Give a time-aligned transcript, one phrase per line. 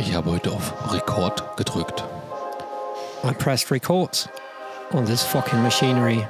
[0.00, 2.02] Ich habe heute auf Rekord gedrückt.
[3.22, 4.30] I pressed record
[4.92, 6.26] on this fucking machinery.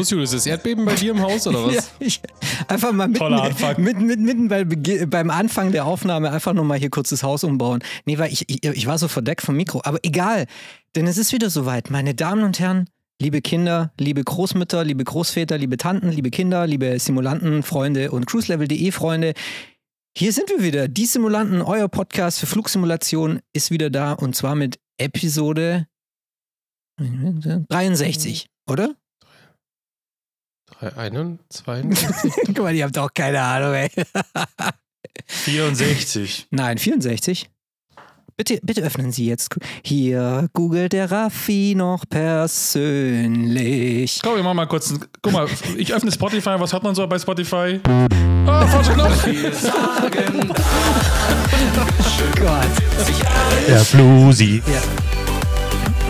[0.00, 0.32] Los, Julius?
[0.32, 1.74] Ist das Erdbeben bei dir im Haus oder was?
[1.74, 2.20] ja, ich,
[2.68, 3.82] einfach mal mitten, Toller Anfang.
[3.82, 7.44] mitten, mitten, mitten bei, beim Anfang der Aufnahme einfach nur mal hier kurz das Haus
[7.44, 7.80] umbauen.
[8.04, 9.80] Nee, weil ich, ich, ich war so verdeckt vom Mikro.
[9.84, 10.46] Aber egal,
[10.96, 11.90] denn es ist wieder soweit.
[11.90, 12.88] Meine Damen und Herren,
[13.20, 18.90] liebe Kinder, liebe Großmütter, liebe Großväter, liebe Tanten, liebe Kinder, liebe Simulanten, Freunde und cruiselevel.de
[18.92, 19.34] Freunde.
[20.16, 20.88] Hier sind wir wieder.
[20.88, 25.86] Die Simulanten, euer Podcast für Flugsimulation ist wieder da und zwar mit Episode
[26.98, 28.94] 63, oder?
[30.80, 32.32] 3, 21.
[32.46, 33.90] Guck mal, ihr habt auch keine Ahnung, ey.
[35.26, 36.48] 64.
[36.50, 37.48] Nein, 64.
[38.36, 39.54] Bitte, bitte öffnen Sie jetzt.
[39.84, 43.40] Hier googelt der Raffi noch persönlich.
[44.22, 44.90] Komm, wir machen mal kurz.
[44.92, 46.54] ein- Guck mal, ich öffne Spotify.
[46.58, 47.78] Was hat man so bei Spotify?
[48.46, 49.26] Ah, falscher Knopf.
[52.36, 52.66] Gott.
[53.68, 54.62] Der Bluesy.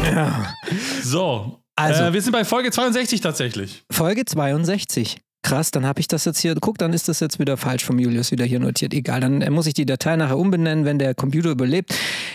[0.04, 0.54] Ja.
[1.02, 1.59] So.
[1.76, 3.82] Also- äh, wir sind bei Folge 62 tatsächlich.
[3.90, 5.18] Folge 62.
[5.42, 6.54] Krass, dann habe ich das jetzt hier.
[6.60, 8.92] Guck, dann ist das jetzt wieder falsch vom Julius wieder hier notiert.
[8.92, 11.94] Egal, dann äh, muss ich die Datei nachher umbenennen, wenn der Computer überlebt.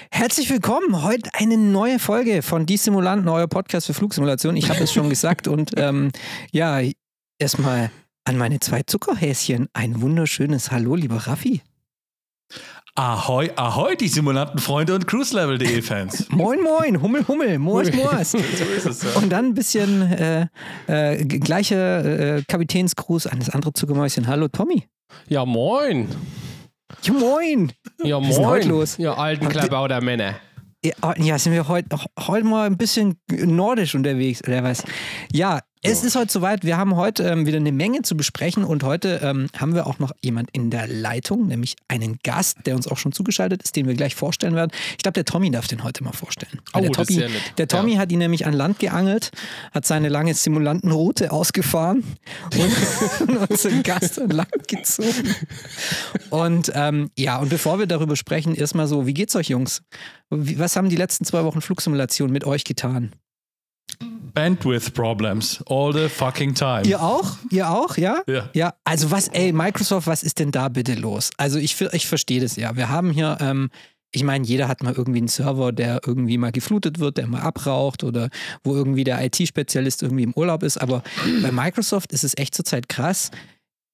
[0.09, 1.03] Herzlich willkommen.
[1.03, 4.57] Heute eine neue Folge von Die Simulanten, euer Podcast für Flugsimulation.
[4.57, 6.12] Ich habe es schon gesagt und ähm,
[6.51, 6.79] ja,
[7.38, 7.91] erstmal
[8.24, 11.62] an meine zwei Zuckerhäschen ein wunderschönes Hallo, lieber Raffi.
[12.97, 16.28] Ahoi, ahoi, die Simulantenfreunde und cruiselevel.de Fans.
[16.29, 18.31] Moin, moin, Hummel, Hummel, Moos, Moos.
[18.31, 19.19] so ist es ja.
[19.19, 20.47] Und dann ein bisschen äh,
[20.88, 24.28] äh, g- gleicher äh, Kapitänsgruß an das andere Zuckermäuschen.
[24.28, 24.88] Hallo, Tommy.
[25.28, 26.07] Ja, moin.
[27.01, 27.73] Ja, moin.
[28.01, 28.78] Ja, ist denn heute moin.
[28.79, 28.97] los?
[28.97, 30.35] Ja, alten Klabauter Männer.
[30.85, 34.83] Ja, oh, ja, sind wir heute heute mal ein bisschen nordisch unterwegs, oder was?
[35.33, 35.59] Ja,
[35.91, 36.63] es ist heute soweit.
[36.63, 40.00] Wir haben heute ähm, wieder eine Menge zu besprechen und heute ähm, haben wir auch
[40.00, 43.88] noch jemand in der Leitung, nämlich einen Gast, der uns auch schon zugeschaltet ist, den
[43.88, 44.72] wir gleich vorstellen werden.
[44.91, 46.59] Ich glaube, der Tommy darf den heute mal vorstellen.
[46.74, 47.41] Oh, der das ist Tommy, nett.
[47.57, 48.00] Der Tommy Ja.
[48.00, 49.31] hat ihn nämlich an Land geangelt,
[49.74, 52.03] hat seine lange Simulantenroute ausgefahren
[52.57, 55.35] und unseren Gast an Land gezogen.
[56.29, 59.81] Und ähm, ja, und bevor wir darüber sprechen, erstmal so, wie geht's euch, Jungs?
[60.29, 63.12] Was haben die letzten zwei Wochen Flugsimulation mit euch getan?
[64.35, 65.63] Bandwidth Problems.
[65.68, 66.84] All the fucking time.
[66.85, 67.38] Ihr auch?
[67.50, 68.22] Ihr auch, ja?
[68.28, 68.50] Ja.
[68.53, 71.31] Ja, also was, ey, Microsoft, was ist denn da bitte los?
[71.38, 72.75] Also ich, ich verstehe das ja.
[72.75, 73.69] Wir haben hier, ähm,
[74.12, 77.41] ich meine, jeder hat mal irgendwie einen Server, der irgendwie mal geflutet wird, der mal
[77.41, 78.29] abraucht oder
[78.63, 80.78] wo irgendwie der IT-Spezialist irgendwie im Urlaub ist.
[80.78, 81.01] Aber
[81.41, 83.31] bei Microsoft ist es echt zurzeit krass,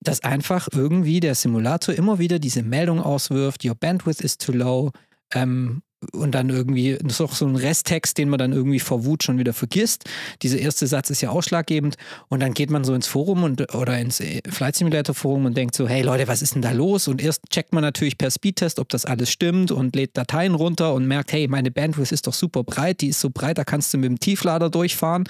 [0.03, 4.91] dass einfach irgendwie der Simulator immer wieder diese Meldung auswirft, your bandwidth is too low.
[5.33, 9.05] Ähm, und dann irgendwie, das ist auch so ein Resttext, den man dann irgendwie vor
[9.05, 10.05] Wut schon wieder vergisst.
[10.41, 11.95] Dieser erste Satz ist ja ausschlaggebend.
[12.27, 15.55] Und dann geht man so ins Forum und, oder ins äh, Flight Simulator Forum und
[15.55, 17.07] denkt so, hey Leute, was ist denn da los?
[17.07, 20.93] Und erst checkt man natürlich per Speedtest, ob das alles stimmt und lädt Dateien runter
[20.93, 23.93] und merkt, hey, meine Bandwidth ist doch super breit, die ist so breit, da kannst
[23.93, 25.25] du mit dem Tieflader durchfahren.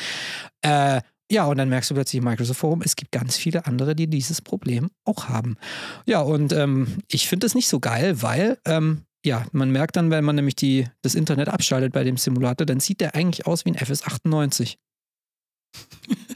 [0.62, 3.96] Äh, ja, und dann merkst du plötzlich im Microsoft Forum, es gibt ganz viele andere,
[3.96, 5.56] die dieses Problem auch haben.
[6.06, 10.10] Ja, und ähm, ich finde das nicht so geil, weil ähm, ja, man merkt dann,
[10.12, 13.66] wenn man nämlich die, das Internet abschaltet bei dem Simulator, dann sieht der eigentlich aus
[13.66, 14.78] wie ein FS98.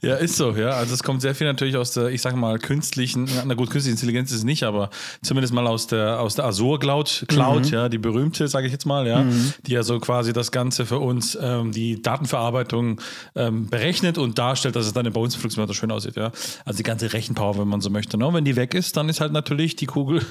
[0.00, 0.70] Ja, ist so, ja.
[0.70, 3.94] Also es kommt sehr viel natürlich aus der, ich sage mal, künstlichen, na gut, künstliche
[3.94, 4.90] Intelligenz ist es nicht, aber
[5.22, 7.72] zumindest mal aus der, aus der Azure Cloud, Cloud Mhm.
[7.72, 9.24] ja, die berühmte, sage ich jetzt mal, ja,
[9.66, 13.00] die ja so quasi das Ganze für uns, ähm, die Datenverarbeitung
[13.34, 16.30] ähm, berechnet und darstellt, dass es dann bei uns im Flugsimulator schön aussieht, ja.
[16.64, 18.16] Also die ganze Rechenpower, wenn man so möchte.
[18.18, 18.26] Ne?
[18.26, 20.24] Und wenn die weg ist, dann ist halt natürlich die Kugel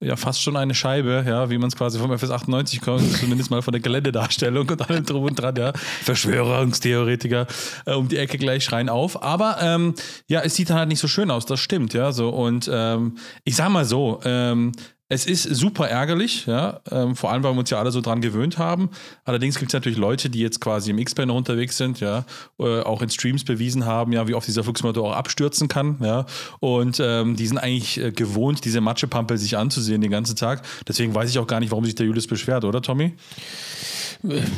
[0.00, 3.62] ja fast schon eine Scheibe, ja, wie man es quasi vom FS98 kommt, zumindest mal
[3.62, 5.72] von der Geländedarstellung und allem drum und dran, ja.
[6.02, 7.46] Verschwörungstheoretiker
[7.86, 9.22] äh, um die Ecke gleich schreien auf.
[9.22, 9.94] Aber ähm,
[10.28, 12.12] ja, es sieht dann halt nicht so schön aus, das stimmt, ja.
[12.12, 14.72] So, und ähm, ich sag mal so, ähm,
[15.10, 18.20] Es ist super ärgerlich, ja, ähm, vor allem, weil wir uns ja alle so dran
[18.20, 18.90] gewöhnt haben.
[19.24, 22.26] Allerdings gibt es natürlich Leute, die jetzt quasi im X-Plane unterwegs sind, ja,
[22.58, 26.26] äh, auch in Streams bewiesen haben, ja, wie oft dieser Flugsimulator auch abstürzen kann, ja.
[26.60, 30.60] Und ähm, die sind eigentlich äh, gewohnt, diese Matschepampe sich anzusehen den ganzen Tag.
[30.86, 33.14] Deswegen weiß ich auch gar nicht, warum sich der Julius beschwert, oder Tommy?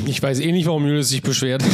[0.06, 1.62] Ich weiß eh nicht, warum Julius sich beschwert.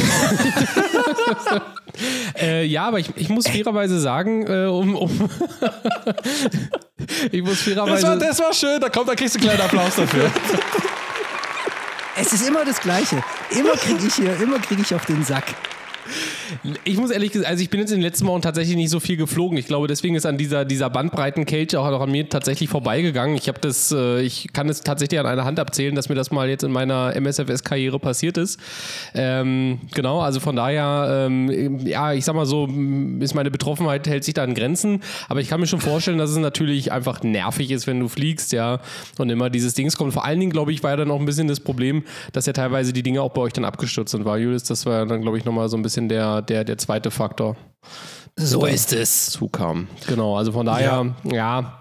[2.39, 5.11] äh, ja, aber ich, ich muss fairerweise sagen, äh, um, um
[7.31, 8.01] ich muss fairerweise.
[8.01, 10.29] Das war, das war schön, da kommt, da kriegst du einen kleinen Applaus dafür.
[12.19, 13.23] Es ist immer das Gleiche.
[13.51, 15.45] Immer kriege ich hier, immer kriege ich auf den Sack.
[16.83, 18.99] Ich muss ehrlich gesagt, also ich bin jetzt in den letzten Wochen tatsächlich nicht so
[18.99, 19.57] viel geflogen.
[19.57, 23.35] Ich glaube, deswegen ist an dieser, dieser Bandbreiten-Cage auch, auch an mir tatsächlich vorbeigegangen.
[23.35, 26.31] Ich habe das, äh, ich kann es tatsächlich an einer Hand abzählen, dass mir das
[26.31, 28.59] mal jetzt in meiner MSFS-Karriere passiert ist.
[29.13, 32.67] Ähm, genau, also von daher, ähm, ja, ich sag mal so,
[33.19, 35.01] ist meine Betroffenheit hält sich da in Grenzen.
[35.29, 38.51] Aber ich kann mir schon vorstellen, dass es natürlich einfach nervig ist, wenn du fliegst,
[38.51, 38.79] ja,
[39.17, 40.13] und immer dieses Dings kommt.
[40.13, 42.03] Vor allen Dingen, glaube ich, war ja dann auch ein bisschen das Problem,
[42.33, 45.05] dass ja teilweise die Dinge auch bei euch dann abgestürzt sind, war Julius, das war
[45.05, 47.55] dann, glaube ich, nochmal so ein bisschen der, der, der zweite Faktor.
[48.35, 49.31] So ist es.
[49.31, 49.87] Zukam.
[50.07, 51.33] Genau, also von daher, ja.
[51.33, 51.79] ja.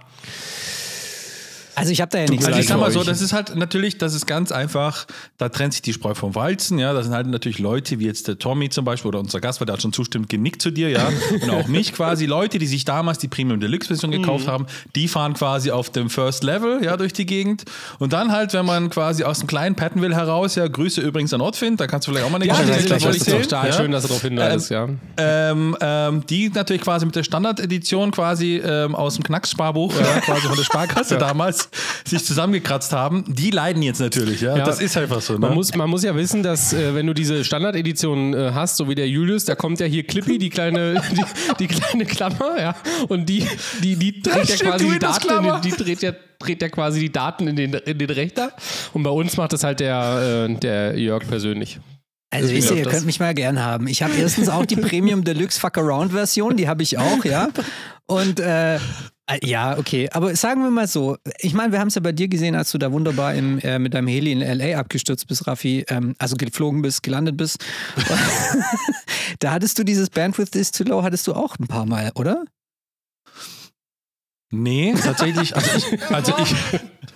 [1.76, 3.98] Also ich habe da ja nichts Also ich sag mal so, das ist halt natürlich,
[3.98, 5.06] das ist ganz einfach,
[5.36, 8.28] da trennt sich die Spreu vom Weizen, ja, das sind halt natürlich Leute, wie jetzt
[8.28, 10.88] der Tommy zum Beispiel oder unser Gast, weil der hat schon zustimmt, genickt zu dir,
[10.88, 11.06] ja,
[11.42, 15.06] und auch mich quasi, Leute, die sich damals die Premium Deluxe Version gekauft haben, die
[15.06, 17.64] fahren quasi auf dem First Level, ja, durch die Gegend
[17.98, 21.42] und dann halt, wenn man quasi aus dem kleinen Pattonville heraus, ja, Grüße übrigens an
[21.42, 23.66] Ortfind, da kannst du vielleicht auch mal eine Ja, Geschichte das, ist stark.
[23.66, 23.72] ja.
[23.74, 24.88] Schön, dass du darauf hinweist, ja.
[25.18, 30.46] Ähm, ähm, die natürlich quasi mit der Standardedition quasi ähm, aus dem Knackssparbuch, ja, quasi
[30.46, 31.65] von der Sparkasse damals,
[32.04, 34.56] sich zusammengekratzt haben, die leiden jetzt natürlich, ja.
[34.56, 34.64] Ja.
[34.64, 35.34] Das ist einfach so.
[35.34, 35.40] Ne?
[35.40, 38.88] Man, muss, man muss ja wissen, dass äh, wenn du diese Standardedition äh, hast, so
[38.88, 41.24] wie der Julius, da kommt ja hier Clippy, die kleine, die,
[41.58, 42.76] die kleine Klammer, ja,
[43.08, 43.46] und die,
[43.82, 47.12] die, die dreht ja, quasi die Daten, in, die dreht ja, dreht ja quasi die
[47.12, 48.52] Daten in den, in den Rechner.
[48.92, 51.78] Und bei uns macht das halt der, äh, der Jörg persönlich.
[52.30, 53.86] Also wisst ihr, ihr könnt mich mal gern haben.
[53.86, 57.48] Ich habe erstens auch die Premium Deluxe Fuck Around Version, die habe ich auch, ja.
[58.06, 58.78] Und äh,
[59.42, 60.08] ja, okay.
[60.12, 62.70] Aber sagen wir mal so, ich meine, wir haben es ja bei dir gesehen, als
[62.70, 66.36] du da wunderbar im, äh, mit deinem Heli in LA abgestürzt bist, Raffi, ähm, also
[66.36, 67.64] geflogen bist, gelandet bist.
[69.40, 72.44] da hattest du dieses Bandwidth is too low, hattest du auch ein paar Mal, oder?
[74.52, 76.54] Nee, tatsächlich, also ich, also ich,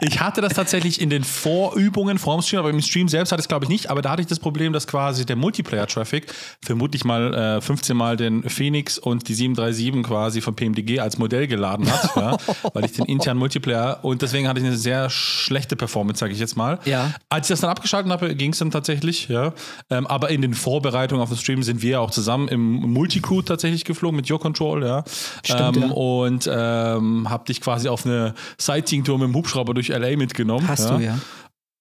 [0.00, 3.44] ich hatte das tatsächlich in den Vorübungen vorm Stream, aber im Stream selbst hatte ich
[3.44, 6.32] es glaube ich nicht, aber da hatte ich das Problem, dass quasi der Multiplayer-Traffic
[6.64, 11.46] vermutlich mal äh, 15 Mal den Phoenix und die 737 quasi von PMDG als Modell
[11.46, 12.36] geladen hat, ja,
[12.72, 16.38] weil ich den internen Multiplayer und deswegen hatte ich eine sehr schlechte Performance, sage ich
[16.38, 16.78] jetzt mal.
[16.84, 17.14] Ja.
[17.28, 19.52] Als ich das dann abgeschaltet habe, ging es dann tatsächlich, ja.
[19.90, 22.60] Ähm, aber in den Vorbereitungen auf den Stream sind wir auch zusammen im
[22.92, 25.04] Multicrew tatsächlich geflogen mit Your Control, ja.
[25.44, 25.88] Stimmt, ähm, ja.
[25.90, 30.66] Und ähm, hab dich quasi auf eine Sightseeing-Tour mit dem Hubschrauber durch LA mitgenommen.
[30.68, 31.18] Hast du, ja.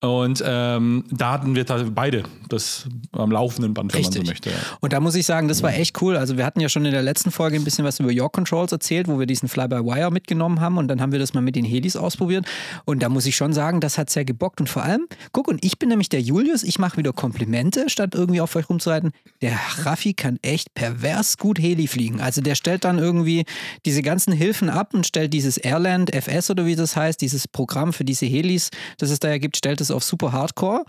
[0.03, 4.25] Und ähm, da hatten wir beide das am laufenden Band, wenn man Richtig.
[4.25, 4.50] so möchte.
[4.50, 4.55] Ja.
[4.81, 6.17] Und da muss ich sagen, das war echt cool.
[6.17, 8.73] Also wir hatten ja schon in der letzten Folge ein bisschen was über Your Controls
[8.73, 11.63] erzählt, wo wir diesen Fly-by-Wire mitgenommen haben und dann haben wir das mal mit den
[11.63, 12.45] Helis ausprobiert.
[12.83, 14.59] Und da muss ich schon sagen, das hat sehr gebockt.
[14.59, 18.13] Und vor allem, guck, und ich bin nämlich der Julius, ich mache wieder Komplimente, statt
[18.13, 19.11] irgendwie auf euch rumzureiten.
[19.41, 22.19] Der Raffi kann echt pervers gut Heli fliegen.
[22.19, 23.45] Also der stellt dann irgendwie
[23.85, 27.94] diese ganzen Hilfen ab und stellt dieses Airland FS oder wie das heißt, dieses Programm
[27.94, 30.85] für diese Helis, das es da ja gibt, stellt es auf super Hardcore.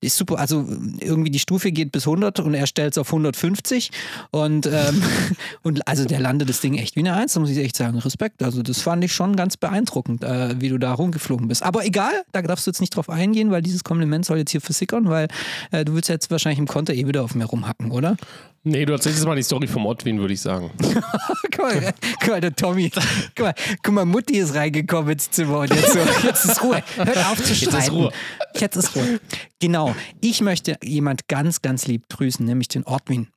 [0.00, 0.66] Ist super, also
[1.00, 3.90] irgendwie die Stufe geht bis 100 und er stellt es auf 150
[4.30, 5.02] und, ähm,
[5.62, 7.98] und also der landet das Ding echt wie eine Eins, da muss ich echt sagen,
[7.98, 8.42] Respekt.
[8.42, 11.62] Also das fand ich schon ganz beeindruckend, äh, wie du da rumgeflogen bist.
[11.62, 14.60] Aber egal, da darfst du jetzt nicht drauf eingehen, weil dieses Kompliment soll jetzt hier
[14.60, 15.28] versickern, weil
[15.70, 18.16] äh, du willst jetzt wahrscheinlich im Konter eh wieder auf mir rumhacken, oder?
[18.64, 20.70] Nee, du erzählst jetzt mal die Story vom Ottwin, würde ich sagen.
[20.80, 22.90] guck, mal, guck mal, der Tommy,
[23.36, 26.82] guck mal, guck mal, Mutti ist reingekommen ins Zimmer und jetzt, so, jetzt ist Ruhe.
[26.96, 27.78] Hört auf zu streiten.
[27.78, 28.12] ist Ruhe.
[28.56, 29.20] Jetzt ist Ruhe.
[29.60, 33.28] Genau, ich möchte jemand ganz, ganz lieb grüßen, nämlich den Ortwin.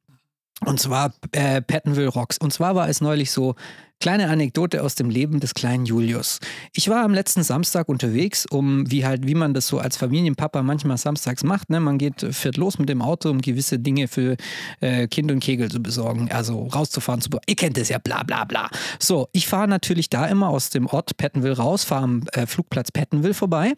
[0.65, 2.37] Und zwar äh, Pattonville Rocks.
[2.37, 3.55] Und zwar war es neulich so,
[4.01, 6.39] kleine Anekdote aus dem Leben des kleinen Julius.
[6.73, 10.63] Ich war am letzten Samstag unterwegs, um, wie halt, wie man das so als Familienpapa
[10.63, 11.79] manchmal samstags macht, ne?
[11.79, 14.35] Man geht, fährt los mit dem Auto, um gewisse Dinge für
[14.81, 18.43] äh, Kind und Kegel zu besorgen, also rauszufahren, zu Ihr kennt es ja, bla bla
[18.43, 18.69] bla.
[18.99, 22.91] So, ich fahre natürlich da immer aus dem Ort Pattonville raus, fahre am äh, Flugplatz
[22.91, 23.73] Pattonville vorbei,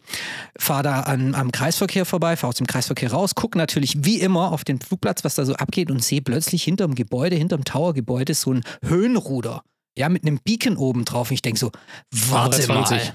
[0.58, 4.52] fahre da an, am Kreisverkehr vorbei, fahre aus dem Kreisverkehr raus, gucke natürlich wie immer
[4.52, 8.54] auf den Flugplatz, was da so abgeht und sehe plötzlich hinterm Gebäude, hinterm Towergebäude so
[8.54, 9.62] ein Höhenruder.
[9.96, 11.30] Ja, mit einem Beacon oben drauf.
[11.30, 11.70] Und ich denke so,
[12.10, 12.84] warte mal.
[12.84, 13.12] 120.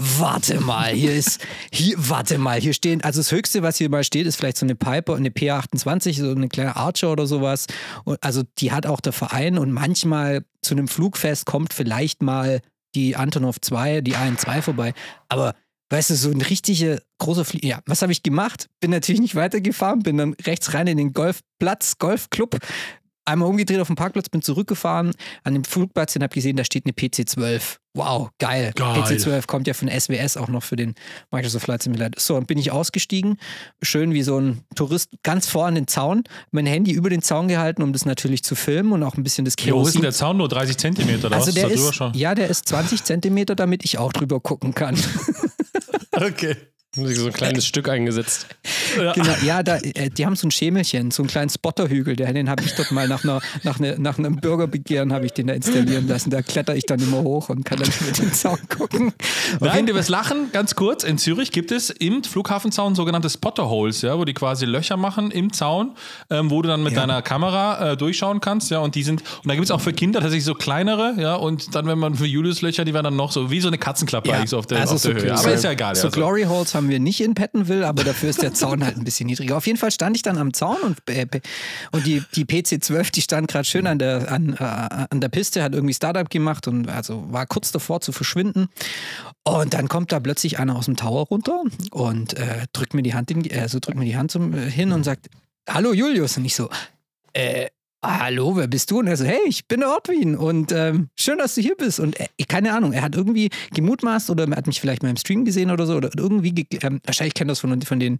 [0.00, 4.04] Warte mal, hier ist, hier, warte mal, hier stehen, also das Höchste, was hier mal
[4.04, 7.66] steht, ist vielleicht so eine Piper, eine PA28, so eine kleine Archer oder sowas.
[8.04, 12.60] Und also die hat auch der Verein und manchmal zu einem Flugfest kommt vielleicht mal
[12.94, 14.94] die Antonov 2, die AN2 vorbei.
[15.28, 15.56] Aber
[15.90, 17.66] weißt du, so ein richtiger großer Flieger.
[17.66, 18.68] Ja, was habe ich gemacht?
[18.80, 22.58] Bin natürlich nicht weitergefahren, bin dann rechts rein in den Golfplatz, Golfclub,
[23.28, 25.12] einmal umgedreht auf dem Parkplatz, bin zurückgefahren
[25.44, 27.76] an dem Flugplatz und habe gesehen, da steht eine PC-12.
[27.94, 28.72] Wow, geil.
[28.76, 29.00] Geil.
[29.02, 30.94] PC-12 kommt ja von SWS auch noch für den
[31.32, 32.20] Microsoft Flight Simulator.
[32.20, 33.38] So, und bin ich ausgestiegen,
[33.82, 37.48] schön wie so ein Tourist, ganz vor an den Zaun, mein Handy über den Zaun
[37.48, 40.00] gehalten, um das natürlich zu filmen und auch ein bisschen das Wie hoch ist denn
[40.00, 40.02] Kerosin.
[40.02, 40.36] der Zaun?
[40.36, 41.54] Nur 30 Zentimeter, Also was?
[41.54, 42.14] der da drüber ist, schon?
[42.14, 44.96] ja, der ist 20 Zentimeter, damit ich auch drüber gucken kann.
[46.12, 46.56] Okay.
[46.96, 48.46] Haben sie so ein kleines Stück eingesetzt.
[48.96, 52.48] Genau, ja, da, äh, die haben so ein Schemelchen, so einen kleinen Spotterhügel, der, den
[52.48, 55.54] habe ich dort mal nach, einer, nach, eine, nach einem Bürgerbegehren habe ich den da
[55.54, 56.30] installieren lassen.
[56.30, 59.12] Da kletter ich dann immer hoch und kann dann mit dem Zaun gucken.
[59.60, 61.04] Nein, du wirst lachen, ganz kurz.
[61.04, 65.52] In Zürich gibt es im Flughafenzaun sogenannte Spotterholes, ja, wo die quasi Löcher machen im
[65.52, 65.92] Zaun,
[66.30, 67.00] ähm, wo du dann mit Ja.
[67.00, 69.92] deiner Kamera äh, durchschauen kannst, ja, und die sind, und da gibt es auch für
[69.92, 73.16] Kinder tatsächlich so kleinere, ja, und dann, wenn man für Julius Löcher, die werden dann
[73.16, 75.36] noch so wie so eine Katzenklappe eigentlich so auf der, also auf der so Höhe.
[75.36, 75.94] so- Aber ist ja egal.
[75.94, 76.16] So ja, so.
[76.18, 79.26] Glory Holes haben wir nicht in Pettenville, aber dafür ist der Zaun halt ein bisschen
[79.26, 79.56] niedriger.
[79.56, 81.26] Auf jeden Fall stand ich dann am Zaun und, äh,
[81.92, 85.62] und die, die PC-12, die stand gerade schön an der, an, äh, an der Piste,
[85.62, 88.68] hat irgendwie Startup gemacht und also war kurz davor zu verschwinden.
[89.44, 93.14] Und dann kommt da plötzlich einer aus dem Tower runter und äh, drückt mir die
[93.14, 95.28] Hand, in, äh, so drückt mir die Hand zum, äh, hin und sagt,
[95.68, 96.36] Hallo Julius.
[96.38, 96.70] Und ich so,
[97.34, 97.68] äh,
[98.04, 99.00] Hallo, wer bist du?
[99.00, 101.98] Und er so, hey, ich bin der Ortwin und ähm, schön, dass du hier bist.
[101.98, 105.16] Und er, keine Ahnung, er hat irgendwie gemutmaßt oder er hat mich vielleicht mal im
[105.16, 108.18] Stream gesehen oder so oder irgendwie, ge- ähm, wahrscheinlich kennt er das von, von den,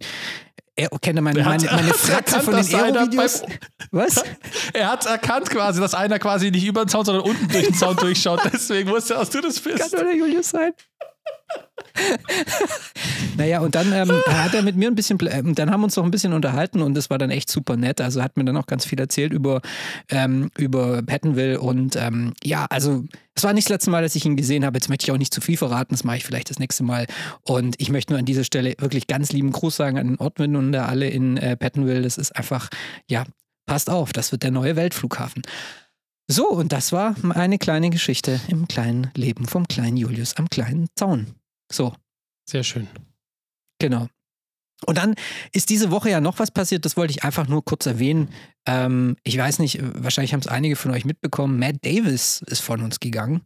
[0.75, 3.43] er kennt meine, meine, meine Fratze von den Aero-Videos.
[3.91, 4.21] Was?
[4.73, 7.73] Er hat erkannt quasi, dass einer quasi nicht über den Zaun, sondern unten durch den
[7.73, 8.41] Zaun durchschaut.
[8.53, 9.93] Deswegen wusste er, dass du das Kann bist.
[9.93, 10.73] nur der Julius sein.
[13.37, 15.95] naja, und dann ähm, hat er mit mir ein bisschen, ähm, dann haben wir uns
[15.95, 18.01] noch ein bisschen unterhalten und das war dann echt super nett.
[18.01, 19.61] Also hat mir dann auch ganz viel erzählt über,
[20.09, 24.25] ähm, über Pattonville und ähm, ja, also es war nicht das letzte Mal, dass ich
[24.25, 24.77] ihn gesehen habe.
[24.77, 27.05] Jetzt möchte ich auch nicht zu viel verraten, das mache ich vielleicht das nächste Mal.
[27.43, 30.55] Und ich möchte nur an dieser Stelle wirklich ganz lieben Gruß sagen an den Ortwin
[30.55, 32.01] und alle in äh, Pattonville.
[32.01, 32.69] Das ist einfach,
[33.09, 33.23] ja,
[33.65, 35.43] passt auf, das wird der neue Weltflughafen.
[36.31, 40.87] So, und das war eine kleine Geschichte im kleinen Leben vom kleinen Julius am kleinen
[40.95, 41.27] Zaun.
[41.71, 41.93] So,
[42.49, 42.87] Sehr schön.
[43.79, 44.07] genau.
[44.85, 45.15] Und dann
[45.51, 48.33] ist diese Woche ja noch was passiert, das wollte ich einfach nur kurz erwähnen.
[48.69, 51.57] Ähm, ich weiß nicht, wahrscheinlich haben es einige von euch mitbekommen.
[51.57, 53.41] Matt Davis ist von uns gegangen.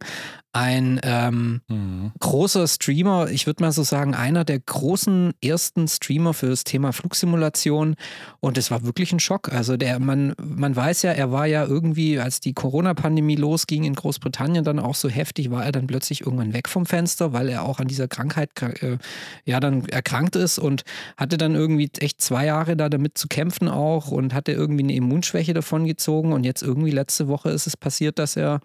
[0.52, 2.12] Ein ähm, Mhm.
[2.20, 6.92] großer Streamer, ich würde mal so sagen, einer der großen ersten Streamer für das Thema
[6.92, 7.96] Flugsimulation.
[8.38, 9.52] Und es war wirklich ein Schock.
[9.52, 13.94] Also der, man, man weiß ja, er war ja irgendwie, als die Corona-Pandemie losging in
[13.94, 17.64] Großbritannien dann auch so heftig, war er dann plötzlich irgendwann weg vom Fenster, weil er
[17.64, 18.98] auch an dieser Krankheit äh,
[19.44, 20.84] ja dann erkrankt ist und
[21.16, 24.92] hatte dann irgendwie echt zwei Jahre da damit zu kämpfen auch und hatte irgendwie eine
[25.14, 26.32] Immunschwäche davon gezogen.
[26.32, 28.60] Und jetzt irgendwie letzte Woche ist es passiert, dass er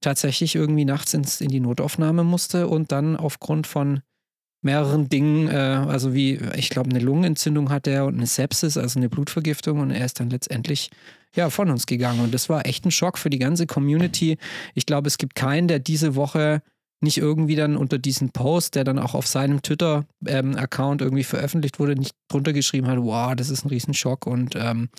[0.00, 4.00] tatsächlich irgendwie nachts ins, in die Notaufnahme musste und dann aufgrund von
[4.62, 8.98] mehreren Dingen, äh, also wie, ich glaube, eine Lungenentzündung hat er und eine Sepsis, also
[8.98, 10.90] eine Blutvergiftung und er ist dann letztendlich
[11.34, 14.36] ja von uns gegangen und das war echt ein Schock für die ganze Community.
[14.74, 16.62] Ich glaube, es gibt keinen, der diese Woche
[17.00, 21.96] nicht irgendwie dann unter diesen Post, der dann auch auf seinem Twitter-Account irgendwie veröffentlicht wurde,
[21.96, 24.26] nicht drunter geschrieben hat, wow, das ist ein Riesenschock.
[24.26, 24.90] Und ähm,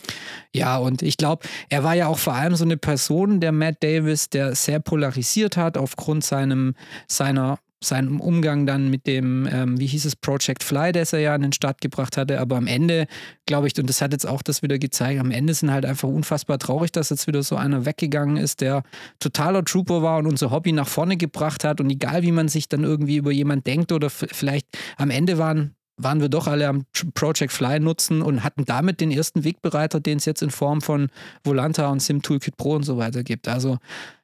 [0.53, 3.83] ja, und ich glaube, er war ja auch vor allem so eine Person, der Matt
[3.83, 6.75] Davis, der sehr polarisiert hat aufgrund seinem,
[7.07, 11.33] seiner seinem Umgang dann mit dem, ähm, wie hieß es, Project Fly, das er ja
[11.33, 12.39] an den Start gebracht hatte.
[12.39, 13.07] Aber am Ende,
[13.45, 16.07] glaube ich, und das hat jetzt auch das wieder gezeigt, am Ende sind halt einfach
[16.07, 18.83] unfassbar traurig, dass jetzt wieder so einer weggegangen ist, der
[19.19, 21.81] totaler Trooper war und unser Hobby nach vorne gebracht hat.
[21.81, 25.75] Und egal, wie man sich dann irgendwie über jemand denkt oder vielleicht am Ende waren
[26.03, 30.17] waren wir doch alle am Project Fly nutzen und hatten damit den ersten Wegbereiter, den
[30.17, 31.09] es jetzt in Form von
[31.43, 33.47] Volanta und Sim Toolkit Pro und so weiter gibt.
[33.47, 33.77] Also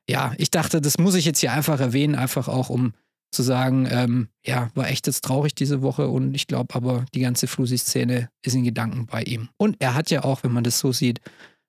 [0.09, 2.93] ja, ich dachte, das muss ich jetzt hier einfach erwähnen, einfach auch um
[3.31, 7.19] zu sagen, ähm, ja, war echt jetzt traurig diese Woche und ich glaube aber, die
[7.19, 9.49] ganze Flusi-Szene ist in Gedanken bei ihm.
[9.57, 11.19] Und er hat ja auch, wenn man das so sieht,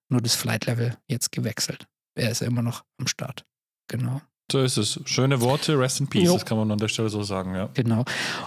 [0.09, 1.87] nur das Flight-Level jetzt gewechselt.
[2.15, 3.45] Er ist ja immer noch am Start.
[3.89, 4.21] Genau.
[4.51, 5.01] So ist es.
[5.05, 6.33] Schöne Worte, rest in peace, Jo.
[6.35, 7.69] das kann man an der Stelle so sagen, ja.
[7.75, 8.05] Genau.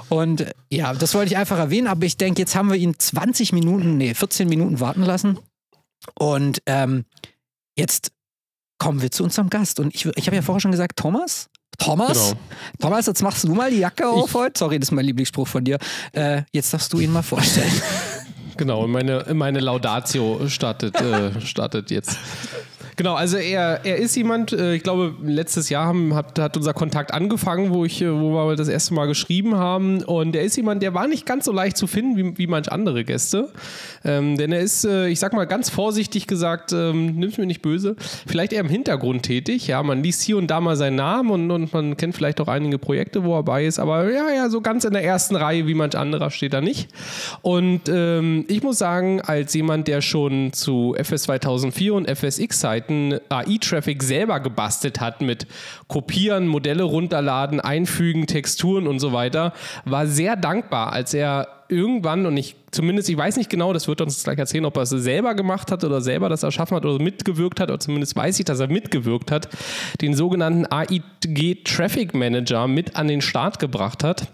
[0.10, 3.54] Und ja, das wollte ich einfach erwähnen, aber ich denke, jetzt haben wir ihn 20
[3.54, 5.38] Minuten, nee, 14 Minuten warten lassen.
[6.18, 7.06] Und ähm,
[7.78, 8.12] jetzt
[8.80, 9.80] kommen wir zu unserem Gast.
[9.80, 11.51] Und ich, ich habe ja vorher schon gesagt, Thomas.
[11.78, 12.30] Thomas?
[12.32, 12.40] Genau.
[12.80, 14.58] Thomas, jetzt machst du mal die Jacke auf heute.
[14.60, 15.78] Sorry, das ist mein Lieblingsspruch von dir.
[16.14, 17.72] Äh, jetzt darfst du ihn mal vorstellen.
[18.62, 22.16] Genau, meine, meine Laudatio startet, äh, startet jetzt.
[23.02, 26.74] Genau, also er, er ist jemand, äh, ich glaube, letztes Jahr haben, hat, hat unser
[26.74, 30.04] Kontakt angefangen, wo, ich, äh, wo wir das erste Mal geschrieben haben.
[30.04, 32.72] Und er ist jemand, der war nicht ganz so leicht zu finden wie, wie manch
[32.72, 33.50] andere Gäste.
[34.04, 37.64] Ähm, denn er ist, äh, ich sag mal ganz vorsichtig gesagt, ähm, nimm's mir nicht
[37.64, 37.96] böse,
[38.28, 39.68] vielleicht eher im Hintergrund tätig.
[39.68, 42.48] Ja, man liest hier und da mal seinen Namen und, und man kennt vielleicht auch
[42.48, 43.80] einige Projekte, wo er bei ist.
[43.80, 46.90] Aber ja, ja, so ganz in der ersten Reihe wie manch anderer steht er nicht.
[47.42, 54.04] Und ähm, ich muss sagen, als jemand, der schon zu FS 2004 und FSX-Zeiten AI-Traffic
[54.04, 55.48] selber gebastelt hat mit
[55.88, 59.54] Kopieren, Modelle runterladen, einfügen, Texturen und so weiter,
[59.86, 64.02] war sehr dankbar, als er irgendwann, und ich zumindest, ich weiß nicht genau, das wird
[64.02, 67.02] uns gleich erzählen, ob er es selber gemacht hat oder selber das erschaffen hat oder
[67.02, 69.48] mitgewirkt hat, oder zumindest weiß ich, dass er mitgewirkt hat,
[70.02, 74.28] den sogenannten AIG Traffic Manager mit an den Start gebracht hat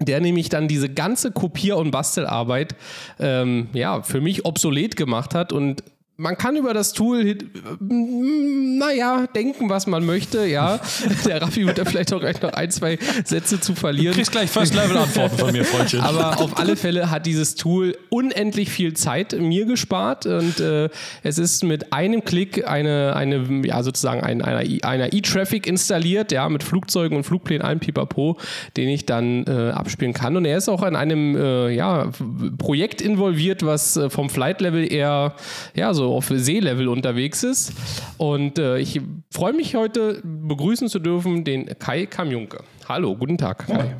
[0.00, 2.74] der nämlich dann diese ganze Kopier- und Bastelarbeit
[3.18, 5.84] ähm, ja, für mich obsolet gemacht hat und
[6.20, 7.38] man kann über das Tool,
[7.80, 10.78] naja, denken, was man möchte, ja.
[11.24, 14.12] Der Raffi wird da vielleicht auch gleich noch ein, zwei Sätze zu verlieren.
[14.12, 16.00] Du kriegst gleich First-Level-Antworten von mir, Freundchen.
[16.00, 20.90] Aber auf alle Fälle hat dieses Tool unendlich viel Zeit mir gespart und äh,
[21.22, 26.62] es ist mit einem Klick eine, eine ja, sozusagen ein, einer E-Traffic installiert, ja, mit
[26.62, 28.36] Flugzeugen und Flugplänen, allem Pipapo,
[28.76, 30.36] den ich dann äh, abspielen kann.
[30.36, 32.10] Und er ist auch in einem äh, ja,
[32.58, 35.34] Projekt involviert, was äh, vom Flight-Level eher,
[35.74, 37.72] ja, so auf Seelevel unterwegs ist.
[38.18, 39.00] Und äh, ich
[39.32, 42.62] freue mich heute begrüßen zu dürfen den Kai Kamjunke.
[42.88, 43.66] Hallo, guten Tag.
[43.66, 43.96] Kai.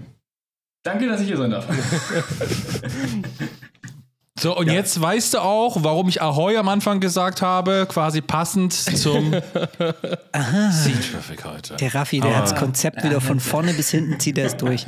[0.83, 1.67] Danke, dass ich hier sein darf.
[4.41, 4.73] So, und ja.
[4.73, 9.33] jetzt weißt du auch, warum ich Ahoy am Anfang gesagt habe, quasi passend zum
[10.33, 11.77] Sea-Traffic heute.
[11.77, 12.37] Der Raffi, der ah.
[12.37, 14.87] hat das Konzept wieder von vorne bis hinten, zieht er es durch.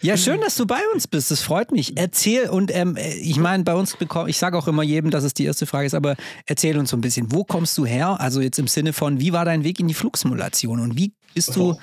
[0.00, 1.30] Ja, schön, dass du bei uns bist.
[1.30, 1.96] Das freut mich.
[1.96, 5.34] Erzähl und ähm, ich meine, bei uns bekommt, ich sage auch immer jedem, dass es
[5.34, 8.20] die erste Frage ist, aber erzähl uns so ein bisschen, wo kommst du her?
[8.20, 11.56] Also jetzt im Sinne von, wie war dein Weg in die Flugsimulation und wie bist
[11.56, 11.80] du oh.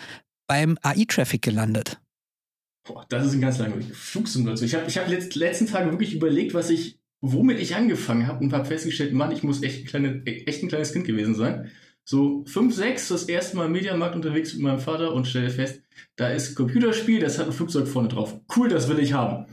[0.48, 2.00] beim AI-Traffic gelandet?
[2.88, 4.68] Boah, das ist ein ganz langer Flugsimulation.
[4.68, 8.44] Ich habe ich hab letzt, letzten Tagen wirklich überlegt, was ich, womit ich angefangen habe
[8.44, 11.72] und habe festgestellt, Mann, ich muss echt, kleine, echt ein kleines Kind gewesen sein.
[12.08, 15.82] So 5, 6, das erste Mal im Mediamarkt unterwegs mit meinem Vater und stelle fest,
[16.16, 18.40] da ist ein Computerspiel, das hat ein Flugzeug vorne drauf.
[18.56, 19.48] Cool, das will ich haben.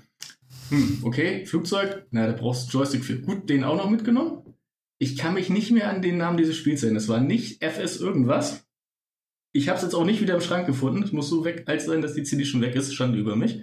[0.68, 3.18] Hm, okay, Flugzeug, na, da brauchst du Joystick für.
[3.20, 4.42] Gut, den auch noch mitgenommen.
[4.98, 7.00] Ich kann mich nicht mehr an den Namen dieses Spiels erinnern.
[7.00, 8.66] Das war nicht FS irgendwas.
[9.54, 11.02] Ich habe es jetzt auch nicht wieder im Schrank gefunden.
[11.02, 12.94] Es muss so weg alt sein, dass die CD schon weg ist.
[12.94, 13.62] Schande über mich.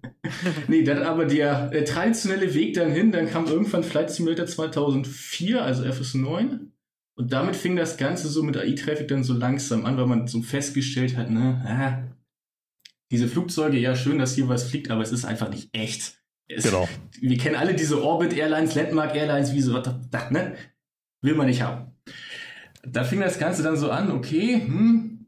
[0.68, 3.12] nee, dann aber der äh, traditionelle Weg dann hin.
[3.12, 6.71] Dann kam irgendwann Flight Simulator 2004, also FS 9.
[7.14, 10.42] Und damit fing das Ganze so mit AI-Traffic dann so langsam an, weil man so
[10.42, 12.12] festgestellt hat, ne, ah,
[13.10, 16.18] diese Flugzeuge, ja, schön, dass hier was fliegt, aber es ist einfach nicht echt.
[16.48, 16.88] Es, genau.
[17.20, 20.56] Wir kennen alle diese Orbit Airlines, Landmark Airlines, wie so, das, ne?
[21.20, 21.92] Will man nicht haben.
[22.82, 25.26] Da fing das Ganze dann so an, okay, hm,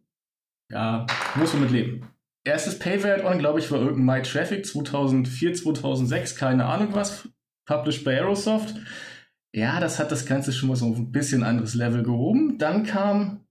[0.70, 2.08] ja, muss man mit leben.
[2.42, 7.28] Erstes Payware-On, glaube ich, war irgendein My Traffic 2004, 2006, keine Ahnung was,
[7.66, 8.74] published bei Aerosoft.
[9.54, 12.58] Ja, das hat das Ganze schon mal so ein bisschen anderes Level gehoben.
[12.58, 13.46] Dann kam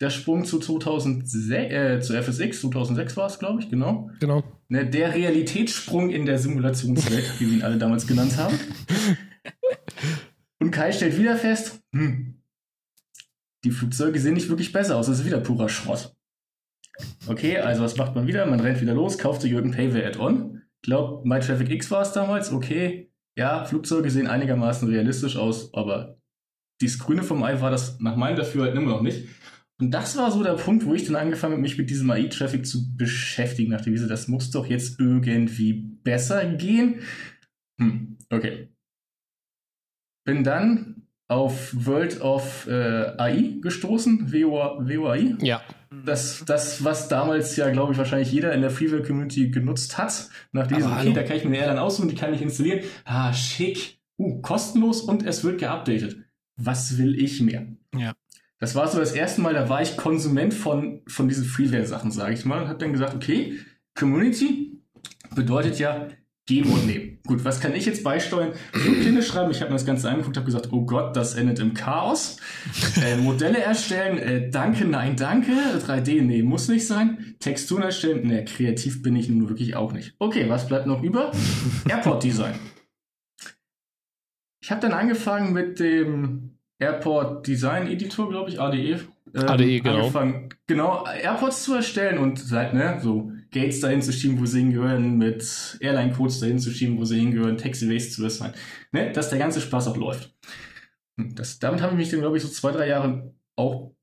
[0.00, 4.10] der Sprung zu 2006, äh, zu FSX, 2006 war es, glaube ich, genau.
[4.20, 4.42] Genau.
[4.68, 8.58] Ne, der Realitätssprung in der Simulationswelt, wie wir ihn alle damals genannt haben.
[10.58, 12.42] Und Kai stellt wieder fest, hm,
[13.64, 16.16] die Flugzeuge sehen nicht wirklich besser aus, das ist wieder purer Schrott.
[17.26, 18.46] Okay, also was macht man wieder?
[18.46, 20.62] Man rennt wieder los, kauft sich irgendein Payware-Add-on.
[20.76, 26.18] Ich glaube, MyTrafficX war es damals, okay, ja, Flugzeuge sehen einigermaßen realistisch aus, aber
[26.80, 29.28] dieses Grüne vom Ei war das nach meinem Dafürhalten immer noch nicht.
[29.80, 32.66] Und das war so der Punkt, wo ich dann angefangen habe, mich mit diesem AI-Traffic
[32.66, 33.72] zu beschäftigen.
[33.72, 37.00] Nach der Wiese, das muss doch jetzt irgendwie besser gehen.
[37.80, 38.68] Hm, okay.
[40.24, 45.36] Bin dann auf World of äh, AI gestoßen, WOAI.
[45.40, 45.62] Ja.
[46.04, 50.28] Das, das, was damals ja, glaube ich, wahrscheinlich jeder in der Freeware-Community genutzt hat.
[50.52, 51.12] Nach diesem, okay, hallo.
[51.12, 52.80] da kann ich mir eine Airline aussuchen, die kann ich installieren.
[53.04, 53.98] Ah, schick.
[54.18, 56.18] Uh, kostenlos und es wird geupdatet.
[56.56, 57.66] Was will ich mehr?
[57.96, 58.12] Ja.
[58.58, 62.34] Das war so das erste Mal, da war ich Konsument von, von diesen Freeware-Sachen, sage
[62.34, 63.58] ich mal, und habe dann gesagt, okay,
[63.94, 64.80] Community
[65.34, 66.08] bedeutet ja,
[66.46, 67.11] geben und nehmen.
[67.24, 68.52] Gut, was kann ich jetzt beisteuern?
[68.72, 69.52] Flugpläne schreiben.
[69.52, 72.38] Ich habe mir das Ganze angeguckt, habe gesagt, oh Gott, das endet im Chaos.
[73.00, 75.52] Äh, Modelle erstellen, äh, danke, nein, danke.
[75.52, 77.36] 3D, nee, muss nicht sein.
[77.38, 80.14] Texturen erstellen, nee, kreativ bin ich nun wirklich auch nicht.
[80.18, 81.30] Okay, was bleibt noch über?
[81.88, 82.54] Airport Design.
[84.60, 89.00] Ich habe dann angefangen mit dem Airport Design Editor, glaube ich, ADE.
[89.34, 89.98] Ähm, ADE, genau.
[89.98, 94.60] Angefangen, genau, Airports zu erstellen und seit, ne, so Gates dahin zu schieben, wo sie
[94.60, 98.54] hingehören, mit Airline-Codes dahin zu schieben, wo sie hingehören, Taxiways zu sein.
[98.90, 99.12] Ne?
[99.12, 100.34] Dass der ganze Spaß auch läuft.
[101.18, 103.94] Hm, das, damit habe ich mich dann, glaube ich, so zwei, drei Jahre auch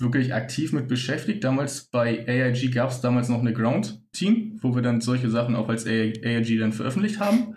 [0.00, 1.42] wirklich aktiv mit beschäftigt.
[1.42, 5.68] Damals bei AIG gab es damals noch eine Ground-Team, wo wir dann solche Sachen auch
[5.68, 7.56] als AIG dann veröffentlicht haben.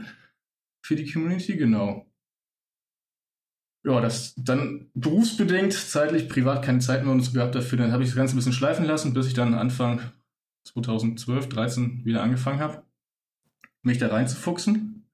[0.84, 2.08] Für die Community, genau.
[3.86, 7.78] Ja, das dann berufsbedingt, zeitlich, privat keine Zeit mehr und so gehabt dafür.
[7.78, 10.02] Dann habe ich das Ganze ein bisschen schleifen lassen, bis ich dann Anfang
[10.74, 12.84] 2012, 13 wieder angefangen habe,
[13.82, 15.06] mich da reinzufuchsen.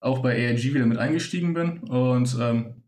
[0.00, 2.82] Auch bei AIG wieder mit eingestiegen bin und ähm,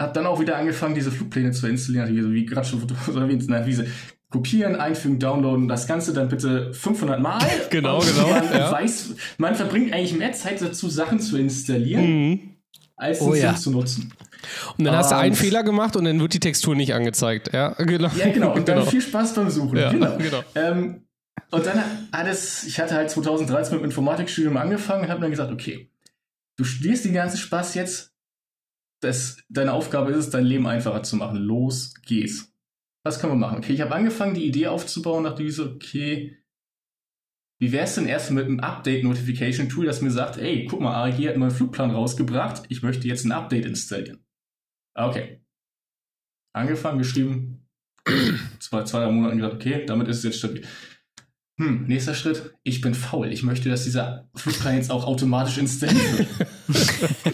[0.00, 2.80] habe dann auch wieder angefangen, diese Flugpläne zu installieren, also wie gerade schon
[3.16, 3.84] erwähnt, wie sie
[4.30, 7.40] kopieren, einfügen, downloaden, das Ganze dann bitte 500 Mal.
[7.70, 8.30] Genau, genau.
[8.30, 8.72] Man, ja.
[8.72, 12.49] weiß, man verbringt eigentlich mehr Zeit dazu, Sachen zu installieren, Mhm.
[13.00, 13.54] Als Oh ja.
[13.56, 14.12] zu nutzen.
[14.78, 17.52] Und dann hast du einen Und- Fehler gemacht und dann wird die Textur nicht angezeigt.
[17.52, 18.10] Ja, genau.
[18.16, 18.54] Ja, genau.
[18.54, 19.76] Und dann viel Spaß beim Suchen.
[19.78, 20.16] Ja, genau.
[20.18, 20.42] genau.
[20.54, 21.06] Ähm,
[21.50, 21.82] und dann
[22.12, 25.90] hat es, ich hatte halt 2013 mit dem Informatikstudium angefangen und habe dann gesagt, okay,
[26.56, 28.12] du studierst den ganzen Spaß jetzt.
[29.00, 31.36] Das, deine Aufgabe ist es, dein Leben einfacher zu machen.
[31.38, 32.52] Los geht's.
[33.02, 33.58] Was können wir machen?
[33.58, 36.36] Okay, ich habe angefangen, die Idee aufzubauen, dachte ich so, okay,
[37.60, 41.32] wie wär's denn erst mit einem Update-Notification-Tool, das mir sagt, ey, guck mal, ARG hat
[41.34, 44.24] einen neuen Flugplan rausgebracht, ich möchte jetzt ein Update installieren.
[44.94, 45.36] Ah, Okay.
[46.52, 47.68] Angefangen, geschrieben,
[48.58, 50.62] zwei, zwei, drei Monaten gesagt, okay, damit ist es jetzt stabil.
[51.60, 53.30] Hm, nächster Schritt, ich bin faul.
[53.32, 56.28] Ich möchte, dass dieser Flugplan jetzt auch automatisch installiert wird.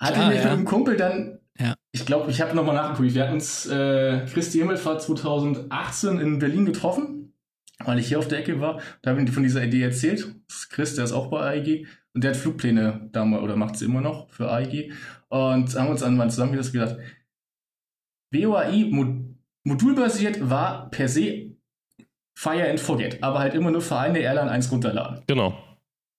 [0.00, 0.42] Hatte mich ja.
[0.44, 1.74] mit einem Kumpel dann, Ja.
[1.90, 6.66] ich glaube, ich habe nochmal nachgeguckt, wir hatten uns äh, Christi Himmelfahrt 2018 in Berlin
[6.66, 7.25] getroffen,
[7.84, 8.80] weil ich hier auf der Ecke war.
[9.02, 10.34] Da habe ich von dieser Idee erzählt.
[10.70, 14.00] Chris, der ist auch bei AIG und der hat Flugpläne damals oder macht es immer
[14.00, 14.92] noch für AIG
[15.28, 16.98] und haben uns an mal zusammengesetzt
[18.32, 19.24] WOAI Mo
[19.64, 21.56] modulbasiert war per se
[22.38, 25.24] Fire and Forget, aber halt immer nur für eine Airline eins runterladen.
[25.26, 25.58] Genau.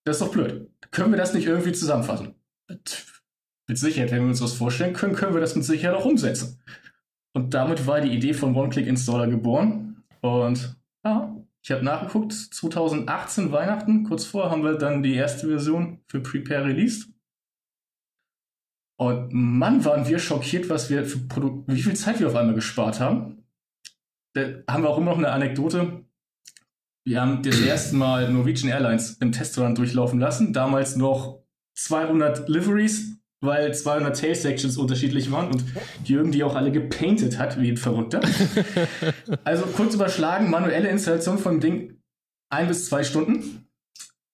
[0.03, 0.69] Das ist doch blöd.
[0.91, 2.33] Können wir das nicht irgendwie zusammenfassen?
[2.69, 6.59] Mit Sicherheit, wenn wir uns das vorstellen können, können wir das mit Sicherheit auch umsetzen.
[7.33, 10.03] Und damit war die Idee von One-Click-Installer geboren.
[10.21, 11.36] Und ja,
[11.67, 16.63] ich habe nachgeguckt, 2018 Weihnachten, kurz vor, haben wir dann die erste Version für Prepare
[16.63, 17.09] released.
[18.97, 22.55] Und Mann, waren wir schockiert, was wir für Produ wie viel Zeit wir auf einmal
[22.55, 23.43] gespart haben.
[24.33, 26.05] Da haben wir auch immer noch eine Anekdote.
[27.05, 30.53] Wir haben das erste Mal Norwegian Airlines im Testrun durchlaufen lassen.
[30.53, 31.43] Damals noch
[31.75, 35.63] 200 Liveries, weil 200 Tail Sections unterschiedlich waren und
[36.03, 38.21] Jürgen die auch alle gepainted hat, wie ein Verrückter.
[39.43, 42.01] also kurz überschlagen, manuelle Installation von dem Ding
[42.49, 43.67] ein bis zwei Stunden.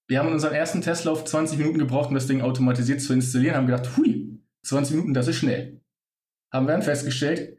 [0.08, 3.56] Wir haben in unserem ersten Testlauf 20 Minuten gebraucht, um das Ding automatisiert zu installieren.
[3.56, 5.82] Haben gedacht, hui, 20 Minuten, das ist schnell.
[6.52, 7.58] Haben wir dann festgestellt,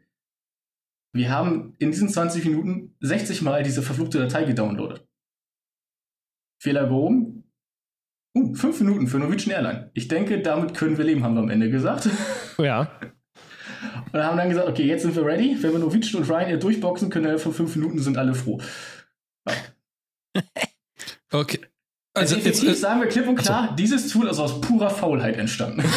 [1.13, 5.07] wir haben in diesen 20 Minuten 60 Mal diese verfluchte Datei gedownloadet.
[6.61, 7.44] Fehler behoben.
[8.35, 9.91] Uh, 5 Minuten für Norwegian Airline.
[9.93, 12.09] Ich denke, damit können wir leben, haben wir am Ende gesagt.
[12.57, 12.91] Ja.
[14.11, 15.57] Und haben dann gesagt, okay, jetzt sind wir ready.
[15.61, 18.59] Wenn wir Norwegian und Ryanair durchboxen können, innerhalb von 5 Minuten sind alle froh.
[21.31, 21.59] Okay.
[22.17, 24.89] Also, Also, jetzt, definitiv äh, sagen wir klipp und klar, dieses Tool ist aus purer
[24.89, 25.83] Faulheit entstanden.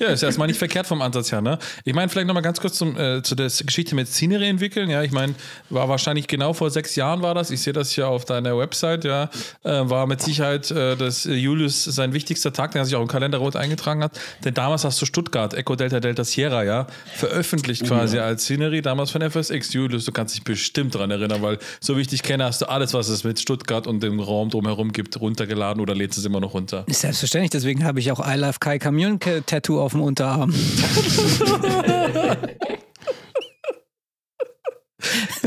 [0.00, 1.58] Ja, ist erstmal nicht verkehrt vom Ansatz her, ne?
[1.84, 4.88] Ich meine, vielleicht nochmal ganz kurz zum, äh, zu der Geschichte mit Scenery entwickeln.
[4.88, 5.34] Ja, ich meine,
[5.68, 7.50] war wahrscheinlich genau vor sechs Jahren war das.
[7.50, 9.24] Ich sehe das hier auf deiner Website, ja.
[9.62, 13.08] Äh, war mit Sicherheit, äh, dass Julius sein wichtigster Tag, den er sich auch im
[13.08, 14.18] Kalender rot eingetragen hat.
[14.42, 18.24] Denn damals hast du Stuttgart, Echo Delta Delta Sierra, ja, veröffentlicht quasi ja.
[18.24, 19.74] als Scenery, damals von FSX.
[19.74, 22.70] Julius, du kannst dich bestimmt dran erinnern, weil so wie ich dich kenne, hast du
[22.70, 26.40] alles, was es mit Stuttgart und dem Raum drumherum gibt, runtergeladen oder lädst es immer
[26.40, 26.84] noch runter.
[26.88, 30.54] Selbstverständlich, deswegen habe ich auch I Love Kai Commune Tattoo auf dem Unterarm.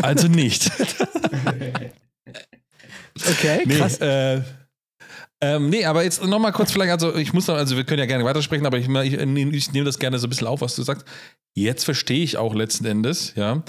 [0.01, 0.71] Also nicht.
[3.29, 3.99] Okay, Nee, krass.
[3.99, 4.41] äh,
[5.39, 8.07] ähm, nee, aber jetzt nochmal kurz vielleicht, also ich muss noch, also wir können ja
[8.07, 10.81] gerne weitersprechen, aber ich, ich, ich nehme das gerne so ein bisschen auf, was du
[10.81, 11.05] sagst.
[11.53, 13.63] Jetzt verstehe ich auch letzten Endes, ja,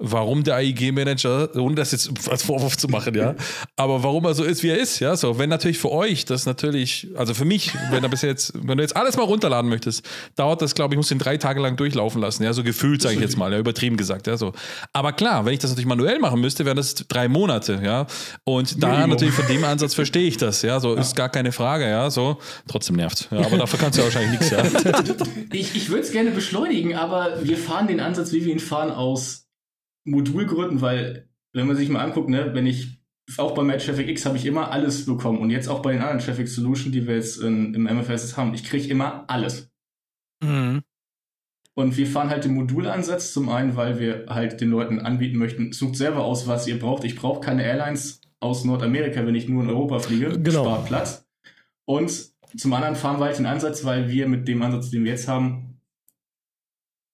[0.00, 3.34] warum der AIG-Manager, ohne das jetzt als Vorwurf zu machen, ja,
[3.76, 6.46] aber warum er so ist, wie er ist, ja, so, wenn natürlich für euch das
[6.46, 10.08] natürlich, also für mich, wenn er bis jetzt, wenn du jetzt alles mal runterladen möchtest,
[10.36, 13.16] dauert das, glaube ich, muss den drei Tage lang durchlaufen lassen, ja, so gefühlt, sage
[13.16, 14.52] ich jetzt mal, ja, übertrieben gesagt, ja, so.
[14.92, 18.06] Aber klar, wenn ich das natürlich manuell machen müsste, wären das drei Monate, ja,
[18.44, 21.88] und da natürlich von dem Ansatz verstehe ich das, ja, so, ist gar keine Frage,
[21.88, 24.62] ja, so, trotzdem nervt, ja, aber dafür kannst du ja wahrscheinlich nichts, ja.
[25.52, 28.90] Ich, ich würde es gerne beschleunigen, aber wir fahren den Ansatz, wie wir ihn fahren,
[28.90, 29.49] aus
[30.04, 33.00] Modulgründen, weil, wenn man sich mal anguckt, ne, wenn ich
[33.36, 36.00] auch bei Match Traffic X habe ich immer alles bekommen und jetzt auch bei den
[36.00, 39.70] anderen Traffic Solution, die wir jetzt in, im MFS haben, ich kriege immer alles.
[40.42, 40.82] Mhm.
[41.74, 45.72] Und wir fahren halt den Modulansatz zum einen, weil wir halt den Leuten anbieten möchten,
[45.72, 47.04] sucht selber aus, was ihr braucht.
[47.04, 50.38] Ich brauche keine Airlines aus Nordamerika, wenn ich nur in Europa fliege.
[50.40, 50.64] Genau.
[50.64, 51.28] Spart Platz.
[51.84, 55.12] Und zum anderen fahren wir halt den Ansatz, weil wir mit dem Ansatz, den wir
[55.12, 55.69] jetzt haben,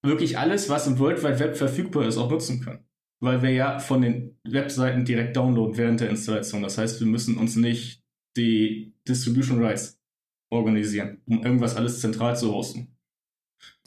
[0.07, 2.85] wirklich alles, was im World Wide Web verfügbar ist, auch nutzen können.
[3.21, 6.63] Weil wir ja von den Webseiten direkt downloaden während der Installation.
[6.63, 8.03] Das heißt, wir müssen uns nicht
[8.37, 9.99] die Distribution Rights
[10.51, 12.97] organisieren, um irgendwas alles zentral zu hosten.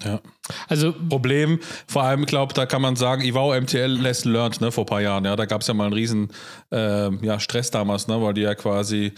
[0.03, 0.21] Ja.
[0.67, 4.71] Also Problem, vor allem, ich glaube, da kann man sagen, Ivao MTL Lesson learned, ne,
[4.71, 6.29] vor ein paar Jahren, ja, da gab es ja mal einen riesen
[6.71, 9.13] ähm, ja, Stress damals, ne, weil die ja quasi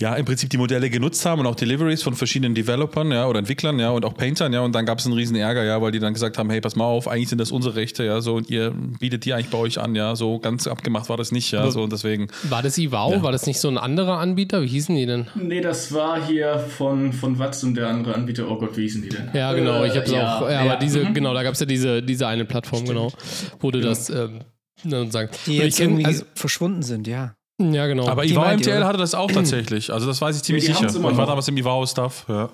[0.00, 3.40] ja, im Prinzip die Modelle genutzt haben und auch Deliveries von verschiedenen Developern, ja, oder
[3.40, 5.90] Entwicklern, ja, und auch Paintern, ja, und dann gab es einen riesen Ärger, ja, weil
[5.90, 8.36] die dann gesagt haben, hey, pass mal auf, eigentlich sind das unsere Rechte, ja, so,
[8.36, 11.50] und ihr bietet die eigentlich bei euch an, ja, so ganz abgemacht war das nicht,
[11.50, 13.10] ja, so, und deswegen, war das Ivao?
[13.12, 13.22] Ja.
[13.24, 14.62] War das nicht so ein anderer Anbieter?
[14.62, 15.26] Wie hießen die denn?
[15.34, 18.48] Nee, das war hier von, von Watz und der andere Anbieter.
[18.48, 19.30] Oh Gott, wie hießen die denn?
[19.34, 19.82] Ja, genau.
[19.82, 20.48] Ich habe es Äh, ja, auch.
[20.48, 21.14] Ja, aber ja, diese, mhm.
[21.14, 23.10] genau, da gab es ja diese, diese eine Plattform, genau,
[23.58, 24.40] wo du das ähm,
[24.84, 25.30] ne, sagen.
[25.46, 27.34] Die jetzt kenn- irgendwie also, verschwunden sind, ja.
[27.58, 28.06] Ja, genau.
[28.08, 28.86] aber die ihr, MTL oder?
[28.86, 31.56] hatte das auch tatsächlich, also das weiß ich ziemlich die sicher, ich war damals im
[31.56, 32.50] Ivao-Stuff, ja.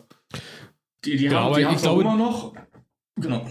[1.05, 2.55] Die, die haben aber die ich glaube- immer noch.
[3.17, 3.47] Genau.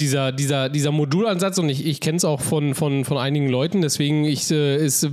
[0.00, 3.82] Dieser, dieser, dieser Modulansatz und ich, ich kenne es auch von, von, von einigen Leuten,
[3.82, 5.08] deswegen ich, äh, ist, äh,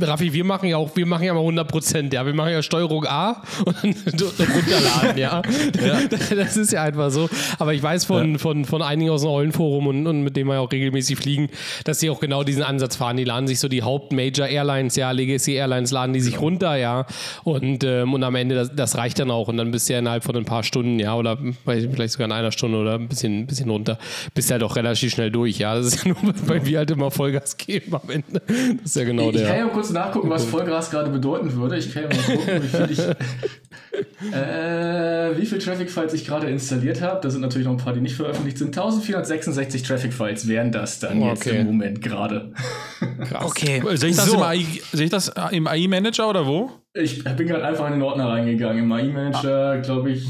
[0.00, 2.62] Raffi, wir machen ja auch, wir machen ja mal 100 Prozent, ja, wir machen ja
[2.62, 3.94] Steuerung A und dann
[4.54, 5.42] runterladen, ja.
[6.36, 7.28] Das ist ja einfach so.
[7.58, 10.54] Aber ich weiß von, von, von einigen aus dem Eulenforum und, und mit denen wir
[10.54, 11.48] ja auch regelmäßig fliegen,
[11.84, 13.16] dass sie auch genau diesen Ansatz fahren.
[13.16, 17.06] Die laden sich so die Haupt-Major Airlines, ja, Legacy Airlines laden die sich runter, ja.
[17.44, 19.48] Und, ähm, und am Ende, das, das reicht dann auch.
[19.48, 22.32] Und dann bist du ja innerhalb von ein paar Stunden, ja, oder vielleicht sogar in
[22.32, 23.98] einer Stunde oder ein bisschen, ein bisschen runter,
[24.34, 25.74] bist du halt auch relativ schnell durch, ja.
[25.74, 28.40] Das ist ja nur, weil wir halt immer Vollgas geben am Ende.
[28.46, 29.58] Das ist ja genau ich, ich kann der.
[29.58, 31.76] ja mal kurz nachgucken, was Vollgas gerade bedeuten würde.
[31.78, 32.98] Ich kann ja mal gucken, wie viel ich.
[34.32, 37.20] Äh, wie viel Traffic Files ich gerade installiert habe.
[37.22, 38.68] Da sind natürlich noch ein paar, die nicht veröffentlicht sind.
[38.76, 41.60] 1466 Traffic Files wären das dann jetzt Okay.
[41.60, 42.52] im Moment gerade.
[43.40, 43.82] Okay.
[43.96, 44.36] Sehe ich das, So.
[44.36, 46.70] im, AI, sehe ich das im AI-Manager oder wo?
[46.94, 48.84] Ich bin gerade einfach in den Ordner reingegangen.
[48.84, 50.26] Im AI-Manager, glaube ich,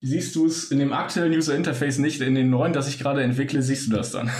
[0.00, 2.20] siehst du es in dem aktuellen User Interface nicht.
[2.20, 4.30] In den neuen, das ich gerade entwickle, siehst du das dann.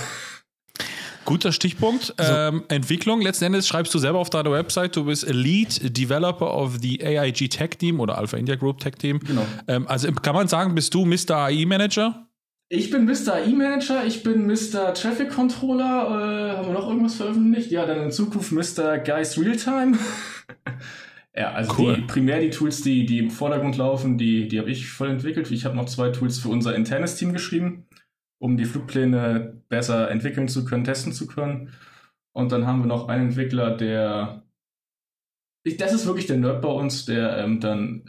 [1.25, 2.15] Guter Stichpunkt.
[2.19, 3.21] Ähm, Entwicklung.
[3.21, 7.51] Letzten Endes schreibst du selber auf deiner Website, du bist Lead Developer of the AIG
[7.51, 9.21] Tech Team oder Alpha India Group Tech Team.
[9.21, 9.47] Genau.
[9.69, 11.37] Ähm, also kann man sagen, bist du Mr.
[11.37, 12.27] AI Manager?
[12.73, 13.35] Ich bin Mr.
[13.35, 14.95] AI-Manager, ich bin Mr.
[14.95, 16.55] Traffic Controller.
[16.55, 17.73] Äh, haben wir noch irgendwas veröffentlicht?
[17.73, 18.99] Ja, dann in Zukunft Mr.
[18.99, 19.99] Guys Realtime.
[21.37, 21.95] ja, also Cool.
[21.97, 25.51] die, primär die Tools, die, die im Vordergrund laufen, die, die habe ich voll entwickelt.
[25.51, 27.87] Ich habe noch zwei Tools für unser internes Team geschrieben,
[28.39, 31.73] um die Flugpläne besser entwickeln zu können, testen zu können.
[32.33, 34.43] Und dann haben wir noch einen Entwickler, der.
[35.65, 38.05] Ich, das ist wirklich der Nerd bei uns, der ähm, dann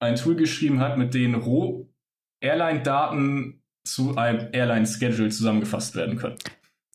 [0.00, 1.88] ein Tool geschrieben hat, mit denen roh
[2.40, 6.36] Airline-Daten zu einem Airline-Schedule zusammengefasst werden können.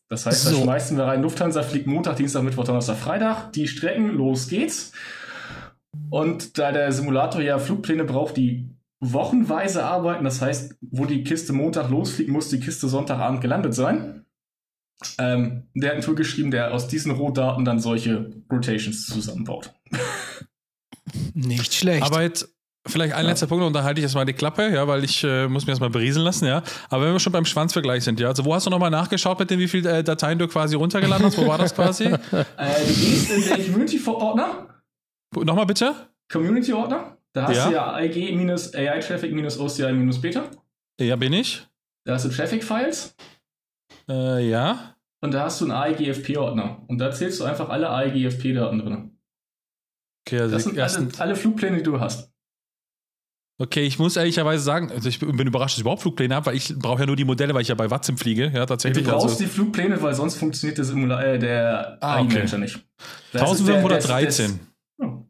[0.09, 0.63] Das heißt, da So.
[0.63, 4.91] schmeißen wir rein, Lufthansa fliegt Montag, Dienstag, Mittwoch, Donnerstag, Freitag, die Strecken, los geht's.
[6.09, 11.53] Und da der Simulator ja Flugpläne braucht, die wochenweise arbeiten, das heißt, wo die Kiste
[11.53, 14.25] Montag losfliegt, muss die Kiste Sonntagabend gelandet sein.
[15.17, 19.73] Ähm, der hat ein Tool geschrieben, der aus diesen Rohdaten dann solche Rotations zusammenbaut.
[21.33, 22.03] Nicht schlecht.
[22.03, 22.53] Aber jetzt
[22.85, 25.47] vielleicht ein letzter Punkt und da halte ich erstmal die Klappe, ja, weil ich äh,
[25.47, 26.63] muss mir erstmal berieseln lassen, ja.
[26.89, 29.49] Aber wenn wir schon beim Schwanzvergleich sind, ja, also wo hast du nochmal nachgeschaut mit
[29.49, 31.37] dem, wie viele äh, Dateien du quasi runtergeladen hast?
[31.37, 32.05] Wo war das quasi?
[32.57, 34.78] Äh, du gehst in den Community-Ordner,
[35.35, 35.95] nochmal bitte?
[36.31, 37.67] Community-Ordner, da hast Ja.
[37.67, 40.43] du ja IG-AI-Traffic-OCI-Beta.
[40.99, 41.65] Ja, bin ich.
[42.05, 43.15] Da hast du Traffic-Files
[44.09, 44.95] Äh, ja.
[45.21, 46.83] und da hast du einen AIGFP-Ordner.
[46.87, 49.17] Und da zählst du einfach alle AIGFP-Daten drin.
[50.27, 50.63] Okay, also Das
[50.93, 52.31] sind alle, alle Flugpläne, die du hast.
[53.61, 56.55] okay, ich muss ehrlicherweise sagen, also ich bin überrascht, dass ich überhaupt Flugpläne habe, weil
[56.55, 59.05] ich brauche ja nur die Modelle, weil ich ja bei Watson fliege, ja, Du tatsächlich.
[59.05, 62.43] brauchst also, die Flugpläne, weil sonst funktioniert der, Simula äh, der Ah, okay.
[62.57, 62.79] Nicht.
[63.33, 64.59] Das ist der- 1513.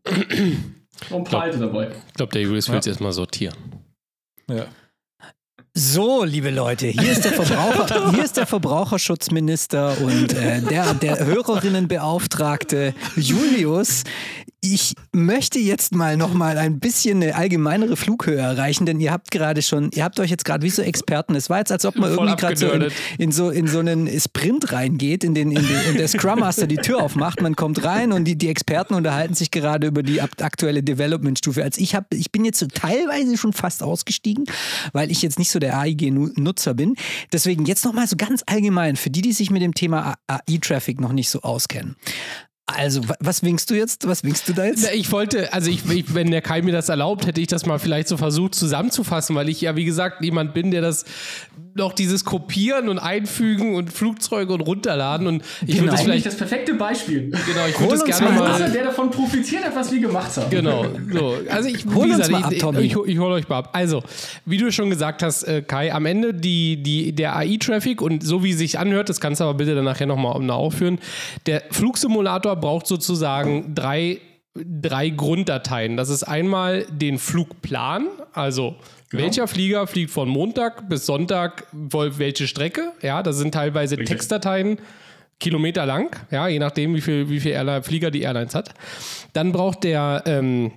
[0.05, 1.91] Und ein paar alte dabei.
[2.07, 2.79] Ich glaube, der Julius will Ja.
[2.79, 3.55] es erstmal sortieren.
[4.49, 4.65] Ja.
[5.75, 11.25] So, liebe Leute, hier ist der, Verbraucher, hier ist der Verbraucherschutzminister und äh, der, der
[11.25, 14.03] Hörerinnenbeauftragte Julius.
[14.61, 19.31] Ich möchte jetzt mal noch mal ein bisschen eine allgemeinere Flughöhe erreichen, denn ihr habt
[19.31, 21.33] gerade schon, ihr habt euch jetzt gerade wie so Experten.
[21.35, 23.79] Es war jetzt, als ob man Voll irgendwie gerade so in, in so in so
[23.79, 27.55] einen Sprint reingeht, in den, in den und der Scrum Master die Tür aufmacht, man
[27.55, 31.63] kommt rein und die, die Experten unterhalten sich gerade über die aktuelle Development-Stufe.
[31.63, 34.43] Also ich habe, ich bin jetzt so teilweise schon fast ausgestiegen,
[34.91, 36.95] weil ich jetzt nicht so der AIG-Nutzer bin.
[37.31, 40.99] Deswegen jetzt noch mal so ganz allgemein für die, die sich mit dem Thema AI-Traffic
[40.99, 41.95] noch nicht so auskennen.
[42.75, 44.07] Also, was winkst du jetzt?
[44.07, 44.83] Was winkst du da jetzt?
[44.83, 47.65] Na, ich wollte, also ich, ich, wenn der Kai mir das erlaubt, hätte ich das
[47.65, 51.05] mal vielleicht so versucht zusammenzufassen, weil ich ja, wie gesagt, jemand bin, der das
[51.79, 55.79] noch dieses Kopieren und Einfügen und Flugzeuge und runterladen und ich Genau.
[55.81, 57.31] würde das vielleicht, das perfekte Beispiel.
[57.31, 58.53] genau, ich Hol würde das gerne mal mal.
[58.53, 60.49] Außer der davon profitiert hat, was wir gemacht haben.
[60.49, 61.37] Genau, so.
[61.49, 62.79] Also ich, Hol gesagt, mal ab, ich, Tommy.
[62.81, 63.69] ich, ich, ich hole euch mal ab.
[63.73, 64.03] Also,
[64.45, 68.43] wie du schon gesagt hast, äh, Kai, am Ende die, die, der AI-Traffic und so
[68.43, 70.99] wie es sich anhört, das kannst du aber bitte dann nachher nochmal aufführen,
[71.45, 74.19] der Flugsimulator braucht sozusagen drei,
[74.55, 75.95] drei Grunddateien.
[75.97, 78.75] Das ist einmal den Flugplan, also
[79.09, 79.23] Genau.
[79.23, 82.91] welcher Flieger fliegt von Montag bis Sonntag welche Strecke.
[83.01, 84.17] Ja, das sind teilweise Richtig.
[84.17, 84.77] Textdateien.
[85.39, 88.73] Kilometer lang, ja, je nachdem, wie viel, wie viel Airline, Flieger die Airlines hat.
[89.31, 90.73] Dann braucht der ähm,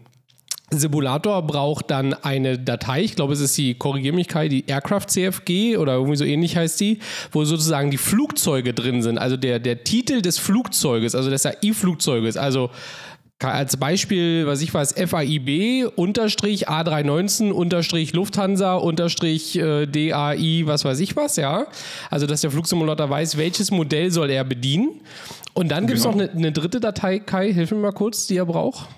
[0.72, 5.06] Simulator braucht dann eine Datei, ich glaube, es ist die, korrigier mich Kai, die Aircraft
[5.08, 6.98] CFG oder irgendwie so ähnlich heißt die,
[7.30, 12.36] wo sozusagen die Flugzeuge drin sind, also der, der Titel des Flugzeuges, also des AI-Flugzeuges,
[12.36, 12.70] also
[13.50, 21.00] als Beispiel, was ich weiß, FAIB unterstrich A319 unterstrich Lufthansa unterstrich äh, DAI, was weiß
[21.00, 21.66] ich was, ja.
[22.10, 25.00] Also, dass der Flugsimulator weiß, welches Modell soll er bedienen.
[25.54, 26.16] Und dann gibt es Genau.
[26.16, 28.88] noch eine, eine dritte Datei, Kai, hilf mir mal kurz, die er braucht.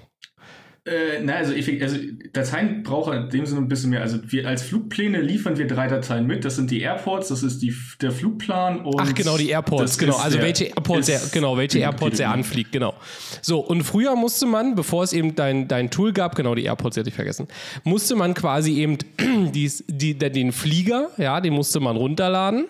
[0.87, 1.97] Äh, na, also, also
[2.35, 4.03] Dateien brauchen in dem Sinne ein bisschen mehr.
[4.03, 6.45] Also wir als Flugpläne liefern wir drei Dateien mit.
[6.45, 10.17] Das sind die Airports, das ist die, der Flugplan und Ach genau, die Airports, genau.
[10.17, 12.93] Also der- welche Airports er, genau, welche die- Airports die- er anfliegt, genau.
[13.41, 16.99] So, und früher musste man, bevor es eben dein, dein Tool gab, genau, die Airports
[16.99, 17.49] hätte ich vergessen,
[17.85, 18.99] musste man quasi eben
[19.55, 22.67] dies, die, den Flieger, ja, den musste man runterladen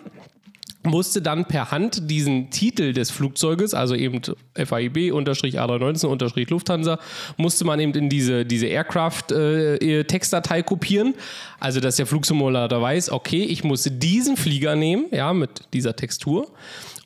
[0.85, 4.21] musste dann per Hand diesen Titel des Flugzeuges, also eben
[4.55, 6.99] FAIB-A319 Lufthansa,
[7.37, 11.15] musste man eben in diese, diese Aircraft-Textdatei kopieren.
[11.59, 16.51] Also, dass der Flugsimulator weiß, okay, ich muss diesen Flieger nehmen, ja, mit dieser Textur.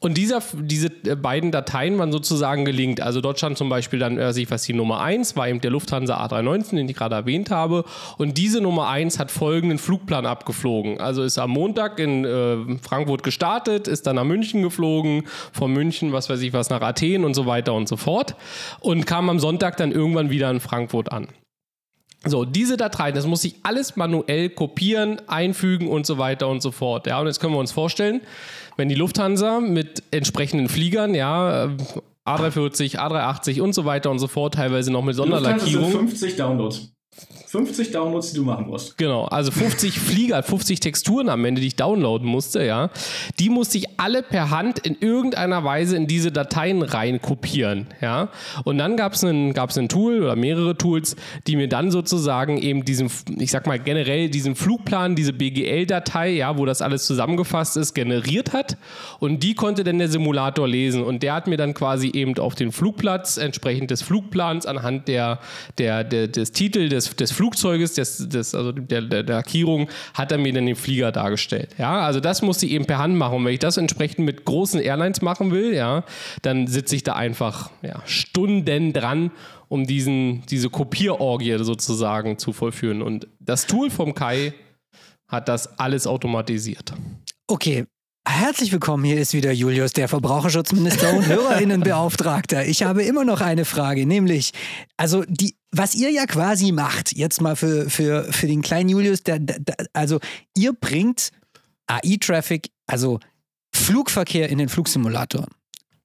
[0.02, 3.02] Und dieser, diese äh, beiden Dateien waren sozusagen gelinkt.
[3.02, 5.72] Also dort stand zum Beispiel dann, äh, sich was die Nummer 1 war eben der
[5.72, 7.84] Lufthansa A319, den ich gerade erwähnt habe.
[8.18, 11.02] Und diese Nummer 1 hat folgenden Flugplan abgeflogen.
[11.02, 16.14] Also ist am Montag in äh, Frankfurt gestartet, ist dann nach München geflogen, von München,
[16.14, 18.36] was weiß ich was, nach Athen und so weiter und so fort.
[18.80, 21.28] Und kam am Sonntag dann irgendwann wieder in Frankfurt an.
[22.26, 26.72] So, diese Dateien, das muss ich alles manuell kopieren, einfügen und so weiter und so
[26.72, 27.08] fort.
[27.08, 28.22] Ja, und jetzt können wir uns vorstellen,
[28.76, 31.70] wenn die Lufthansa mit entsprechenden Fliegern, ja, äh,
[32.26, 35.92] A340, A380 und so weiter und so fort, teilweise noch mit Lufthansa sind Sonderlackierung.
[35.92, 36.94] 50 Downloads.
[37.48, 38.98] 50 Downloads, die du machen musst.
[38.98, 42.92] Genau, also 50 Flieger, 50 Texturen am Ende, die ich downloaden musste, ja.
[43.40, 48.30] Die musste ich alle per Hand in irgendeiner Weise in diese Dateien rein kopieren, ja.
[48.66, 51.16] Und dann gab es ein, ein Tool oder mehrere Tools,
[51.48, 56.58] die mir dann sozusagen eben diesen, ich sag mal generell diesen Flugplan, diese BGL-Datei, ja,
[56.58, 58.78] wo das alles zusammengefasst ist, generiert hat.
[59.20, 61.04] Und die konnte dann der Simulator lesen.
[61.04, 65.40] Und der hat mir dann quasi eben auf den Flugplatz entsprechend des Flugplans anhand der,
[65.78, 70.38] der, der, des Titels des, des Flugzeuges, des, des, also der, der, Lackierung, hat er
[70.38, 71.76] mir dann den Flieger dargestellt.
[71.78, 73.38] Ja, also das musste ich eben per Hand machen.
[73.38, 76.04] Und wenn ich das entsprechend mit großen Airlines machen will, ja,
[76.42, 79.32] dann sitze ich da einfach ja, Stunden dran,
[79.68, 83.02] um diesen, diese Kopierorgie sozusagen zu vollführen.
[83.02, 84.54] Und das Tool vom Kai
[85.28, 86.94] hat das alles automatisiert.
[87.48, 87.86] Okay.
[88.28, 92.66] Herzlich willkommen, hier ist wieder Julius, der Verbraucherschutzminister und Hörerinnenbeauftragter.
[92.66, 94.52] Ich habe immer noch eine Frage, nämlich,
[94.98, 99.24] also die, was ihr ja quasi macht, jetzt mal für, für, für den kleinen Julius,
[99.24, 100.20] der, der, der, also
[100.56, 101.32] ihr bringt
[101.88, 103.20] AI-Traffic, also
[103.74, 105.48] Flugverkehr in den Flugsimulator.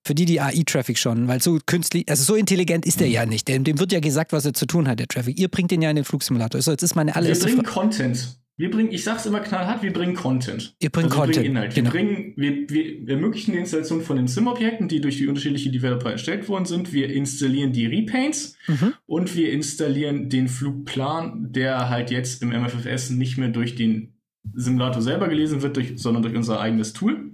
[0.07, 3.49] Für die, die AI-Traffic schon, weil so künstlich, also so intelligent ist der ja nicht.
[3.49, 5.39] Dem, dem wird ja gesagt, was er zu tun hat, der Traffic.
[5.39, 6.61] Ihr bringt den ja in den Flugsimulator.
[6.61, 7.73] So, jetzt ist meine Wir allererste bringen Frage.
[7.73, 8.39] Content.
[8.57, 10.77] Wir bringen, ich sag's immer knallhart, wir bringen Content.
[10.81, 11.75] Ihr bringt also wir Content, bringen Inhalt.
[11.75, 11.93] genau.
[11.93, 15.73] Wir, bringen, wir, wir, wir ermöglichen die Installation von den Sim-Objekten, die durch die unterschiedlichen
[15.73, 16.93] Developer erstellt worden sind.
[16.93, 18.95] Wir installieren die Repaints Mhm.
[19.07, 24.15] und wir installieren den Flugplan, der halt jetzt im MFFS nicht mehr durch den
[24.53, 27.33] Simulator selber gelesen wird, durch, sondern durch unser eigenes Tool.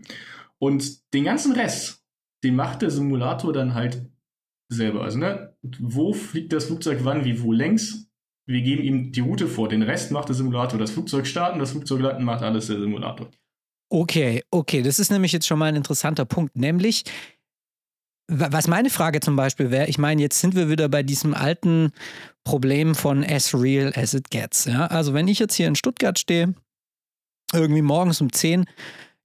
[0.58, 2.02] Und den ganzen Rest,
[2.44, 4.02] den macht der Simulator dann halt
[4.68, 5.02] selber.
[5.02, 8.09] Also, ne, wo fliegt das Flugzeug wann, wie, wo längs?
[8.50, 9.68] Wir geben ihm die Route vor.
[9.68, 10.78] Den Rest macht der Simulator.
[10.78, 13.28] Das Flugzeug starten, das Flugzeug landen, macht alles der Simulator.
[13.92, 17.04] Okay, okay, das ist nämlich jetzt schon mal ein interessanter Punkt, nämlich
[18.28, 21.34] wa- was meine Frage zum Beispiel wäre, ich meine, jetzt sind wir wieder bei diesem
[21.34, 21.92] alten
[22.44, 24.64] Problem von as real as it gets.
[24.66, 24.86] Ja?
[24.86, 26.54] Also wenn ich jetzt hier in Stuttgart stehe,
[27.52, 28.64] irgendwie morgens um 10,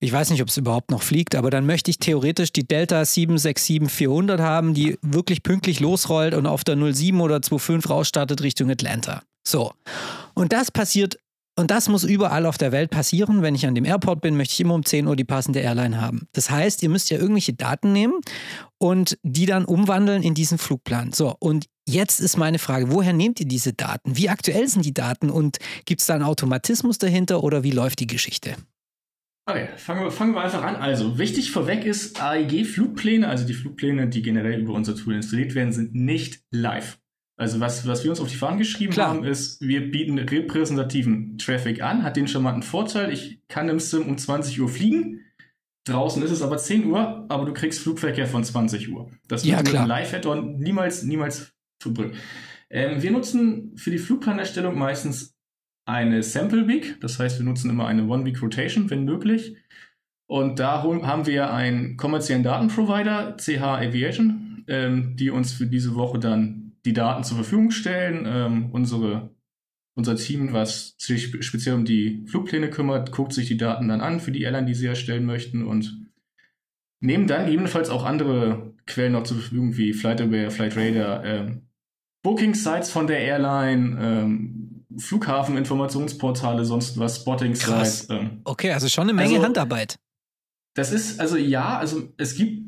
[0.06, 3.02] ich weiß nicht, ob es überhaupt noch fliegt, aber dann möchte ich theoretisch die Delta
[3.02, 9.24] 767-400 haben, die wirklich pünktlich losrollt und auf der 07 oder 25 rausstartet Richtung Atlanta.
[9.48, 9.74] So.
[10.36, 11.18] Und das passiert
[11.58, 13.42] Und das muss überall auf der Welt passieren.
[13.42, 16.02] Wenn ich an dem Airport bin, möchte ich immer um 10 Uhr die passende Airline
[16.02, 16.28] haben.
[16.34, 18.20] Das heißt, ihr müsst ja irgendwelche Daten nehmen
[18.78, 21.14] und die dann umwandeln in diesen Flugplan.
[21.14, 24.18] So, und jetzt ist meine Frage, woher nehmt ihr diese Daten?
[24.18, 28.02] Wie aktuell sind die Daten und gibt es da einen Automatismus dahinter oder wie läuft
[28.02, 28.56] die Geschichte?
[29.48, 30.76] Okay, fangen wir, fangen wir einfach an.
[30.76, 35.72] Also, wichtig vorweg ist, AEG-Flugpläne, also die Flugpläne, die generell über unser Tool installiert werden,
[35.72, 36.98] sind nicht live.
[37.38, 39.10] Also was, was wir uns auf die Fahnen geschrieben Klar.
[39.10, 44.08] haben, ist, wir bieten repräsentativen Traffic an, hat den charmanten Vorteil, ich kann im Sim
[44.08, 45.26] um 20 Uhr fliegen,
[45.84, 49.12] draußen ist es aber 10 Uhr, aber du kriegst Flugverkehr von 20 Uhr.
[49.28, 52.14] Das wird ja, mit einem Live-Add-on niemals, niemals verbringen.
[52.70, 55.35] Ähm, wir nutzen für die Flugplanerstellung meistens
[55.86, 59.56] eine Sample Week, das heißt, wir nutzen immer eine One-Week Rotation, wenn möglich.
[60.28, 66.18] Und da haben wir einen kommerziellen Datenprovider, CH Aviation, ähm, die uns für diese Woche
[66.18, 68.26] dann die Daten zur Verfügung stellen.
[68.28, 69.30] Ähm, unsere,
[69.96, 74.20] unser Team, was sich speziell um die Flugpläne kümmert, guckt sich die Daten dann an
[74.20, 76.06] für die Airline, die sie erstellen möchten und
[77.00, 81.62] nehmen dann gegebenenfalls auch andere Quellen noch zur Verfügung, wie FlightAware, FlightRadar, ähm,
[82.24, 84.65] Booking-Sites von der Airline, ähm,
[84.98, 88.10] Flughafeninformationsportale, sonst was, Spotting-Sites.
[88.10, 88.42] Ähm.
[88.44, 90.00] Okay, also schon eine Menge also, Handarbeit.
[90.76, 92.66] Das ist, also ja, also es gibt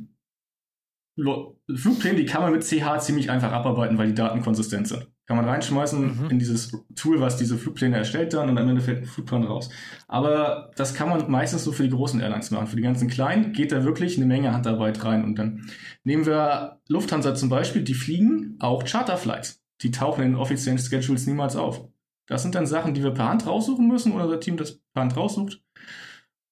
[1.18, 5.08] Flugpläne, die kann man mit CH ziemlich einfach abarbeiten, weil die Daten konsistent sind.
[5.26, 6.30] Kann man reinschmeißen mhm.
[6.30, 9.70] in dieses Tool, was diese Flugpläne erstellt dann und am Ende fällt ein Flugplan raus.
[10.08, 12.68] Aber das kann man meistens so für die großen Airlines machen.
[12.68, 15.26] Für die ganzen kleinen geht da wirklich eine Menge Handarbeit rein.
[15.26, 15.70] Und dann
[16.04, 19.62] nehmen wir Lufthansa zum Beispiel, die fliegen auch Charterflights.
[19.82, 21.90] Die tauchen in den offiziellen Schedules niemals auf.
[22.28, 25.02] Das sind dann Sachen, die wir per Hand raussuchen müssen oder unser Team das per
[25.02, 25.64] Hand raussucht.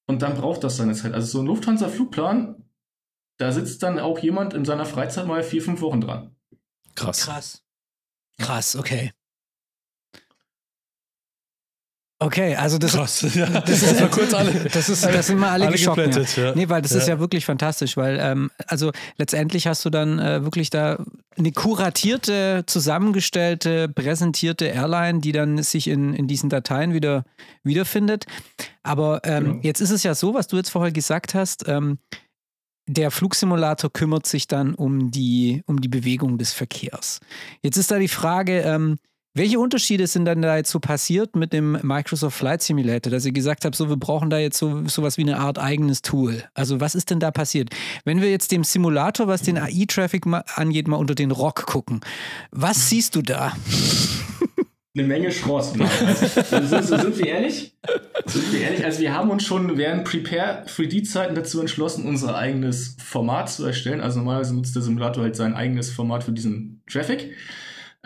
[0.08, 1.12] Und dann braucht das seine Zeit.
[1.12, 2.66] Also so ein Lufthansa-Flugplan
[3.38, 6.34] da sitzt dann auch jemand in seiner Freizeit mal vier, fünf Wochen dran.
[6.94, 7.20] Krass.
[7.20, 7.62] Krass.
[8.38, 9.12] Krass, okay.
[12.18, 13.46] Okay, also das, Krass, ja.
[13.46, 16.16] das, ist, das, kurz alle, das, ist, das sind mal alle, alle geschockt.
[16.36, 16.44] Ja.
[16.44, 16.54] ja.
[16.54, 16.98] Nee, weil das ja.
[16.98, 21.04] ist ja wirklich fantastisch, weil ähm, also letztendlich hast du dann äh, wirklich da
[21.36, 27.24] eine kuratierte, zusammengestellte, präsentierte Airline, die dann sich in, in diesen Dateien wieder
[27.62, 28.24] wiederfindet.
[28.82, 29.58] Aber ähm, genau.
[29.62, 31.98] jetzt ist es ja so, was du jetzt vorher gesagt hast, ähm,
[32.88, 37.20] der Flugsimulator kümmert sich dann um die, um die Bewegung des Verkehrs.
[37.60, 38.96] Jetzt ist da die Frage, ähm,
[39.36, 43.32] welche Unterschiede sind dann da jetzt so passiert mit dem Microsoft Flight Simulator, dass ihr
[43.32, 46.44] gesagt habt, so wir brauchen da jetzt so sowas wie eine Art eigenes Tool?
[46.54, 47.68] Also was ist denn da passiert?
[48.06, 50.24] Wenn wir jetzt dem Simulator, was den AI-Traffic
[50.54, 52.00] angeht, mal unter den Rock gucken,
[52.50, 53.52] was siehst du da?
[54.94, 55.66] eine Menge Schrott.
[56.50, 57.74] Also, sind, sind, wir ehrlich?
[58.24, 58.84] Sind wir ehrlich?
[58.86, 64.00] Also wir haben uns schon während Prepare 3D-Zeiten dazu entschlossen, unser eigenes Format zu erstellen.
[64.00, 67.34] Also normalerweise nutzt der Simulator halt sein eigenes Format für diesen Traffic.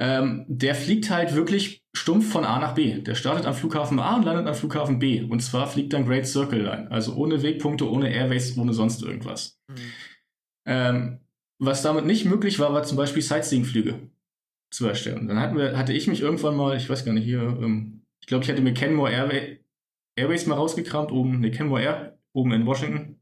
[0.03, 3.03] Ähm, der fliegt halt wirklich stumpf von A nach B.
[3.03, 5.23] Der startet am Flughafen A und landet am Flughafen B.
[5.23, 6.91] Und zwar fliegt dann Great Circle Line.
[6.91, 9.61] Also ohne Wegpunkte, ohne Airways, ohne sonst irgendwas.
[9.69, 9.75] Mhm.
[10.65, 11.21] Ähm,
[11.59, 14.09] was damit nicht möglich war, war zum Beispiel Sightseeing-Flüge
[14.71, 15.29] zu erstellen.
[15.29, 18.27] Dann hatten wir, hatte ich mich irgendwann mal, ich weiß gar nicht, hier, ähm, ich
[18.27, 19.61] glaube, ich hatte mir Kenmore Airway,
[20.17, 23.21] Airways mal rausgekramt, oben, ne, Kenmore Air, oben in Washington.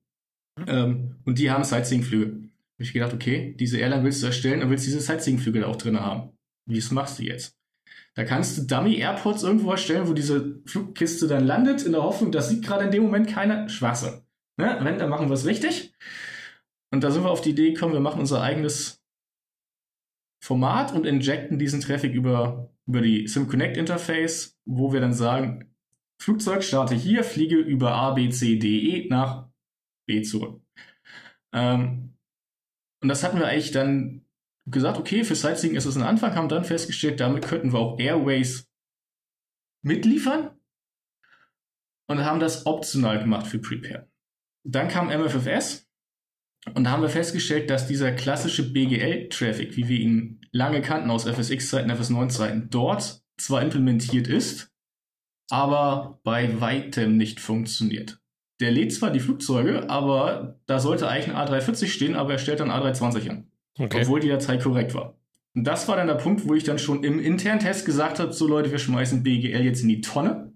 [0.57, 0.65] Mhm.
[0.69, 2.27] Ähm, und die haben Sightseeing-Flüge.
[2.27, 5.75] Hab ich gedacht, okay, diese Airline willst du erstellen und willst diese Sightseeing-Flüge da auch
[5.75, 6.38] drin haben.
[6.69, 7.57] Wie machst du jetzt?
[8.15, 12.49] Da kannst du Dummy-Airports irgendwo erstellen, wo diese Flugkiste dann landet, in der Hoffnung, das
[12.49, 13.69] sieht gerade in dem Moment keiner.
[13.69, 14.23] Schwachsinn.
[14.59, 14.79] Ne?
[14.83, 15.95] Wenn, dann machen wir es richtig.
[16.91, 19.03] Und da sind wir auf die Idee gekommen, wir machen unser eigenes
[20.43, 25.75] Format und injecten diesen Traffic über, über die SimConnect Interface, wo wir dann sagen,
[26.21, 29.49] Flugzeug starte hier, fliege über A, B, C, D, E nach
[30.07, 30.61] B zurück.
[31.53, 32.15] Ähm,
[33.01, 34.25] und das hatten wir eigentlich dann
[34.71, 37.99] gesagt, okay, für Sightseeing ist es ein Anfang, haben dann festgestellt, damit könnten wir auch
[37.99, 38.71] Airways
[39.83, 40.51] mitliefern
[42.09, 44.11] und haben das optional gemacht für Prepare.
[44.65, 45.89] Dann kam MFFS
[46.75, 51.91] und haben wir festgestellt, dass dieser klassische BGL-Traffic, wie wir ihn lange kannten aus FSX-Zeiten,
[51.91, 54.71] FS9-Zeiten, dort zwar implementiert ist,
[55.51, 58.21] aber bei weitem nicht funktioniert.
[58.61, 62.61] Der lädt zwar die Flugzeuge, aber da sollte eigentlich ein A340 stehen, aber er stellt
[62.61, 63.51] dann A320 an.
[63.79, 64.03] Okay.
[64.03, 65.17] Obwohl die Datei korrekt war.
[65.55, 68.33] Und das war dann der Punkt, wo ich dann schon im internen Test gesagt habe,
[68.33, 70.53] so Leute, wir schmeißen BGL jetzt in die Tonne.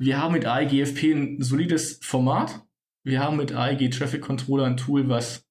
[0.00, 2.62] Wir haben mit AIGFP ein solides Format,
[3.04, 5.46] wir haben mit AEG Traffic Controller ein Tool, was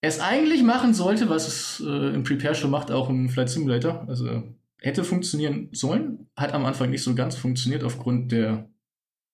[0.00, 4.04] es eigentlich machen sollte, was es äh, im Prepare schon macht, auch im Flight Simulator.
[4.08, 4.42] Also
[4.80, 8.68] hätte funktionieren sollen, hat am Anfang nicht so ganz funktioniert aufgrund der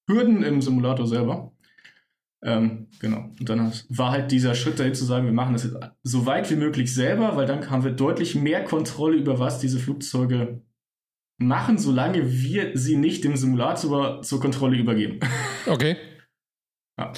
[0.07, 1.54] Hürden im Simulator selber.
[2.45, 3.31] Ähm, genau.
[3.41, 6.51] Und dann war halt dieser Schritt dahin zu sagen, wir machen das jetzt so weit
[6.51, 10.63] wie möglich selber, weil dann haben wir deutlich mehr Kontrolle über was diese Flugzeuge
[11.39, 15.21] machen, solange wir sie nicht dem Simulator zur Kontrolle übergeben.
[15.67, 15.97] Okay.
[16.99, 17.13] Ja.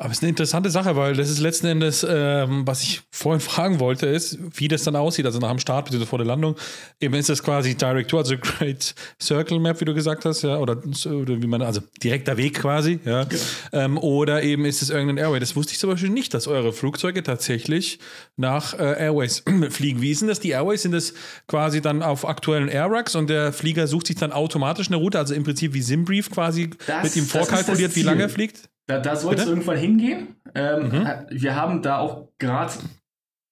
[0.00, 3.40] Aber es ist eine interessante Sache, weil das ist letzten Endes, ähm, was ich vorhin
[3.40, 5.26] fragen wollte, ist, wie das dann aussieht.
[5.26, 6.06] Also nach dem Start bzw.
[6.06, 6.56] vor der Landung.
[7.00, 10.56] Eben ist das quasi Direct Tour, also Great Circle Map, wie du gesagt hast, ja,
[10.56, 13.24] oder, oder wie man, also direkter Weg quasi, ja.
[13.24, 13.42] Genau.
[13.74, 15.38] Ähm, oder eben ist es irgendein Airway.
[15.38, 17.98] Das wusste ich zum Beispiel nicht, dass eure Flugzeuge tatsächlich
[18.38, 20.00] nach äh, Airways fliegen.
[20.00, 20.40] Wie ist denn das?
[20.40, 21.12] Die Airways sind das
[21.46, 25.34] quasi dann auf aktuellen Airrucks und der Flieger sucht sich dann automatisch eine Route, also
[25.34, 28.69] im Prinzip wie Simbrief quasi das, mit ihm vorkalkuliert, wie lange er fliegt?
[28.90, 30.34] Da, da soll es irgendwann hingehen.
[30.52, 31.08] Ähm, mhm.
[31.30, 32.72] Wir haben da auch gerade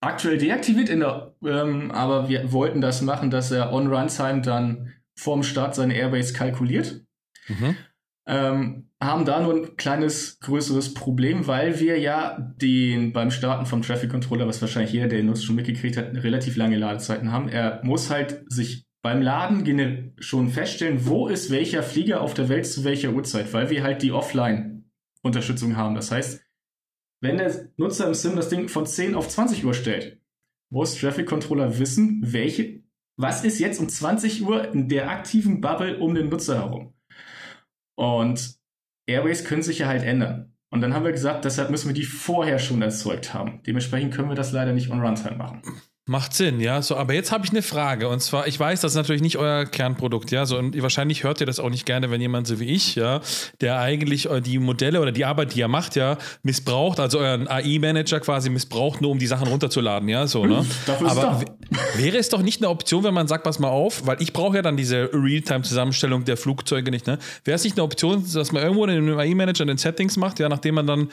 [0.00, 4.94] aktuell deaktiviert, in der, ähm, aber wir wollten das machen, dass er on Runtime dann
[5.16, 7.02] vorm Start seine Airbase kalkuliert.
[7.46, 7.76] Mhm.
[8.26, 13.82] Ähm, haben da nur ein kleines, größeres Problem, weil wir ja den beim Starten vom
[13.82, 17.48] Traffic Controller, was wahrscheinlich jeder, der ihn nutzt, schon mitgekriegt hat, relativ lange Ladezeiten haben.
[17.48, 22.66] Er muss halt sich beim Laden schon feststellen, wo ist welcher Flieger auf der Welt
[22.66, 24.77] zu welcher Uhrzeit, weil wir halt die Offline
[25.28, 25.94] Unterstützung haben.
[25.94, 26.42] Das heißt,
[27.20, 30.20] wenn der Nutzer im Sim das Ding von 10 auf 20 Uhr stellt,
[30.70, 32.82] muss Traffic Controller wissen, welche,
[33.16, 36.94] was ist jetzt um 20 Uhr in der aktiven Bubble um den Nutzer herum.
[37.96, 38.58] Und
[39.06, 40.54] Airways können sich ja halt ändern.
[40.70, 43.62] Und dann haben wir gesagt, deshalb müssen wir die vorher schon erzeugt haben.
[43.66, 45.62] Dementsprechend können wir das leider nicht on Runtime machen.
[46.08, 46.80] Macht Sinn, ja.
[46.80, 48.08] So, aber jetzt habe ich eine Frage.
[48.08, 50.46] Und zwar, ich weiß, das ist natürlich nicht euer Kernprodukt, ja.
[50.46, 53.20] So, und wahrscheinlich hört ihr das auch nicht gerne, wenn jemand so wie ich, ja,
[53.60, 58.20] der eigentlich die Modelle oder die Arbeit, die er macht, ja, missbraucht, also euren AI-Manager
[58.20, 60.64] quasi missbraucht, nur um die Sachen runterzuladen, ja, so, ne?
[61.04, 61.44] Aber
[61.96, 64.56] wäre es doch nicht eine Option, wenn man sagt, pass mal auf, weil ich brauche
[64.56, 67.18] ja dann diese Realtime-Zusammenstellung der Flugzeuge nicht, ne?
[67.44, 70.48] Wäre es nicht eine Option, dass man irgendwo in einem AI-Manager den Settings macht, ja,
[70.48, 71.08] nachdem man dann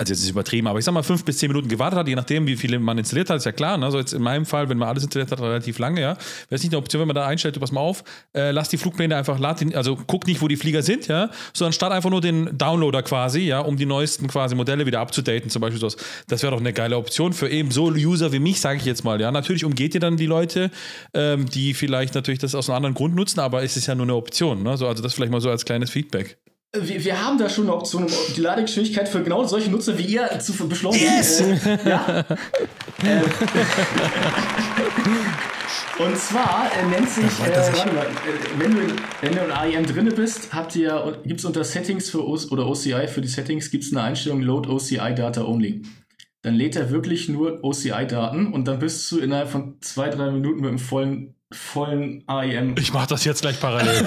[0.00, 2.14] also jetzt ist übertrieben, aber ich sag mal fünf bis zehn Minuten gewartet hat, je
[2.14, 3.76] nachdem, wie viele man installiert hat, ist ja klar.
[3.76, 3.84] Ne?
[3.84, 6.14] Also jetzt in meinem Fall, wenn man alles installiert hat, relativ lange, ja.
[6.14, 8.02] Wäre es nicht eine Option, wenn man da einstellt, pass mal auf,
[8.34, 11.28] äh, lass die Flugpläne einfach, lad den, also guck nicht, wo die Flieger sind, ja,
[11.52, 15.50] sondern start einfach nur den Downloader quasi, ja, um die neuesten quasi Modelle wieder abzudaten,
[15.50, 15.98] zum Beispiel sowas.
[16.28, 19.04] Das wäre doch eine geile Option für eben so User wie mich, sage ich jetzt
[19.04, 19.30] mal, ja.
[19.30, 20.70] Natürlich umgeht ihr dann die Leute,
[21.12, 24.06] ähm, die vielleicht natürlich das aus einem anderen Grund nutzen, aber es ist ja nur
[24.06, 24.78] eine Option, ne?
[24.78, 26.38] So, also das vielleicht mal so als kleines Feedback.
[26.72, 30.04] Wir, wir, haben da schon eine Option, um die Ladegeschwindigkeit für genau solche Nutzer wie
[30.04, 31.04] ihr zu beschleunigen.
[31.04, 31.40] Yes!
[31.40, 32.20] Äh, ja.
[32.20, 33.22] äh,
[35.98, 39.50] und zwar äh, nennt sich, äh, warte mal, äh, wenn, du in, wenn du in
[39.50, 43.26] AIM drinne bist, habt ihr, gibt es unter Settings für o oder OCI für die
[43.26, 45.82] Settings, gibt es eine Einstellung Load OCI Data Only.
[46.42, 50.60] Dann lädt er wirklich nur OCI-Daten und dann bist du innerhalb von zwei, drei Minuten
[50.60, 52.76] mit einem vollen vollen AEM.
[52.78, 54.06] Ich mach das jetzt gleich parallel.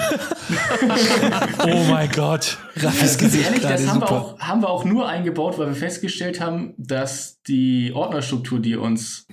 [1.64, 2.58] oh mein Gott.
[2.76, 6.40] Raffis Gesicht ehrlich, das haben wir, auch, haben wir auch nur eingebaut, weil wir festgestellt
[6.40, 9.26] haben, dass die Ordnerstruktur, die uns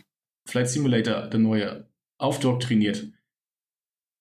[0.46, 1.88] Flight Simulator, der neue,
[2.18, 3.08] aufdoktriniert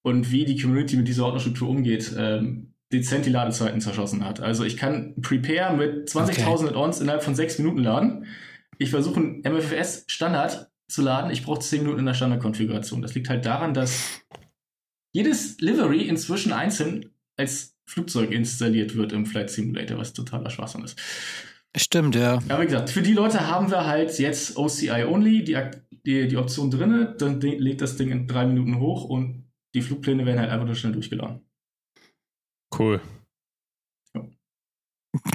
[0.02, 4.40] und wie die Community mit dieser Ordnerstruktur umgeht, ähm, dezent die Ladezeiten zerschossen hat.
[4.40, 6.68] Also ich kann Prepare mit 20.000 okay.
[6.68, 8.26] Add-ons innerhalb von sechs Minuten laden.
[8.78, 11.30] Ich versuche ein MFS Standard zu laden.
[11.30, 13.02] Ich brauche 10 Minuten in der Standardkonfiguration.
[13.02, 14.22] Das liegt halt daran, dass
[15.12, 20.98] jedes Livery inzwischen einzeln als Flugzeug installiert wird im Flight Simulator, was totaler Schwachsinn ist.
[21.76, 22.40] Stimmt, ja.
[22.48, 25.56] Ja, wie gesagt, für die Leute haben wir halt jetzt OCI Only, die,
[26.04, 30.26] die, die Option drin, dann legt das Ding in drei Minuten hoch und die Flugpläne
[30.26, 31.40] werden halt einfach nur schnell durchgeladen.
[32.76, 33.00] Cool.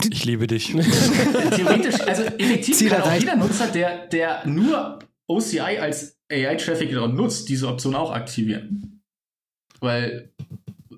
[0.10, 0.68] Ich liebe dich.
[0.68, 7.50] Theoretisch, also effektiv Ziel kann auch jeder Nutzer, der, der nur OCI als AI-Traffic nutzt,
[7.50, 9.04] diese Option auch aktivieren.
[9.80, 10.34] Weil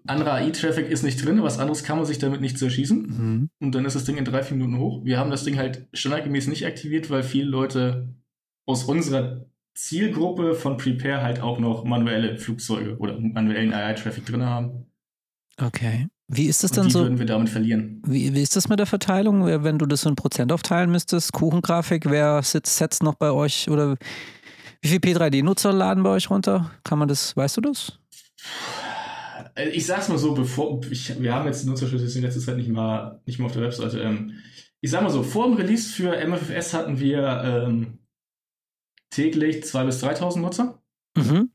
[0.05, 3.01] anderer AI-Traffic ist nicht drin, was anderes kann man sich damit nicht zerschießen.
[3.01, 3.49] Mhm.
[3.59, 5.05] Und dann ist das Ding in drei, vier Minuten hoch.
[5.05, 8.09] Wir haben das Ding halt standardgemäß nicht aktiviert, weil viele Leute
[8.65, 14.91] aus unserer Zielgruppe von Prepare halt auch noch manuelle Flugzeuge oder manuellen AI-Traffic drin haben.
[15.61, 16.07] Okay.
[16.29, 16.99] Wie ist das dann die so?
[16.99, 18.01] würden wir damit verlieren.
[18.05, 19.45] Wie, wie ist das mit der Verteilung?
[19.45, 23.95] Wenn du das in Prozent aufteilen müsstest, Kuchengrafik, wer sitzt, setzt noch bei euch oder
[24.81, 26.71] wie viele P3D-Nutzer laden bei euch runter?
[26.83, 27.99] Kann man das, weißt du das?
[29.73, 33.21] Ich sag's mal so, bevor, ich, wir haben jetzt Nutzerschlüssel in letzter Zeit nicht mal,
[33.25, 33.99] nicht mal auf der Webseite.
[34.01, 34.33] Ähm,
[34.81, 37.99] ich sag mal so, vor dem Release für MFFS hatten wir ähm,
[39.09, 40.81] täglich 2.000 bis 3.000 Nutzer.
[41.17, 41.51] Mhm.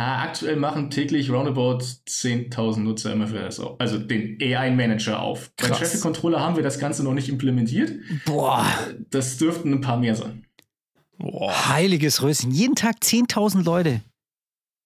[0.00, 1.78] Ah, aktuell machen täglich roundabout
[2.08, 5.50] 10.000 Nutzer MFS auf, also den AI-Manager auf.
[5.56, 5.70] Krass.
[5.70, 7.94] Bei Traffic Controller haben wir das Ganze noch nicht implementiert.
[8.24, 8.64] Boah.
[9.10, 10.46] Das dürften ein paar mehr sein.
[11.18, 11.52] Boah.
[11.70, 12.52] Heiliges Röschen.
[12.52, 14.00] Jeden Tag 10.000 Leute.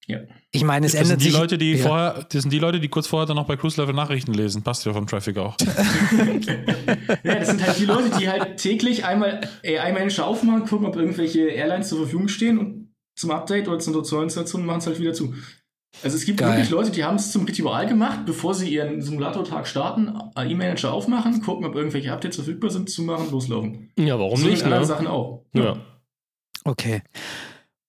[0.06, 0.20] Ja.
[0.50, 1.38] Ich meine, es das ändert sind die sich.
[1.38, 1.86] Leute, die ja.
[1.86, 4.62] vorher, das sind die Leute, die kurz vorher dann noch bei Cruise Level Nachrichten lesen.
[4.62, 5.58] Passt ja vom Traffic auch.
[7.22, 11.48] ja, das sind halt die Leute, die halt täglich einmal AI-Manager aufmachen, gucken, ob irgendwelche
[11.48, 15.12] Airlines zur Verfügung stehen und zum Update oder zur Installation und machen es halt wieder
[15.12, 15.34] zu.
[16.02, 16.50] Also es gibt Geil.
[16.50, 21.42] wirklich Leute, die haben es zum Ritual gemacht, bevor sie ihren Simulatortag starten, E-Manager aufmachen,
[21.42, 23.90] gucken, ob irgendwelche Updates verfügbar sind, zu machen, loslaufen.
[23.98, 24.64] Ja, warum so nicht?
[24.64, 24.84] Ne?
[24.84, 25.44] Sachen auch.
[25.52, 25.76] Ja.
[26.64, 27.02] Okay.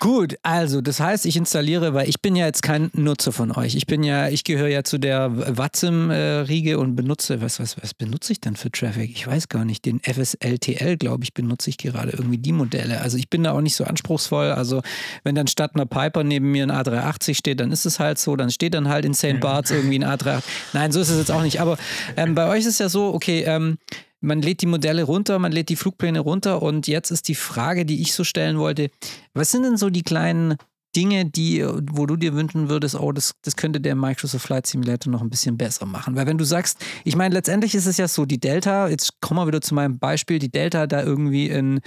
[0.03, 3.73] Gut, also das heißt, ich installiere, weil ich bin ja jetzt kein Nutzer von euch.
[3.75, 8.33] Ich bin ja, ich gehöre ja zu der Watsim-Riege und benutze, was, was, was benutze
[8.33, 9.11] ich denn für Traffic?
[9.11, 9.85] Ich weiß gar nicht.
[9.85, 12.99] Den FSLTL, glaube ich, benutze ich gerade irgendwie die Modelle.
[12.99, 14.51] Also ich bin da auch nicht so anspruchsvoll.
[14.51, 14.81] Also
[15.23, 18.35] wenn dann statt einer Piper neben mir ein A380 steht, dann ist es halt so.
[18.35, 19.39] Dann steht dann halt in St.
[19.39, 20.43] Barts irgendwie ein A380.
[20.73, 21.61] Nein, so ist es jetzt auch nicht.
[21.61, 21.77] Aber
[22.17, 23.77] ähm, bei euch ist es ja so, okay, ähm,
[24.23, 27.85] man lädt die Modelle runter, man lädt die Flugpläne runter und jetzt ist die Frage,
[27.85, 28.89] die ich so stellen wollte,
[29.33, 30.55] was sind denn so die kleinen
[30.95, 35.11] Dinge, die, wo du dir wünschen würdest, oh, das, das könnte der Microsoft Flight Simulator
[35.11, 36.15] noch ein bisschen besser machen?
[36.15, 39.39] Weil wenn du sagst, ich meine, letztendlich ist es ja so, die Delta, jetzt kommen
[39.39, 41.81] wir wieder zu meinem Beispiel, die Delta da irgendwie in,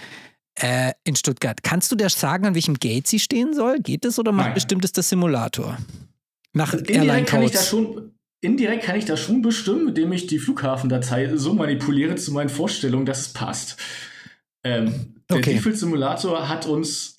[0.56, 1.62] äh, in Stuttgart.
[1.62, 3.78] Kannst du dir sagen, an welchem Gate sie stehen soll?
[3.78, 4.54] Geht es oder macht Nein.
[4.54, 5.78] bestimmt es der Simulator?
[6.52, 7.52] Nach Indirekt kann ich Airline-Codes.
[7.52, 8.15] das schon.
[8.42, 13.06] Indirekt kann ich das schon bestimmen, indem ich die Flughafendatei so manipuliere zu meinen Vorstellungen,
[13.06, 13.76] dass es passt.
[14.64, 15.54] Ähm, der Okay.
[15.54, 17.16] Default Simulator hat uns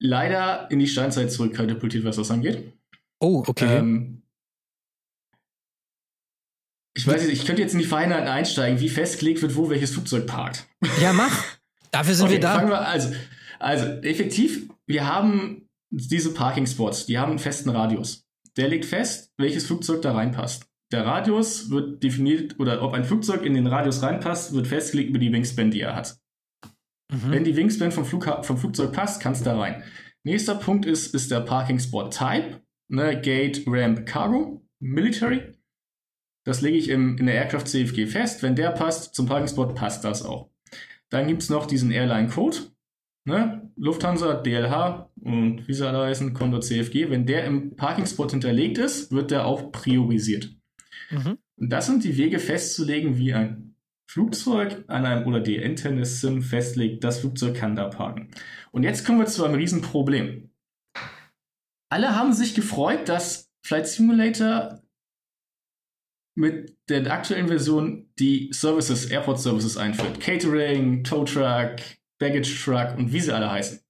[0.00, 2.72] leider in die Steinzeit zurückkatapultiert, was das angeht.
[3.20, 3.78] Oh, okay.
[3.78, 4.22] Ähm,
[6.94, 9.92] ich weiß nicht, ich könnte jetzt in die Feinheiten einsteigen, wie festgelegt wird, wo welches
[9.92, 10.66] Flugzeug parkt.
[11.00, 11.44] ja, mach.
[11.90, 12.54] Dafür sind wir da.
[12.56, 13.14] Fangen wir, also,
[13.58, 18.25] also, effektiv, wir haben diese Parking-Spots, die haben einen festen Radius.
[18.56, 20.66] Der legt fest, welches Flugzeug da reinpasst.
[20.92, 25.18] Der Radius wird definiert, oder ob ein Flugzeug in den Radius reinpasst, wird festgelegt über
[25.18, 26.18] die Wingspan, die er hat.
[27.12, 27.30] Mhm.
[27.30, 29.82] Wenn die Wingspan vom, Flugha vom Flugzeug passt, kann es da rein.
[30.24, 35.52] Nächster Punkt ist, ist der Parking Spot Type, ne, Gate, Ramp, Cargo, Military.
[36.44, 38.42] Das lege ich im, in der Aircraft CFG fest.
[38.42, 40.50] Wenn der passt zum Parking Spot, passt das auch.
[41.10, 42.58] Dann gibt es noch diesen Airline Code,
[43.26, 47.10] ne, Lufthansa, DLH und wie sie alle heißen, Condor CFG.
[47.10, 50.54] Wenn der im Parking Spot hinterlegt ist, wird der auch priorisiert.
[51.10, 51.38] Mhm.
[51.56, 53.74] Und das sind die Wege festzulegen, wie ein
[54.08, 58.30] Flugzeug an einem oder die interne SIM festlegt, das Flugzeug kann da parken.
[58.70, 60.50] Und jetzt kommen wir zu einem Riesenproblem.
[61.90, 64.80] Alle haben sich gefreut, dass Flight Simulator
[66.36, 70.20] mit der aktuellen Version die Services, Airport Services einführt.
[70.20, 71.76] Catering, Tow Truck,
[72.18, 73.80] Baggage Truck und wie sie alle heißen.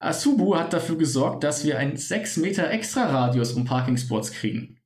[0.00, 4.78] Asubu hat dafür gesorgt, dass wir einen 6 Meter extra Radius um Parking-Spots kriegen,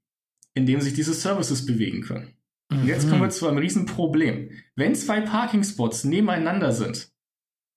[0.54, 2.32] in dem sich diese Services bewegen können.
[2.70, 4.50] Und jetzt kommen wir zu einem Riesenproblem.
[4.76, 7.10] Wenn zwei Parking-Spots nebeneinander sind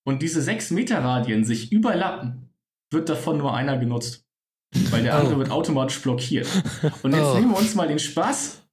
[0.05, 2.49] und diese 6 Meter Radien sich überlappen,
[2.91, 4.23] wird davon nur einer genutzt.
[4.91, 5.39] Weil der andere Oh.
[5.39, 6.47] wird automatisch blockiert.
[7.03, 7.35] Und jetzt Oh.
[7.35, 8.64] nehmen wir uns mal den Spaß.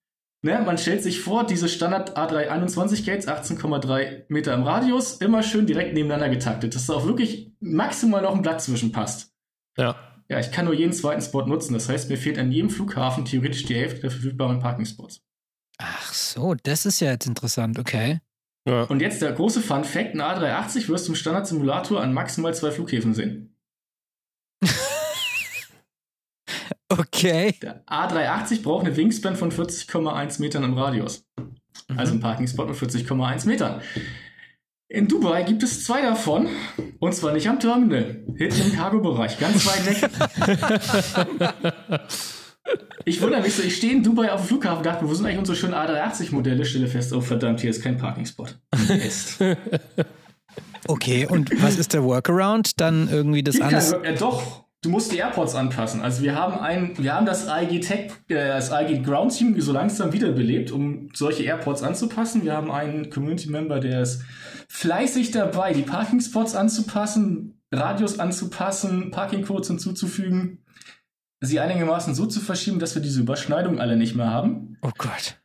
[0.44, 5.66] Ne, man stellt sich vor, diese Standard A321 Gates, 18,3 Meter im Radius, immer schön
[5.66, 9.32] direkt nebeneinander getaktet, dass da auch wirklich maximal noch ein Blatt zwischen passt.
[9.76, 9.94] Ja.
[10.28, 11.74] Ja, ich kann nur jeden zweiten Spot nutzen.
[11.74, 15.20] Das heißt, mir fehlt an jedem Flughafen theoretisch die Hälfte der verfügbaren Parking-Spots.
[15.78, 18.20] Ach so, das ist ja jetzt interessant, okay.
[18.66, 18.82] ja.
[18.84, 22.70] Und jetzt der große Fun Fact: Ein A380 wirst du im Standard-Simulator an maximal zwei
[22.70, 23.51] Flughäfen sehen.
[26.98, 27.54] Okay.
[27.62, 31.24] Der A380 braucht eine Wingspan von 40,1 Metern im Radius.
[31.96, 33.80] Also ein Parking-Spot mit 40,1 Metern.
[34.88, 36.48] In Dubai gibt es zwei davon.
[36.98, 38.24] Und zwar nicht am Terminal.
[38.36, 39.38] Hinten im Cargo-Bereich.
[39.38, 40.10] Ganz weit weg.
[43.04, 45.14] Ich wundere mich so, ich stehe in Dubai auf dem Flughafen und dachte, mir, wo
[45.14, 46.64] sind eigentlich unsere schönen A380-Modelle?
[46.64, 48.46] Stelle fest, oh verdammt, hier ist kein Parking-Spot.
[48.88, 49.42] Mist.
[50.86, 52.80] Okay, und was ist der Workaround?
[52.80, 53.92] Dann irgendwie das alles.
[53.92, 56.02] kann, äh, doch, du musst die Airports anpassen.
[56.02, 59.72] Also wir haben ein, wir haben das AEG Tech, äh, das AEG Ground Team so
[59.72, 62.44] langsam wiederbelebt, um solche Airports anzupassen.
[62.44, 64.24] Wir haben einen Community Member, der ist
[64.68, 70.58] fleißig dabei, die Parking Spots anzupassen, Radius anzupassen, Parking Codes hinzuzufügen,
[71.40, 74.76] sie einigermaßen so zu verschieben, dass wir diese Überschneidungen alle nicht mehr haben.
[74.82, 75.38] Oh Gott.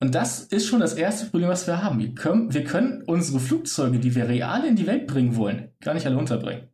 [0.00, 2.00] Und das ist schon das erste Problem, was wir haben.
[2.00, 5.94] Wir können, wir können unsere Flugzeuge, die wir real in die Welt bringen wollen, gar
[5.94, 6.68] nicht alle unterbringen.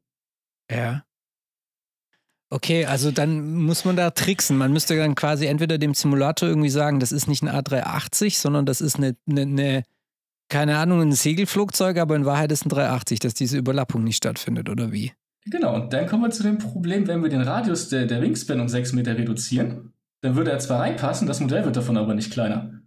[0.71, 1.05] Ja.
[2.51, 4.57] Okay, also dann muss man da tricksen.
[4.57, 8.65] Man müsste dann quasi entweder dem Simulator irgendwie sagen, das ist nicht ein A380, sondern
[8.65, 9.83] das ist eine, eine, eine
[10.49, 14.71] keine Ahnung, ein Segelflugzeug, aber in Wahrheit ist ein 380, dass diese Überlappung nicht stattfindet,
[14.71, 15.13] oder wie?
[15.45, 18.61] Genau, und dann kommen wir zu dem Problem, wenn wir den Radius der, der Wingspan
[18.61, 19.93] um 6 Meter reduzieren,
[20.23, 22.81] dann würde er zwar reinpassen, das Modell wird davon aber nicht kleiner.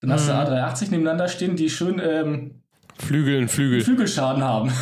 [0.00, 0.38] Dann hast du Mhm.
[0.38, 2.62] A380 nebeneinander stehen, die schön ähm,
[2.98, 3.82] Flügel in Flügel.
[3.82, 4.72] Flügelschaden haben.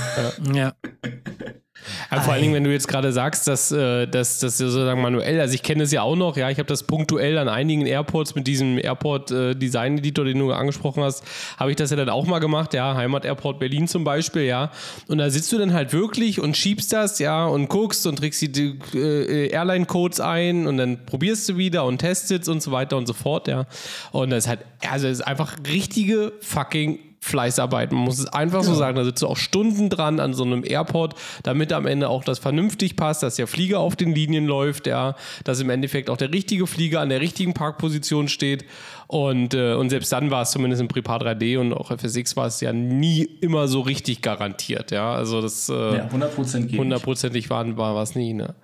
[0.54, 0.72] Ja.
[2.08, 5.40] Aber vor allen Dingen, wenn du jetzt gerade sagst, dass, äh, dass das sozusagen manuell,
[5.40, 8.34] also ich kenne es ja auch noch, ja, ich habe das punktuell an einigen Airports
[8.34, 11.24] mit diesem Airport-Design-Editor, den du angesprochen hast,
[11.56, 14.70] habe ich das ja dann auch mal gemacht, ja, Heimat-Airport Berlin zum Beispiel, ja.
[15.08, 18.42] Und da sitzt du dann halt wirklich und schiebst das, ja, und guckst und trägst
[18.42, 23.06] die äh, Airline-Codes ein und dann probierst du wieder und testest und so weiter und
[23.06, 23.66] so fort, ja.
[24.12, 27.92] Und das ist halt, also es ist einfach richtige fucking Fleißarbeit.
[27.92, 28.96] Man muss es einfach so sagen.
[28.96, 32.38] Da sitzt du auch Stunden dran an so einem Airport, damit am Ende auch das
[32.38, 35.14] vernünftig passt, dass der Flieger auf den Linien läuft, ja,
[35.44, 38.64] dass im Endeffekt auch der richtige Flieger an der richtigen Parkposition steht.
[39.06, 42.46] Und, äh, und selbst dann war es zumindest im Prepar 3D und auch FSX war
[42.46, 45.12] es ja nie immer so richtig garantiert, ja.
[45.12, 46.78] Also das äh, Ja, 100% geht.
[46.78, 48.54] hundertprozentig war, war es nie, ne?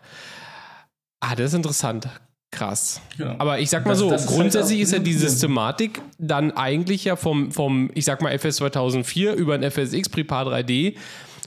[1.20, 2.08] Ah, das ist interessant.
[2.56, 3.00] Krass.
[3.18, 3.34] Genau.
[3.38, 6.52] Aber ich sag mal Das- so, das ist halt grundsätzlich ist ja die Systematik dann
[6.52, 10.94] eigentlich ja vom, vom ich sag mal, FS 2004 über ein FSX Prepar 3D,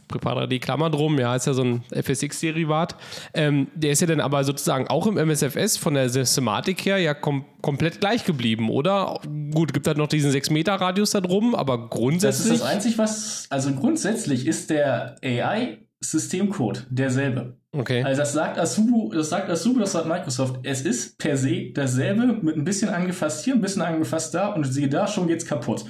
[0.08, 2.96] Prepar 3D Klammer drum, ja, ist ja so ein FSX-Derivat.
[3.34, 7.14] Ähm, der ist ja dann aber sozusagen auch im MSFS von der Systematik her ja
[7.16, 9.20] kom komplett gleich geblieben, oder?
[9.54, 12.54] Gut, gibt halt noch diesen 6-Meter-Radius da drum, aber Das grundsätzlich.
[12.54, 17.58] ist das Einzige, was, also grundsätzlich ist der AI-Systemcode derselbe.
[17.72, 18.04] Okay.
[18.04, 20.60] Also das sagt Asubu, das sagt Asubu, das sagt Microsoft.
[20.64, 24.64] Es ist per se dasselbe, mit ein bisschen angefasst hier, ein bisschen angefasst da und
[24.66, 25.86] siehe da, schon geht's kaputt.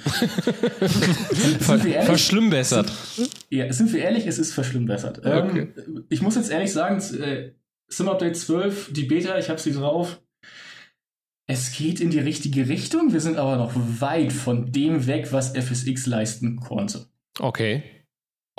[1.30, 2.06] Sind wir ehrlich?
[2.06, 2.92] verschlimmbessert.
[3.50, 5.18] Ja, sind wir ehrlich, es ist verschlimmbessert.
[5.18, 5.72] Okay.
[5.76, 7.52] Ähm, ich muss jetzt ehrlich sagen, äh,
[7.88, 10.20] Sim Update 12, die Beta, ich habe sie drauf.
[11.46, 15.56] Es geht in die richtige Richtung, wir sind aber noch weit von dem weg, was
[15.56, 17.06] FSX leisten konnte.
[17.40, 17.82] Okay.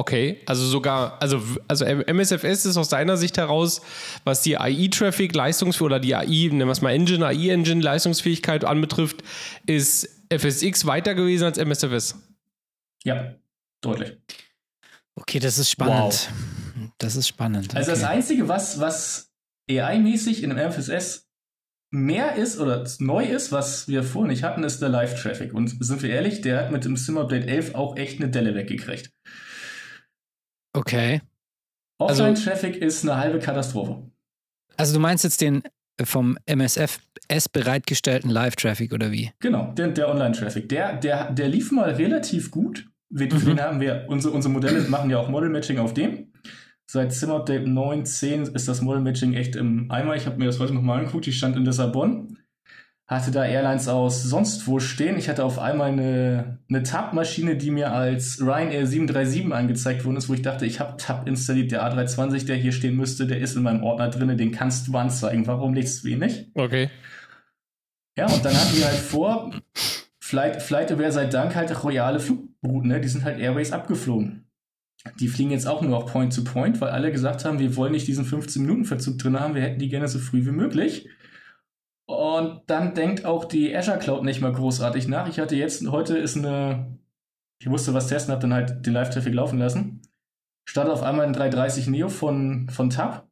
[0.02, 3.82] Okay, also sogar, also, also MSFS ist aus deiner Sicht heraus,
[4.24, 9.22] was die AI-Traffic Leistungs- oder die AI, nennen wir es mal Engine, AI-Engine Leistungsfähigkeit anbetrifft,
[9.68, 12.16] ist FSX weiter gewesen als MSFS.
[13.04, 13.36] Ja,
[13.82, 14.18] deutlich.
[15.14, 16.32] Okay, das ist spannend.
[16.98, 17.76] Das ist spannend.
[17.76, 18.14] Also das okay.
[18.14, 19.32] Einzige, was, was
[19.70, 21.28] AI-mäßig in einem FSS
[21.92, 25.54] mehr ist oder neu ist, was wir vorher nicht hatten, ist der Live-Traffic.
[25.54, 29.12] Und sind wir ehrlich, der hat mit dem Sim-Update 11 auch echt eine Delle weggekriegt.
[30.74, 31.22] Okay.
[32.00, 34.04] Also- Offline-Traffic ist eine halbe Katastrophe.
[34.78, 35.62] Also du meinst jetzt den
[36.04, 39.32] vom MSFS bereitgestellten Live-Traffic oder wie?
[39.40, 40.68] Genau, der, der Online-Traffic.
[40.70, 42.88] Der, der, der lief mal relativ gut.
[43.10, 43.46] Wir, Mhm.
[43.46, 46.32] Den haben wir, unsere, unsere Modelle machen ja auch Model-Matching auf dem.
[46.90, 50.16] Seit Sim-Update 9, 10 ist das Model-Matching echt im Eimer.
[50.16, 51.26] Ich habe mir das heute nochmal angeguckt.
[51.26, 52.38] Die stand in Lissabon.
[53.08, 55.18] Hatte da Airlines aus sonst wo stehen.
[55.18, 60.30] Ich hatte auf einmal eine, eine Tab-Maschine, die mir als Ryanair 737 angezeigt worden ist,
[60.30, 61.72] wo ich dachte, ich habe Tab installiert.
[61.72, 64.38] Der A320, der hier stehen müsste, der ist in meinem Ordner drin.
[64.38, 65.46] Den kannst du anzeigen.
[65.46, 66.48] Warum legst du ihn nicht?
[66.54, 66.90] Okay.
[68.18, 69.52] Ja, und dann hatten wir halt vor,
[70.20, 73.02] Flight, Flight wäre sei Dank halt royale Flugrouten, ne?
[73.02, 74.46] Die sind halt Airways abgeflogen.
[75.20, 77.92] Die fliegen jetzt auch nur noch Point to Point, weil alle gesagt haben, wir wollen
[77.92, 81.10] nicht diesen 15-Minuten-Verzug drin haben, wir hätten die gerne so früh wie möglich.
[82.12, 85.30] Und dann denkt auch die Azure Cloud nicht mal großartig nach.
[85.30, 87.00] Ich hatte jetzt, heute ist eine,
[87.58, 90.02] ich musste was testen, habe dann halt den Live-Traffic laufen lassen.
[90.68, 93.30] Startet auf einmal ein 330 Neo von, von Tab.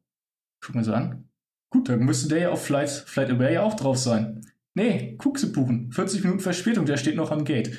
[0.64, 1.28] Guck mir so an.
[1.70, 4.46] Gut, dann müsste der ja auf Flight, Flight Aware ja auch drauf sein.
[4.72, 5.92] Nee, Kuxe buchen.
[5.92, 7.78] 40 Minuten Verspätung, der steht noch am Gate.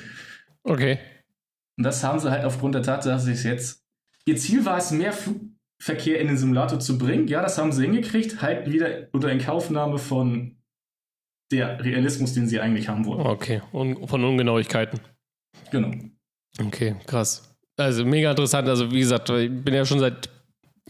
[0.62, 1.00] Okay.
[1.76, 3.84] Und das haben sie halt aufgrund der Tatsache, dass sie es jetzt.
[4.24, 7.26] Ihr Ziel war es, mehr Flugverkehr in den Simulator zu bringen.
[7.26, 8.40] Ja, das haben sie hingekriegt.
[8.40, 10.61] Halt wieder unter Inkaufnahme von
[11.52, 13.26] der Realismus, den sie eigentlich haben wollten.
[13.26, 13.62] Okay.
[13.72, 14.98] Und von Ungenauigkeiten.
[15.70, 15.90] Genau.
[16.60, 17.54] Okay, krass.
[17.76, 18.68] Also mega interessant.
[18.68, 20.28] Also wie gesagt, ich bin ja schon seit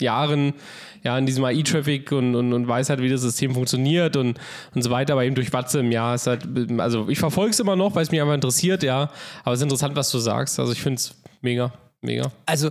[0.01, 0.55] Jahren
[1.03, 4.39] ja in diesem AI-Traffic und, und, und weiß halt, wie das System funktioniert und,
[4.75, 6.47] und so weiter, aber eben durch Watze im Jahr ist halt,
[6.79, 9.11] also ich verfolge es immer noch, weil es mich einfach interessiert, ja.
[9.45, 10.59] Aber es ist interessant, was du sagst.
[10.59, 12.31] Also ich finde es mega, mega.
[12.47, 12.71] Also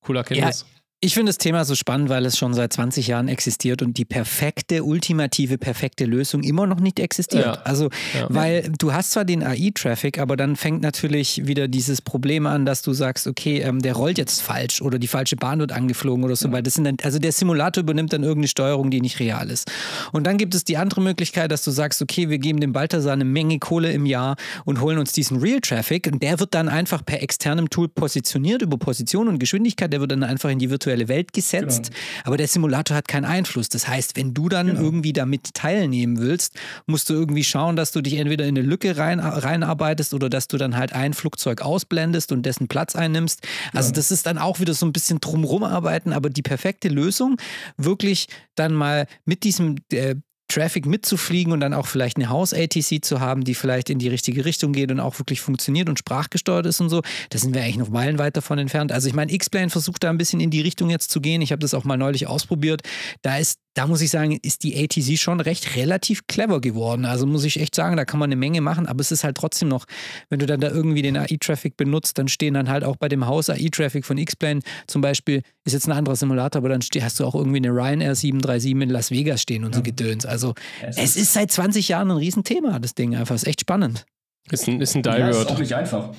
[0.00, 0.66] Cooler Erkenntnis.
[1.04, 4.04] Ich finde das Thema so spannend, weil es schon seit 20 Jahren existiert und die
[4.04, 7.44] perfekte, ultimative, perfekte Lösung immer noch nicht existiert.
[7.44, 7.52] Ja.
[7.64, 8.26] Also, Ja.
[8.28, 12.82] weil du hast zwar den AI-Traffic, aber dann fängt natürlich wieder dieses Problem an, dass
[12.82, 16.36] du sagst, okay, ähm, der rollt jetzt falsch oder die falsche Bahn wird angeflogen oder
[16.36, 19.50] so, weil das sind dann, also der Simulator übernimmt dann irgendeine Steuerung, die nicht real
[19.50, 19.68] ist.
[20.12, 23.14] Und dann gibt es die andere Möglichkeit, dass du sagst, okay, wir geben dem Balthasar
[23.14, 27.04] eine Menge Kohle im Jahr und holen uns diesen Real-Traffic und der wird dann einfach
[27.04, 30.91] per externem Tool positioniert über Position und Geschwindigkeit, der wird dann einfach in die virtuelle
[31.08, 31.90] Welt gesetzt,
[32.24, 33.68] aber der Simulator hat keinen Einfluss.
[33.68, 36.54] Das heißt, wenn du dann irgendwie damit teilnehmen willst,
[36.86, 40.48] musst du irgendwie schauen, dass du dich entweder in eine Lücke rein, reinarbeitest oder dass
[40.48, 43.40] du dann halt ein Flugzeug ausblendest und dessen Platz einnimmst.
[43.72, 47.36] Also das ist dann auch wieder so ein bisschen drumrum arbeiten, aber die perfekte Lösung,
[47.76, 50.16] wirklich dann mal mit diesem äh,
[50.52, 54.44] Traffic mitzufliegen und dann auch vielleicht eine Haus-ATC zu haben, die vielleicht in die richtige
[54.44, 57.78] Richtung geht und auch wirklich funktioniert und sprachgesteuert ist und so, da sind wir eigentlich
[57.78, 58.92] noch meilenweit davon entfernt.
[58.92, 61.40] Also ich meine, X-Plane versucht da ein bisschen in die Richtung jetzt zu gehen.
[61.40, 62.82] Ich habe das auch mal neulich ausprobiert.
[63.22, 67.06] Da ist, da muss ich sagen, ist die ATC schon recht relativ clever geworden.
[67.06, 69.36] Also muss ich echt sagen, da kann man eine Menge machen, aber es ist halt
[69.36, 69.86] trotzdem noch,
[70.28, 73.26] wenn du dann da irgendwie den AI-Traffic benutzt, dann stehen dann halt auch bei dem
[73.26, 77.24] Haus AI-Traffic von X-Plane zum Beispiel, ist jetzt ein anderer Simulator, aber dann hast du
[77.24, 79.76] auch irgendwie eine Ryanair 737 in Las Vegas stehen und ja.
[79.76, 80.26] so Gedöns.
[80.26, 80.41] Also
[80.82, 83.34] es, es ist, ist seit 20 Jahren ein Riesenthema, das Ding einfach.
[83.34, 84.04] Ist echt spannend.
[84.50, 86.10] Ist ein, ist ein Die ja, Ist auch nicht einfach.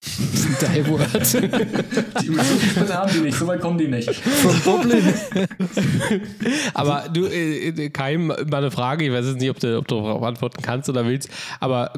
[0.74, 1.34] Die Word.
[1.34, 4.14] die haben die nicht, so weit kommen die nicht.
[4.14, 5.02] Von Dublin.
[6.74, 9.96] aber du, äh, Kai, mal eine Frage, ich weiß jetzt nicht, ob du, ob du
[9.96, 11.28] darauf antworten kannst oder willst,
[11.58, 11.92] aber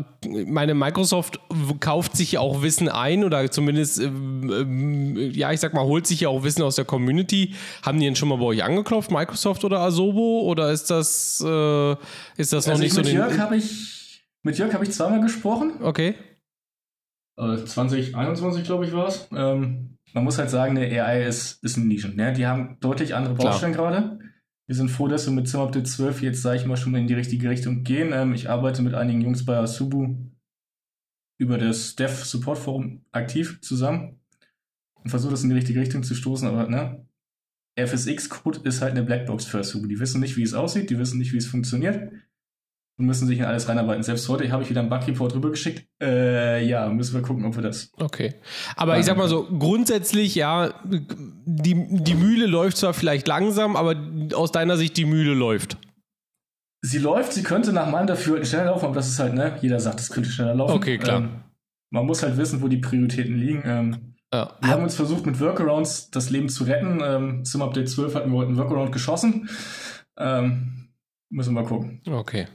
[0.46, 1.40] meine Microsoft
[1.80, 6.20] kauft sich ja auch Wissen ein oder zumindest, ähm, ja, ich sag mal, holt sich
[6.20, 7.54] ja auch Wissen aus der Community.
[7.82, 10.42] Haben die denn schon mal bei euch angeklopft, Microsoft oder Asobo?
[10.42, 11.92] Oder ist das, äh,
[12.36, 13.58] ist das also noch nicht mit so Jörg den...
[13.58, 15.72] ich Mit Jörg habe ich zweimal gesprochen.
[15.82, 16.14] Okay.
[17.40, 19.28] 2021, äh, glaube ich, war es.
[19.34, 22.16] Ähm, man muss halt sagen, eine AI ist, ist ein Nischen.
[22.16, 22.32] Ne?
[22.32, 24.18] Die haben deutlich andere Baustellen gerade.
[24.66, 26.98] Wir sind froh, dass wir mit Zimmer Update 12 jetzt, sage ich mal, schon mal
[26.98, 28.12] in die richtige Richtung gehen.
[28.12, 30.16] Ähm, ich arbeite mit einigen Jungs bei Asubu
[31.38, 34.20] über das Dev Support Forum aktiv zusammen
[35.02, 37.06] und versuche das in die richtige Richtung zu stoßen, aber ne,
[37.76, 39.86] FSX-Code ist halt eine Blackbox für Asubu.
[39.86, 42.12] Die wissen nicht, wie es aussieht, die wissen nicht, wie es funktioniert
[43.00, 44.02] und müssen sich in alles reinarbeiten.
[44.02, 45.86] Selbst heute habe ich wieder einen Bug-Report rübergeschickt.
[46.02, 47.90] Äh, ja, müssen wir gucken, ob wir das.
[47.98, 48.34] Okay.
[48.76, 53.96] Aber ich sag mal so, grundsätzlich, ja, die, die Mühle läuft zwar vielleicht langsam, aber
[54.34, 55.78] aus deiner Sicht die Mühle läuft.
[56.82, 59.80] Sie läuft, sie könnte nach meinem Dafürhalten schneller laufen, aber das ist halt, ne, jeder
[59.80, 60.76] sagt, es könnte schneller laufen.
[60.76, 61.20] Okay, klar.
[61.20, 61.30] Ähm,
[61.90, 63.62] man muss halt wissen, wo die Prioritäten liegen.
[63.64, 64.56] Ähm, ja.
[64.60, 67.00] Wir haben uns versucht, mit Workarounds das Leben zu retten.
[67.02, 69.48] Ähm, zum Update 12 hatten wir heute einen Workaround geschossen.
[70.18, 70.90] Ähm,
[71.30, 72.00] müssen wir mal gucken.
[72.06, 72.46] Okay.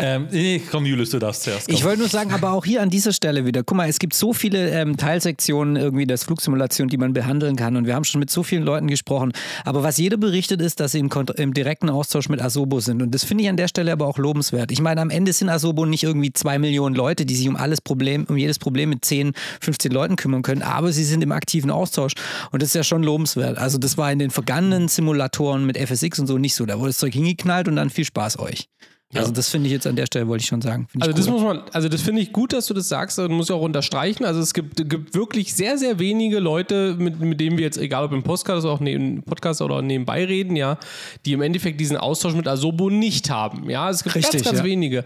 [0.00, 1.66] Ähm, nee, komm, Julius, du darfst zuerst.
[1.66, 1.74] Komm.
[1.74, 4.14] Ich wollte nur sagen, aber auch hier an dieser Stelle wieder, guck mal, es gibt
[4.14, 8.18] so viele ähm, Teilsektionen irgendwie der Flugsimulation, die man behandeln kann und wir haben schon
[8.18, 9.32] mit so vielen Leuten gesprochen.
[9.64, 13.14] Aber was jeder berichtet ist, dass sie im, im direkten Austausch mit Asobo sind und
[13.14, 14.72] das finde ich an der Stelle aber auch lobenswert.
[14.72, 17.80] Ich meine, am Ende sind Asobo nicht irgendwie zwei Millionen Leute, die sich um alles
[17.80, 21.70] Problem, um jedes Problem mit 10, 15 Leuten kümmern können, aber sie sind im aktiven
[21.70, 22.14] Austausch
[22.50, 23.58] und das ist ja schon lobenswert.
[23.58, 26.66] Also das war in den vergangenen Simulatoren mit FSX und so nicht so.
[26.66, 28.68] Da wurde das Zeug hingeknallt und dann viel Spaß euch.
[29.12, 30.86] Also das finde ich jetzt an der Stelle, wollte ich schon sagen.
[31.00, 33.48] also das muss man, also das finde ich gut, dass du das sagst und muss
[33.50, 34.24] ich auch unterstreichen.
[34.24, 38.04] Also es gibt, gibt wirklich sehr, sehr wenige Leute, mit, mit denen wir jetzt, egal
[38.04, 40.78] ob im Podcast oder auch neben, Podcast oder nebenbei reden, ja,
[41.26, 43.68] die im Endeffekt diesen Austausch mit Asobo nicht haben.
[43.68, 44.64] Ja, es gibt Richtig, ganz, ganz ja.
[44.64, 45.04] wenige.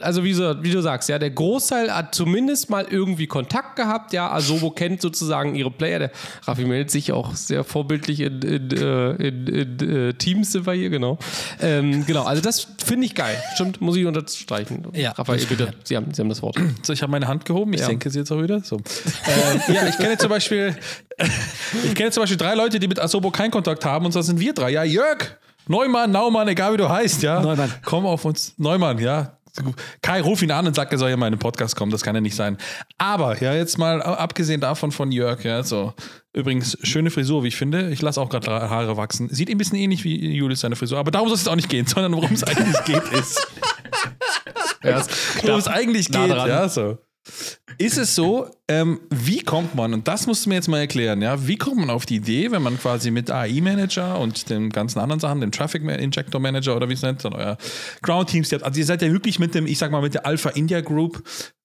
[0.00, 4.12] Also wie, so, wie du sagst, ja, der Großteil hat zumindest mal irgendwie Kontakt gehabt.
[4.12, 6.00] Ja, Asobo kennt sozusagen ihre Player.
[6.00, 6.10] Der
[6.42, 10.72] Raffi meldet sich auch sehr vorbildlich in, in, äh, in, in äh, Teams sind wir
[10.72, 11.18] hier, genau.
[11.60, 13.42] Ähm, genau, also das finde ich ich geil.
[13.54, 14.86] Stimmt, muss ich unterstreichen.
[14.92, 16.56] Ja, Raphael, bitte, Sie haben, Sie haben das Wort.
[16.82, 17.86] So, ich habe meine Hand gehoben, ich ja.
[17.86, 18.60] senke sie jetzt auch wieder.
[18.60, 18.76] So.
[18.76, 20.76] äh, ja, ich kenne zum Beispiel,
[21.84, 24.40] ich kenne zum Beispiel drei Leute, die mit Asobo keinen Kontakt haben und so sind
[24.40, 24.70] wir drei.
[24.70, 25.36] Ja, Jörg,
[25.68, 27.40] Neumann, Naumann, egal wie du heißt, ja.
[27.40, 27.72] Neumann.
[27.84, 28.54] Komm auf uns.
[28.56, 29.36] Neumann, ja.
[30.00, 31.92] Kai, ruf ihn an und sag, er soll ja mal in den Podcast kommen.
[31.92, 32.56] Das kann ja nicht sein.
[32.96, 35.92] Aber, ja, jetzt mal abgesehen davon von Jörg, ja, so.
[36.34, 37.90] Übrigens, schöne Frisur, wie ich finde.
[37.90, 39.28] Ich lasse auch gerade Haare wachsen.
[39.28, 40.98] Sieht ein bisschen ähnlich wie Julius seine Frisur.
[40.98, 43.46] Aber darum soll es auch nicht gehen, sondern worum es eigentlich geht, ist.
[44.82, 45.04] ja,
[45.42, 46.98] worum es eigentlich geht, ja, so.
[47.78, 51.22] Ist es so, ähm, wie kommt man, und das musst du mir jetzt mal erklären,
[51.22, 54.98] ja, wie kommt man auf die Idee, wenn man quasi mit AI-Manager und den ganzen
[54.98, 57.58] anderen Sachen, dem Traffic Injector Manager oder wie es nennt, dann euer
[58.02, 60.50] Ground Teams, also ihr seid ja wirklich mit dem, ich sag mal, mit der Alpha
[60.50, 61.22] India Group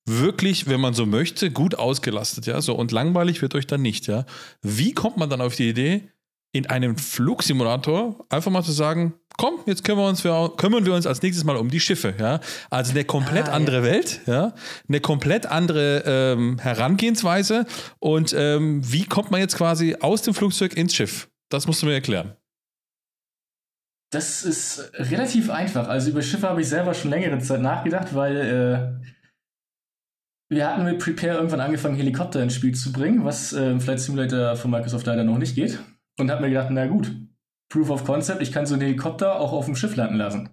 [0.07, 4.07] wirklich, wenn man so möchte, gut ausgelastet, ja, so und langweilig wird euch dann nicht,
[4.07, 4.25] ja.
[4.61, 6.09] Wie kommt man dann auf die Idee,
[6.53, 10.93] in einem Flugsimulator einfach mal zu sagen, komm, jetzt kümmern wir uns, für, kümmern wir
[10.93, 12.15] uns als nächstes mal um die Schiffe.
[12.17, 12.39] Ja?
[12.69, 13.83] Also eine komplett ah, andere ja.
[13.83, 14.53] Welt, ja?
[14.87, 17.65] eine komplett andere ähm, Herangehensweise.
[17.99, 21.29] Und ähm, wie kommt man jetzt quasi aus dem Flugzeug ins Schiff?
[21.49, 22.35] Das musst du mir erklären.
[24.09, 25.87] Das ist relativ einfach.
[25.89, 29.07] Also über Schiffe habe ich selber schon längere Zeit nachgedacht, weil äh,
[30.49, 34.55] wir hatten mit Prepare irgendwann angefangen, Helikopter ins Spiel zu bringen, was äh, Flight Simulator
[34.55, 35.79] von Microsoft leider noch nicht geht.
[36.17, 37.11] Und habe mir gedacht, na gut,
[37.69, 40.49] Proof of Concept, ich kann so einen Helikopter auch auf dem Schiff landen lassen.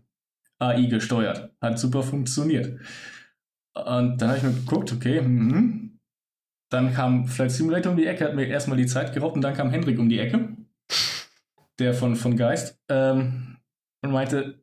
[0.58, 1.50] AI gesteuert.
[1.60, 2.80] Hat super funktioniert.
[3.74, 6.00] Und dann habe ich mir geguckt, okay, mhm.
[6.70, 9.54] dann kam Flight Simulator um die Ecke, hat mir erstmal die Zeit geraubt und dann
[9.54, 10.56] kam Hendrik um die Ecke,
[11.78, 13.56] der von, von Geist, ähm,
[14.02, 14.62] und meinte,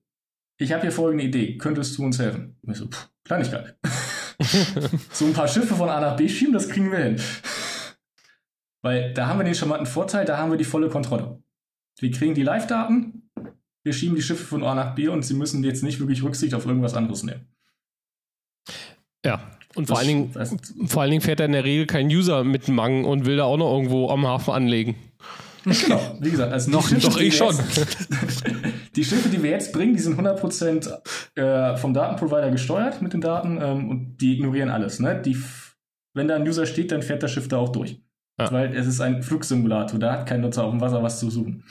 [0.57, 2.57] ich habe hier folgende Idee, könntest du uns helfen?
[2.61, 3.77] Und ich so, pff, Kleinigkeit.
[5.12, 7.22] so ein paar Schiffe von A nach B schieben, das kriegen wir hin.
[8.82, 11.42] Weil da haben wir den charmanten Vorteil, da haben wir die volle Kontrolle.
[12.00, 13.30] Wir kriegen die Live-Daten,
[13.84, 16.54] wir schieben die Schiffe von A nach B und sie müssen jetzt nicht wirklich Rücksicht
[16.54, 17.48] auf irgendwas anderes nehmen.
[19.26, 19.52] Ja.
[19.74, 20.34] Und vor allen, Dingen,
[20.88, 23.38] vor allen Dingen fährt da in der Regel kein User mit dem Mang und will
[23.38, 24.96] da auch noch irgendwo am Hafen anlegen.
[25.64, 27.55] Genau, wie gesagt, also Noch Schiffe, doch ich schon.
[27.55, 28.43] Jetzt,
[28.95, 30.91] die Schiffe, die wir jetzt bringen, die sind 100%
[31.36, 34.99] äh, vom Datenprovider gesteuert mit den Daten ähm, und die ignorieren alles.
[34.99, 35.22] Ne?
[35.22, 35.38] Die,
[36.14, 38.01] wenn da ein User steht, dann fährt das Schiff da auch durch.
[38.39, 38.51] Ja.
[38.51, 41.64] Weil es ist ein Flugsimulator, da hat kein Nutzer auf dem Wasser was zu suchen.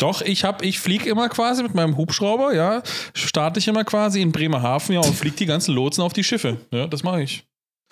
[0.00, 2.82] Doch, ich hab, ich fliege immer quasi mit meinem Hubschrauber, ja,
[3.14, 6.58] starte ich immer quasi in Bremerhaven, ja, und fliege die ganzen Lotsen auf die Schiffe.
[6.70, 7.44] Ja, das mache ich.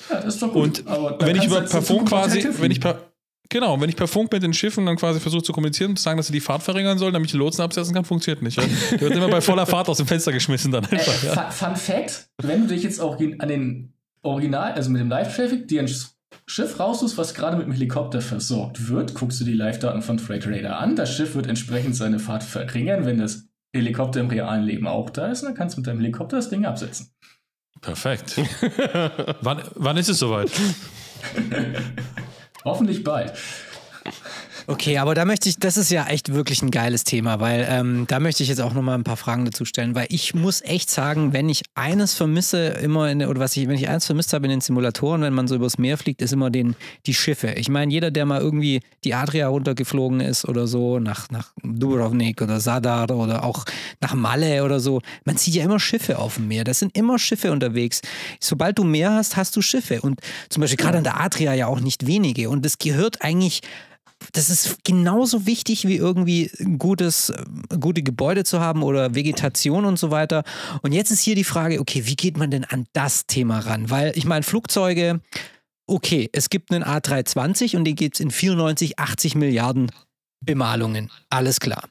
[0.09, 0.87] Ja, das ist doch gut.
[0.87, 3.01] Und wenn ich über jetzt per in Funk Zukunft auch quasi, wenn ich per
[3.49, 6.03] Genau, wenn ich per Funk mit den Schiffen dann quasi versuche zu kommunizieren und zu
[6.03, 8.57] sagen, dass sie die Fahrt verringern sollen, damit ich die Lotsen absetzen kann, funktioniert nicht.
[8.57, 8.65] Ja?
[8.93, 11.23] Der wird immer bei voller Fahrt aus dem Fenster geschmissen dann Äh, einfach.
[11.23, 11.51] Ja.
[11.51, 13.93] Fun, Fact: Wenn du dich jetzt auch an den
[14.23, 15.91] Original, also mit dem Live-Traffic, dir ein
[16.47, 20.47] Schiff raussuchst, was gerade mit dem Helikopter versorgt wird, guckst du die Live-Daten von Freight
[20.47, 20.97] Radar an.
[20.97, 25.29] Das Schiff wird entsprechend seine Fahrt verringern, wenn das Helikopter im realen Leben auch da
[25.29, 25.43] ist.
[25.43, 27.11] Und dann kannst du mit deinem Helikopter das Ding absetzen.
[27.81, 28.37] Perfekt.
[29.43, 30.51] wann, wann ist es soweit?
[32.67, 33.33] Hoffentlich bald.
[34.69, 38.07] Okay, aber da möchte ich, das ist ja echt wirklich ein geiles Thema, weil ähm,
[38.09, 40.91] da möchte ich jetzt auch nochmal ein paar Fragen dazu stellen, weil ich muss echt
[40.91, 44.47] sagen, wenn ich eines vermisse, immer in, oder was ich, wenn ich eines vermisst habe
[44.47, 46.75] in den Simulatoren, wenn man so übers Meer fliegt, ist immer den,
[47.07, 47.53] die Schiffe.
[47.53, 52.43] Ich meine, jeder, der mal irgendwie die Adria runtergeflogen ist oder so, nach, nach Dubrovnik
[52.43, 53.65] oder Sadar oder auch
[54.01, 56.65] nach Malle oder so, man sieht ja immer Schiffe auf dem Meer.
[56.65, 58.01] Das sind immer Schiffe unterwegs.
[58.41, 60.01] Sobald du Meer hast, hast du Schiffe.
[60.01, 62.51] Und zum Beispiel gerade an der Adria ja auch nicht wenige.
[62.51, 63.61] Und das gehört eigentlich
[64.33, 67.33] das ist genauso wichtig wie irgendwie gutes,
[67.81, 70.43] gute Gebäude zu haben oder Vegetation und so weiter.
[70.83, 73.91] Und jetzt ist hier die Frage, okay, wie geht man denn an das Thema ran?
[73.91, 75.21] Weil ich meine, Flugzeuge,
[75.87, 79.91] okay, es gibt einen A320 und den gibt es in 94, 80 Milliarden
[80.45, 81.11] Bemalungen.
[81.31, 81.89] Alles klar.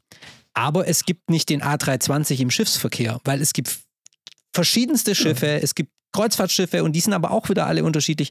[0.53, 3.77] Aber es gibt nicht den A320 im Schiffsverkehr, weil es gibt
[4.53, 8.29] verschiedenste Schiffe, es gibt Kreuzfahrtschiffe und die sind aber auch wieder alle unterschiedlich.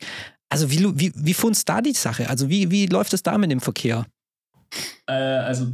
[0.48, 2.28] Also wie, wie, wie funzt da die Sache?
[2.28, 4.06] Also wie, wie läuft es da mit dem Verkehr?
[5.06, 5.66] Äh, also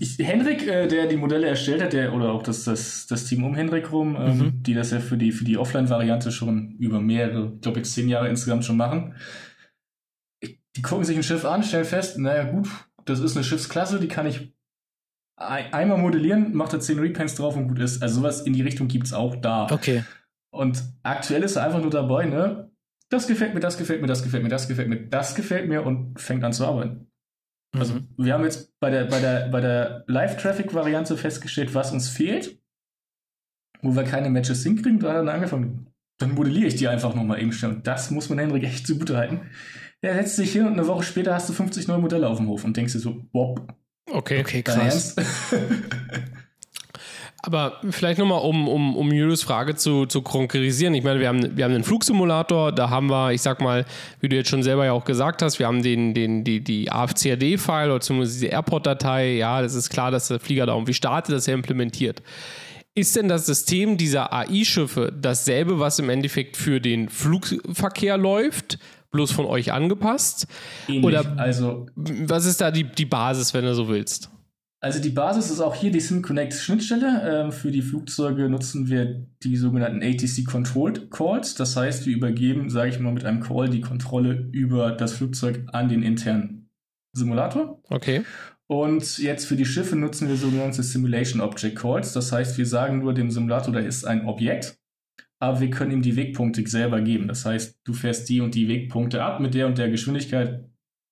[0.00, 3.44] ich, Henrik, äh, der die Modelle erstellt hat, der, oder auch das, das, das Team
[3.44, 4.62] um Henrik rum, ähm, Mhm.
[4.62, 8.08] die das ja für die, für die Offline-Variante schon über mehrere, ich glaube jetzt zehn
[8.08, 9.14] Jahre insgesamt schon machen.
[10.76, 12.68] Die gucken sich ein Schiff an, stellen fest, naja gut,
[13.04, 14.52] das ist eine Schiffsklasse, die kann ich
[15.36, 18.02] ein, einmal modellieren, macht da 10 Repaints drauf und gut ist.
[18.02, 19.66] Also sowas in die Richtung gibt es auch da.
[19.70, 20.04] Okay.
[20.54, 22.70] Und aktuell ist er einfach nur dabei, ne?
[23.10, 25.84] Das gefällt mir, das gefällt mir, das gefällt mir, das gefällt mir, das gefällt mir
[25.84, 27.10] und fängt an zu arbeiten.
[27.76, 28.08] Also Mhm.
[28.16, 32.58] wir haben jetzt bei der, bei der, bei der Live-Traffic-Variante festgestellt, was uns fehlt,
[33.82, 35.88] wo wir keine Matches hinkriegen, da hat er dann angefangen.
[36.18, 37.72] Dann modelliere ich die einfach nochmal eben schnell.
[37.72, 39.40] Und das muss man Henrik echt zugute halten.
[40.00, 42.46] Er setzt sich hin und eine Woche später hast du 50 neue Modelle auf dem
[42.46, 43.74] Hof und denkst dir so, Bob,
[44.06, 44.40] Okay.
[44.40, 45.16] Okay, krass.
[47.46, 50.94] Aber vielleicht nochmal, um, um, um Julius Frage zu, zu konkretisieren.
[50.94, 53.84] Ich meine, wir haben, wir haben einen Flugsimulator, da haben wir, ich sag mal,
[54.20, 56.90] wie du jetzt schon selber ja auch gesagt hast, wir haben den, den, die, die
[56.90, 59.34] AFCRD-File oder zumindest diese Airport-Datei.
[59.34, 62.22] Ja, das ist klar, dass der Flieger da irgendwie startet, dass er implementiert.
[62.94, 68.78] Ist denn das System dieser AI-Schiffe dasselbe, was im Endeffekt für den Flugverkehr läuft,
[69.10, 70.46] bloß von euch angepasst?
[70.88, 71.04] Ähnlich.
[71.04, 74.30] Oder- also Was ist da die, die Basis, wenn du so willst?
[74.84, 77.22] Also die Basis ist auch hier die SimConnect-Schnittstelle.
[77.24, 81.54] Ähm, für die Flugzeuge nutzen wir die sogenannten ATC Controlled Calls.
[81.54, 85.62] Das heißt, wir übergeben, sage ich mal, mit einem Call die Kontrolle über das Flugzeug
[85.72, 86.68] an den internen
[87.14, 87.80] Simulator.
[87.88, 88.24] Okay.
[88.66, 92.12] Und jetzt für die Schiffe nutzen wir sogenannte Simulation Object Calls.
[92.12, 94.76] Das heißt, wir sagen nur dem Simulator, da ist ein Objekt,
[95.38, 97.26] aber wir können ihm die Wegpunkte selber geben.
[97.26, 100.62] Das heißt, du fährst die und die Wegpunkte ab mit der und der Geschwindigkeit,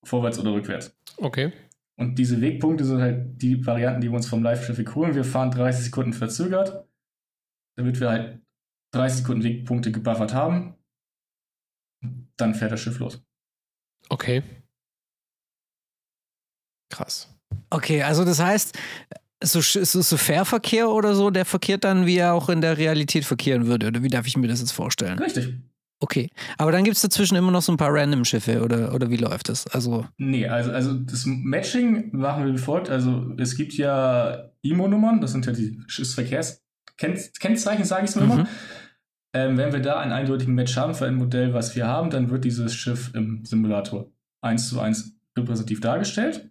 [0.05, 0.95] vorwärts oder rückwärts.
[1.16, 1.53] Okay.
[1.99, 5.14] Und diese Wegpunkte sind halt die Varianten, die wir uns vom Live-Traffic holen.
[5.14, 6.88] Wir fahren 30 Sekunden verzögert,
[7.76, 8.43] damit wir halt
[8.95, 10.74] 30 Sekunden Wegpunkte gebuffert haben.
[12.36, 13.22] Dann fährt das Schiff los.
[14.09, 14.43] Okay.
[16.90, 17.32] Krass.
[17.70, 18.78] Okay, also das heißt,
[19.43, 23.24] so, so, so Fährverkehr oder so, der verkehrt dann, wie er auch in der Realität
[23.24, 23.88] verkehren würde.
[23.88, 25.18] Oder wie darf ich mir das jetzt vorstellen?
[25.18, 25.55] Richtig.
[26.03, 26.30] Okay.
[26.59, 29.48] Aber dann gibt es dazwischen immer noch so ein paar Random-Schiffe oder, oder wie läuft
[29.48, 29.68] das?
[29.68, 32.90] Also, Nee, also, also das Matching machen wir wie folgt.
[32.90, 38.32] Also es gibt ja IMO-Nummern, das sind ja die Schiffsverkehrskennzeichen, sage ich es mal Mhm.
[38.32, 38.48] immer.
[39.34, 42.30] Ähm, wenn wir da einen eindeutigen Match haben für ein Modell, was wir haben, dann
[42.30, 44.11] wird dieses Schiff im Simulator
[44.42, 46.50] eins zu eins repräsentativ dargestellt.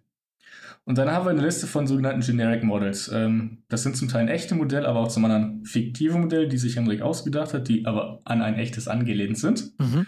[0.84, 3.08] Und dann haben wir eine Liste von sogenannten Generic Models.
[3.12, 6.76] Ähm, das sind zum Teil echte Modelle, aber auch zum anderen fiktive Modelle, die sich
[6.76, 9.78] Henrik ausgedacht hat, die aber an ein echtes angelehnt sind.
[9.78, 10.06] mhm.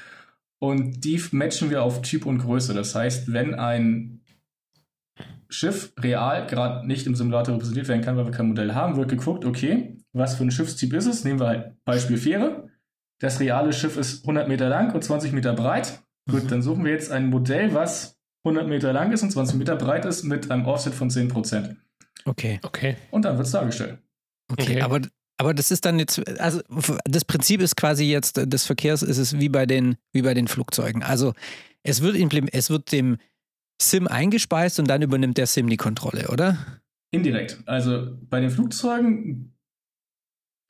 [0.61, 2.73] Und die matchen wir auf Typ und Größe.
[2.73, 4.21] Das heißt, wenn ein
[5.51, 9.11] Schiff real gerade nicht im Simulator repräsentiert werden kann, weil wir kein Modell haben, wird
[9.11, 11.25] geguckt, okay, was für ein Schiffstyp ist es?
[11.25, 12.71] Nehmen wir halt Beispiel Fähre.
[13.21, 16.03] Das reale Schiff ist 100 Meter lang und 20 Meter breit.
[16.31, 18.14] Gut, dann suchen wir jetzt ein Modell, was
[18.45, 21.77] 100 Meter lang ist und 20 Meter breit ist mit einem Offset von 10%.
[22.27, 22.61] Okay.
[22.63, 22.97] Okay.
[23.11, 23.99] Und dann wird es dargestellt.
[24.51, 24.81] Okay, Okay.
[24.83, 25.01] aber,
[25.39, 26.61] aber das ist dann jetzt, also
[27.05, 30.49] das Prinzip ist quasi jetzt des Verkehrs, ist es wie bei den, wie bei den
[30.49, 31.03] Flugzeugen.
[31.03, 31.33] Also
[31.83, 32.17] es wird,
[32.53, 33.17] es wird dem
[33.81, 36.59] SIM eingespeist und dann übernimmt der SIM die Kontrolle, oder?
[37.11, 37.59] Indirekt.
[37.67, 39.57] Also bei den Flugzeugen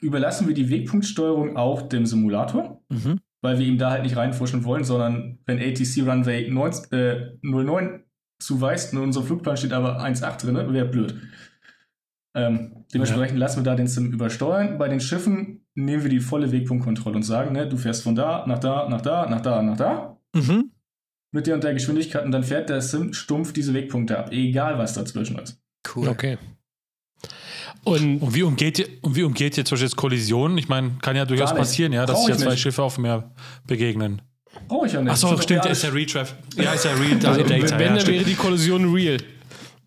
[0.00, 3.20] überlassen wir die Wegpunktsteuerung auch dem Simulator, Mhm.
[3.44, 8.02] Weil wir ihm da halt nicht reinfuschen wollen, sondern wenn ATC Runway 9, äh, 09
[8.38, 11.14] zuweist und unser Flugplan steht aber 1.8 drin, wäre blöd.
[12.34, 14.78] Ähm, dementsprechend lassen wir da den Sim übersteuern.
[14.78, 18.46] Bei den Schiffen nehmen wir die volle Wegpunktkontrolle und sagen, ne, du fährst von da
[18.46, 20.70] nach da, nach da, nach da, nach da Mhm.
[21.30, 24.78] mit der und der Geschwindigkeit und dann fährt der Sim stumpf diese Wegpunkte ab, egal
[24.78, 25.62] was dazwischen ist.
[25.94, 26.08] Cool.
[26.08, 26.38] Okay.
[27.84, 30.58] Und Und wie umgeht ihr, und wie umgeht ihr zum Beispiel jetzt Kollisionen?
[30.58, 32.60] Ich meine, kann ja durchaus passieren, ja, dass sich ich ja zwei nicht.
[32.60, 33.30] Schiffe auf dem Meer
[33.66, 34.22] begegnen.
[34.68, 35.12] Brauche ich ja nicht.
[35.12, 35.90] Achso, stimmt, doch ist ja.
[35.90, 36.34] Retraf.
[36.56, 37.48] Ja, ist ja Real also, Data.
[37.48, 38.16] wenn, ja, dann stimmt.
[38.16, 39.18] wäre die Kollision real.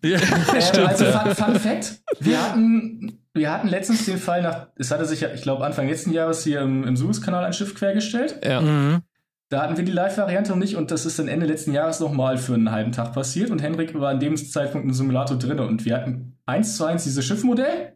[0.02, 0.14] Äh,
[0.86, 5.20] also Fun, Fun Fact, wir hatten, wir hatten letztens den Fall nach, es hatte sich
[5.20, 8.36] ja, ich glaube Anfang letzten Jahres hier im, im Suezkanal ein Schiff quergestellt.
[8.44, 8.60] Ja.
[8.60, 9.02] Mhm.
[9.50, 12.36] Da hatten wir die Live-Variante noch nicht und das ist dann Ende letzten Jahres nochmal
[12.36, 15.84] für einen halben Tag passiert und Henrik war an dem Zeitpunkt im Simulator drin und
[15.86, 17.92] wir hatten eins zu eins dieses Schiffmodell.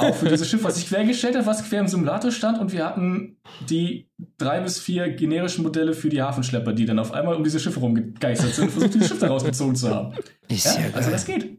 [0.00, 2.84] Auch für dieses Schiff, was sich quergestellt hat, was quer im Simulator stand und wir
[2.84, 3.36] hatten
[3.70, 7.60] die drei bis vier generischen Modelle für die Hafenschlepper, die dann auf einmal um diese
[7.60, 10.14] Schiffe rumgegeistert sind und versucht, dieses Schiff da rausgezogen zu haben.
[10.48, 11.58] Ja, also das geht.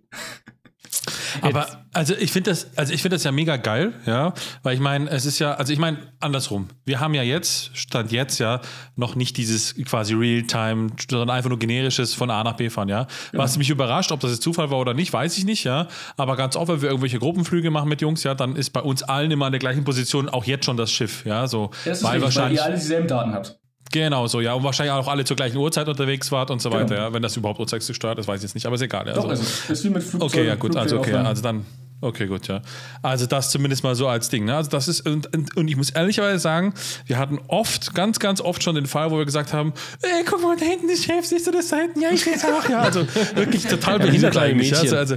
[1.43, 4.33] Aber also ich finde das, also ich finde das ja mega geil, ja,
[4.63, 6.69] weil ich meine, es ist ja, also ich meine andersrum.
[6.85, 8.61] Wir haben ja jetzt stand jetzt ja
[8.95, 13.07] noch nicht dieses quasi Realtime, sondern einfach nur generisches von A nach B fahren, ja.
[13.33, 15.87] Was mich überrascht, ob das jetzt Zufall war oder nicht, weiß ich nicht, ja.
[16.17, 19.03] Aber ganz oft, wenn wir irgendwelche Gruppenflüge machen mit Jungs, ja, dann ist bei uns
[19.03, 22.03] allen immer an der gleichen Position auch jetzt schon das Schiff, ja, so, Das ist
[22.03, 23.59] weil richtig, weil wahrscheinlich ihr alle dieselben Daten habt.
[23.91, 24.53] Genau so, ja.
[24.53, 26.81] Und wahrscheinlich auch alle zur gleichen Uhrzeit unterwegs wart und so Genau.
[26.81, 27.13] weiter, ja.
[27.13, 29.07] Wenn das überhaupt uhrzeitsgesteuert ist, weiß ich jetzt nicht, aber ist egal.
[29.07, 29.13] Ja.
[29.13, 29.43] Doch, also.
[29.43, 30.39] also, ist wie mit Flugzeugen.
[30.39, 31.65] Okay, ja gut, also okay, also dann,
[32.01, 32.61] okay, gut, ja.
[33.03, 34.55] Also das zumindest mal so als Ding, ne?
[34.55, 36.73] Also das ist, und, und, und ich muss ehrlicherweise sagen,
[37.05, 40.41] wir hatten oft, ganz, ganz oft schon den Fall, wo wir gesagt haben, ey, guck
[40.41, 42.01] mal, da hinten ist Chef, siehst du das da hinten?
[42.01, 42.79] Ja, ich sehe es auch, ja.
[42.81, 43.05] Also
[43.35, 44.75] wirklich total behindert eigentlich.
[44.75, 45.15] Also, also,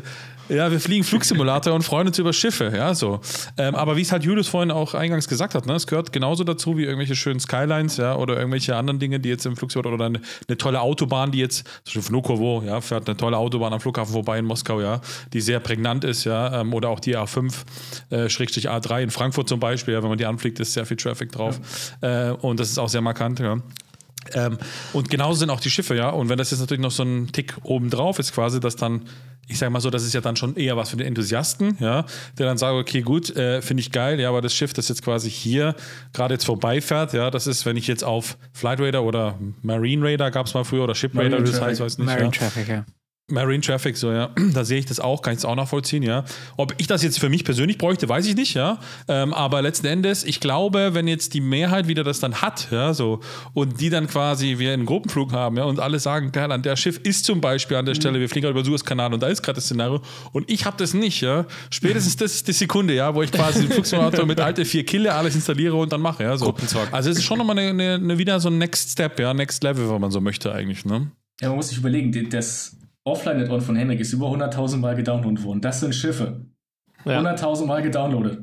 [0.48, 3.20] ja, wir fliegen Flugsimulator und freuen uns über Schiffe, ja, so.
[3.58, 6.44] Ähm, aber wie es halt Julius vorhin auch eingangs gesagt hat, ne, es gehört genauso
[6.44, 10.06] dazu wie irgendwelche schönen Skylines, ja, oder irgendwelche anderen Dinge, die jetzt im Flugsimulator oder
[10.06, 13.80] eine, eine tolle Autobahn, die jetzt, zum Beispiel Vnukovo, ja, fährt eine tolle Autobahn am
[13.80, 15.00] Flughafen vorbei in Moskau, ja,
[15.32, 17.52] die sehr prägnant ist, ja, ähm, oder auch die A5,
[18.10, 20.96] äh, Schrägstrich A3 in Frankfurt zum Beispiel, ja, wenn man die anfliegt, ist sehr viel
[20.96, 21.60] Traffic drauf.
[22.00, 23.58] Äh, und das ist auch sehr markant, ja.
[24.34, 24.58] Ähm,
[24.92, 26.10] und genauso sind auch die Schiffe, ja.
[26.10, 29.02] Und wenn das jetzt natürlich noch so ein Tick oben drauf ist, quasi, dass dann,
[29.48, 32.04] ich sage mal so, das ist ja dann schon eher was für den Enthusiasten, ja,
[32.38, 35.02] der dann sagt, okay, gut, äh, finde ich geil, ja, aber das Schiff, das jetzt
[35.02, 35.74] quasi hier
[36.12, 40.30] gerade jetzt vorbeifährt, ja, das ist, wenn ich jetzt auf Flight Radar oder Marine Radar
[40.30, 42.06] gab es mal früher oder Ship Marine Radar, wie das heißt, weiß nicht.
[42.06, 42.30] Marine ja.
[42.30, 42.84] Traffic, ja.
[43.28, 46.24] Marine Traffic, so ja, da sehe ich das auch, kann ich es auch nachvollziehen, ja.
[46.56, 48.78] Ob ich das jetzt für mich persönlich bräuchte, weiß ich nicht, ja.
[49.08, 52.94] Ähm, aber letzten Endes, ich glaube, wenn jetzt die Mehrheit wieder das dann hat, ja,
[52.94, 53.18] so,
[53.52, 56.76] und die dann quasi wir einen Gruppenflug haben, ja, und alle sagen, geil, an der
[56.76, 59.26] Schiff ist zum Beispiel an der Stelle, wir fliegen gerade über den Suezkanal und da
[59.26, 61.46] ist gerade das Szenario und ich habe das nicht, ja.
[61.70, 65.12] Spätestens das ist die Sekunde, ja, wo ich quasi den Flugsimulator mit alte vier Kille
[65.12, 66.54] alles installiere und dann mache, ja, so.
[66.92, 69.64] Also es ist schon nochmal eine, eine, eine, wieder so ein Next Step, ja, Next
[69.64, 71.10] Level, wenn man so möchte eigentlich, ne.
[71.40, 75.60] Ja, man muss sich überlegen, das Offline-Add-on von Henrik ist über 100.000 Mal gedownloadet worden.
[75.60, 76.46] Das sind Schiffe.
[77.04, 77.20] Ja.
[77.20, 78.40] 100.000 Mal gedownloadet.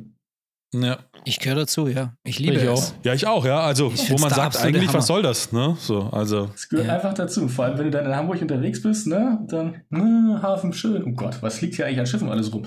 [0.73, 0.97] Ja.
[1.25, 2.15] Ich gehöre dazu, ja.
[2.23, 2.69] Ich liebe Ich es.
[2.69, 2.93] auch.
[3.03, 3.59] Ja, ich auch, ja.
[3.59, 4.97] Also, Ich wo man sagt, eigentlich, Hammer.
[4.99, 5.75] was soll das, ne?
[5.79, 6.47] So, also.
[6.47, 6.95] Das gehört Ja.
[6.95, 7.47] einfach dazu.
[7.47, 11.03] Vor allem, wenn du dann in Hamburg unterwegs bist, ne, dann, ne, Hafen schön.
[11.05, 12.63] Oh Gott, was liegt hier eigentlich an Schiffen alles rum?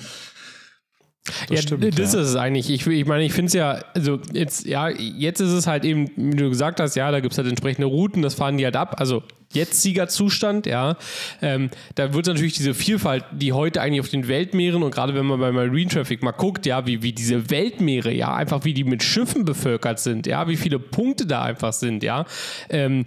[1.49, 2.21] Das ja, stimmt, das ja.
[2.21, 2.71] ist es eigentlich.
[2.71, 6.09] Ich, ich meine, ich finde es ja, also jetzt, ja, jetzt ist es halt eben,
[6.15, 8.77] wie du gesagt hast, ja, da gibt es halt entsprechende Routen, das fahren die halt
[8.77, 9.01] ab.
[9.01, 9.25] Also
[9.57, 10.97] jetziger Zustand, ja.
[11.43, 15.27] Ähm, da wird natürlich diese Vielfalt, die heute eigentlich auf den Weltmeeren und gerade wenn
[15.27, 18.85] man bei Marine Traffic mal guckt, ja, wie, wie diese Weltmeere, ja, einfach wie die
[18.85, 22.25] mit Schiffen bevölkert sind, ja, wie viele Punkte da einfach sind, ja.
[22.71, 23.05] Ähm,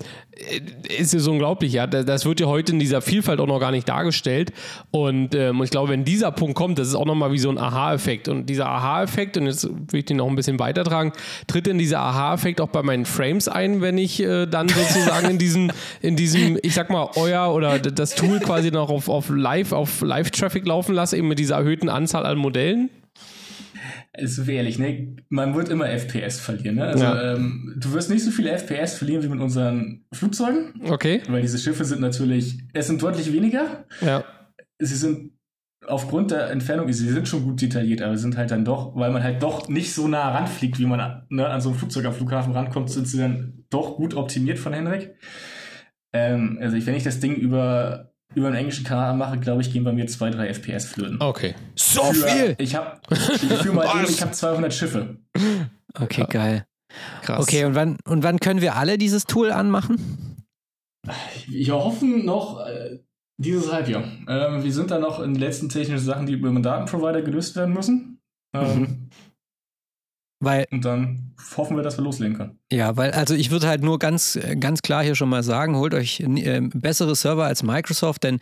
[0.98, 1.88] ist es unglaublich, ja.
[1.88, 4.52] Das wird ja heute in dieser Vielfalt auch noch gar nicht dargestellt.
[4.92, 7.58] Und ähm, ich glaube, wenn dieser Punkt kommt, das ist auch nochmal wie so ein
[7.58, 8.28] Aha-Effekt.
[8.28, 11.12] Und dieser Aha-Effekt, und jetzt will ich den noch ein bisschen weitertragen,
[11.48, 15.38] tritt denn dieser Aha-Effekt auch bei meinen Frames ein, wenn ich äh, dann sozusagen in
[15.38, 15.72] diesem,
[16.02, 20.02] in diesem, ich sag mal, euer oder das Tool quasi noch auf, auf Live, auf
[20.02, 22.90] Live-Traffic laufen lasse, eben mit dieser erhöhten Anzahl an Modellen?
[24.18, 25.16] Ist ehrlich, ne?
[25.30, 26.86] Man wird immer FPS verlieren, ne?
[26.86, 27.34] Also, Ja.
[27.36, 31.22] ähm, du wirst nicht so viele FPS verlieren wie mit unseren Flugzeugen, Okay.
[31.30, 33.86] weil diese Schiffe sind natürlich, es sind deutlich weniger.
[34.02, 34.24] Ja.
[34.80, 35.32] sie sind
[35.88, 39.24] aufgrund der Entfernung, sie sind schon gut detailliert, aber sind halt dann doch, weil man
[39.24, 42.54] halt doch nicht so nah ranfliegt, wie man ne, an so ein Flugzeug am Flughafen
[42.54, 45.16] rankommt, sind sie dann doch gut optimiert von Henrik.
[46.14, 49.72] Ähm, also ich, wenn ich das Ding über, über einen englischen Kanal mache, glaube ich,
[49.72, 51.22] gehen bei mir 2-3 FPS flöten.
[51.22, 51.56] Okay.
[51.76, 52.56] So Für- viel!
[52.60, 55.18] Ich habe für mal eben, ich habe 200 Schiffe.
[56.00, 56.66] Okay, geil.
[57.22, 57.44] Krass.
[57.44, 60.36] Okay, und wann, und wann können wir alle dieses Tool anmachen?
[61.48, 63.00] Wir hoffen noch äh,
[63.38, 64.04] dieses Halbjahr.
[64.28, 67.56] Ähm, wir sind da noch in den letzten technischen Sachen, die über den Datenprovider gelöst
[67.56, 68.20] werden müssen.
[68.56, 69.10] Ähm,
[70.42, 72.60] Weil, Und dann hoffen wir, dass wir loslegen können.
[72.72, 75.94] ja, weil, also ich würde halt nur ganz, ganz klar hier schon mal sagen, holt
[75.94, 78.40] euch äh, bessere Server als Microsoft, denn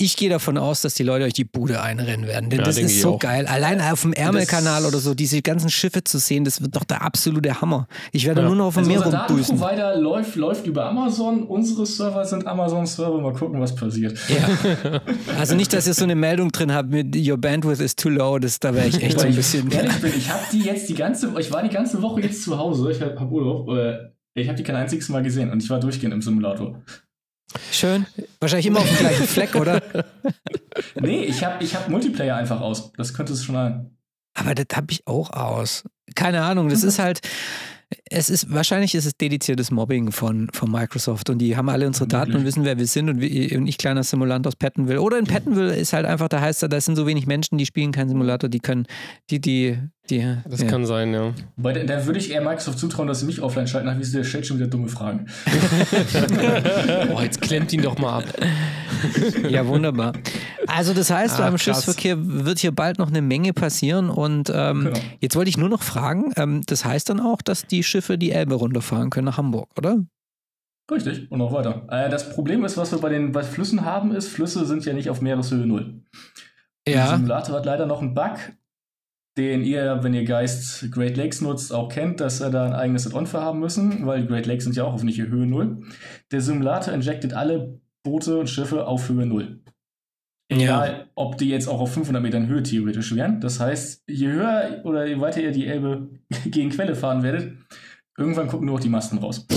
[0.00, 2.50] ich gehe davon aus, dass die Leute euch die Bude einrennen werden.
[2.50, 3.18] Denn Ja, das ist ich so auch.
[3.18, 3.46] geil.
[3.46, 6.84] Allein auf dem Ärmelkanal Das- oder so, diese ganzen Schiffe zu sehen, das wird doch
[6.84, 7.88] der absolute Hammer.
[8.12, 8.46] Ich werde Ja.
[8.46, 9.58] nur noch auf dem Also Meer unser rumdüsen.
[9.58, 11.42] Datenprovider läuft, läuft über Amazon.
[11.42, 13.20] Unsere Server sind Amazon-Server.
[13.20, 14.16] Mal gucken, was passiert.
[14.28, 15.00] Ja.
[15.38, 18.38] Also nicht, dass ihr so eine Meldung drin habt mit Your bandwidth is too low,
[18.38, 19.68] das, da wäre ich echt so ein ich bisschen.
[19.68, 19.80] bin,
[20.16, 22.90] ich habe die jetzt die ganze, ich war die ganze Woche jetzt zu Hause.
[22.90, 23.68] Ich habe hab Urlaub.
[23.70, 26.80] Äh, ich habe die kein einziges Mal gesehen und ich war durchgehend im Simulator.
[27.72, 28.06] Schön.
[28.40, 29.82] Wahrscheinlich immer auf dem gleichen Fleck, oder?
[31.00, 32.92] Nee, ich habe ich hab Multiplayer einfach aus.
[32.92, 33.96] Das könnte es schon ein.
[34.34, 35.84] Aber das habe ich auch aus.
[36.14, 37.20] Keine Ahnung, das ist halt.
[38.10, 42.06] Es ist, wahrscheinlich ist es dediziertes Mobbing von, von Microsoft und die haben alle unsere
[42.06, 45.00] Daten und wissen, wer wir sind und, wie, und ich kleiner Simulant aus Pattonville.
[45.00, 47.64] Oder in Pattonville ist halt einfach, da heißt er, da sind so wenig Menschen, die
[47.64, 48.86] spielen keinen Simulator, die können,
[49.30, 49.78] die, die,
[50.10, 50.36] die.
[50.46, 50.66] Das ja.
[50.66, 51.32] kann sein, ja.
[51.56, 54.04] Weil da, da würde ich eher Microsoft zutrauen, dass sie mich offline schalten, nach wie
[54.04, 55.26] sie der stellt schon wieder dumme Fragen.
[57.14, 58.24] Oh, jetzt klemmt ihn doch mal ab.
[59.48, 60.12] Ja, wunderbar.
[60.66, 61.58] Also das heißt, Ah, beim.
[61.58, 64.98] Schiffsverkehr wird hier bald noch eine Menge passieren und ähm, Genau.
[65.20, 68.30] jetzt wollte ich nur noch fragen, ähm, das heißt dann auch, dass die Schiffe die
[68.32, 69.98] Elbe runterfahren können nach Hamburg, oder?
[70.90, 71.86] Richtig, und noch weiter.
[71.90, 74.92] Äh, das Problem ist, was wir bei den bei Flüssen haben, ist, Flüsse sind ja
[74.94, 76.02] nicht auf Meereshöhe Null.
[76.86, 78.38] Der Simulator hat leider noch einen Bug,
[79.36, 83.06] den ihr, wenn ihr Geist Great Lakes nutzt, auch kennt, dass er da ein eigenes
[83.06, 85.82] Add-on für haben müssen, weil Great Lakes sind ja auch auf nicht Höhe Null.
[86.32, 89.60] Der Simulator injectet alle Boote und Schiffe auf Höhe Null.
[90.50, 93.38] Egal, ob die jetzt auch auf 500 Metern Höhe theoretisch wären.
[93.40, 96.08] Das heißt, je höher oder je weiter ihr die Elbe
[96.46, 97.52] gegen Quelle fahren werdet,
[98.16, 99.46] irgendwann gucken nur noch die Masten raus.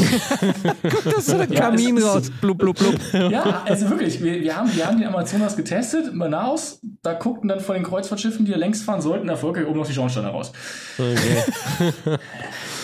[1.06, 2.30] Das ist so der Ja, Kamin ist- raus.
[2.42, 2.96] Blub, blub, blub.
[3.14, 6.82] Ja, also wirklich, wir, wir, haben, wir haben den Amazonas getestet in Manaus.
[7.02, 9.94] Da guckten dann von den Kreuzfahrtschiffen, die da längs fahren sollten, erfolgreich oben noch die
[9.94, 10.52] Schornsteine raus.
[10.98, 12.18] Okay.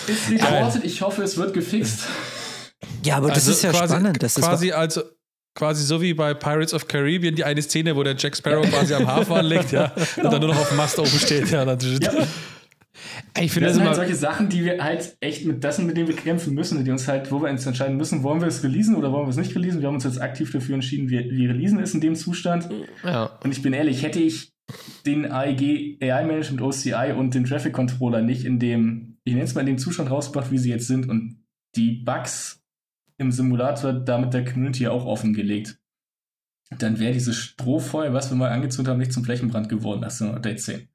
[0.06, 2.06] Ist reported, ich hoffe, es wird gefixt.
[3.04, 4.22] Ja, aber das Also ist ja quasi, spannend.
[4.22, 5.02] Das ist quasi, also,
[5.58, 8.94] quasi so wie bei Pirates of Caribbean, die eine Szene, wo der Jack Sparrow quasi
[8.94, 11.50] am Hafen anlegt, ja, und dann nur noch auf dem Mast oben steht.
[11.50, 12.00] Ja, natürlich.
[12.00, 12.12] Ja,
[13.40, 15.86] Ich finde das das sind halt solche Sachen, die wir halt echt mit das sind,
[15.86, 18.46] mit denen wir kämpfen müssen, die uns halt, wo wir uns entscheiden müssen, wollen wir
[18.46, 19.80] es releasen oder wollen wir es nicht releasen.
[19.80, 22.68] Wir haben uns jetzt aktiv dafür entschieden, wir, wir releasen es in dem Zustand.
[23.02, 23.38] Ja.
[23.42, 24.52] Und ich bin ehrlich, hätte ich
[25.06, 29.54] den AEG AI Management OCI und den Traffic Controller nicht in dem, ich nenne es
[29.54, 31.42] mal in dem Zustand rausgebracht, wie sie jetzt sind und
[31.74, 32.62] die Bugs
[33.18, 35.78] im Simulator damit der Community auch offengelegt,
[36.78, 40.56] dann wäre dieses Strohfeuer, was wir mal angezündet haben, nicht zum Flächenbrand geworden nach Simulator
[40.56, 40.88] 10.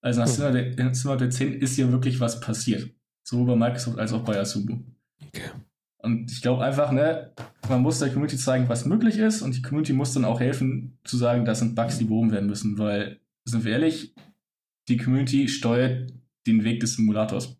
[0.00, 2.90] Also nach Simulator Simulator 10 ist ja wirklich was passiert.
[3.22, 4.78] Sowohl bei Microsoft als auch bei Asubu.
[5.26, 5.50] Okay.
[5.98, 7.32] Und ich glaube einfach, ne,
[7.68, 10.98] man muss der Community zeigen, was möglich ist und die Community muss dann auch helfen
[11.04, 14.14] zu sagen, das sind Bugs, die behoben werden müssen, weil, sind wir ehrlich,
[14.88, 16.10] die Community steuert
[16.46, 17.56] den Weg des Simulators.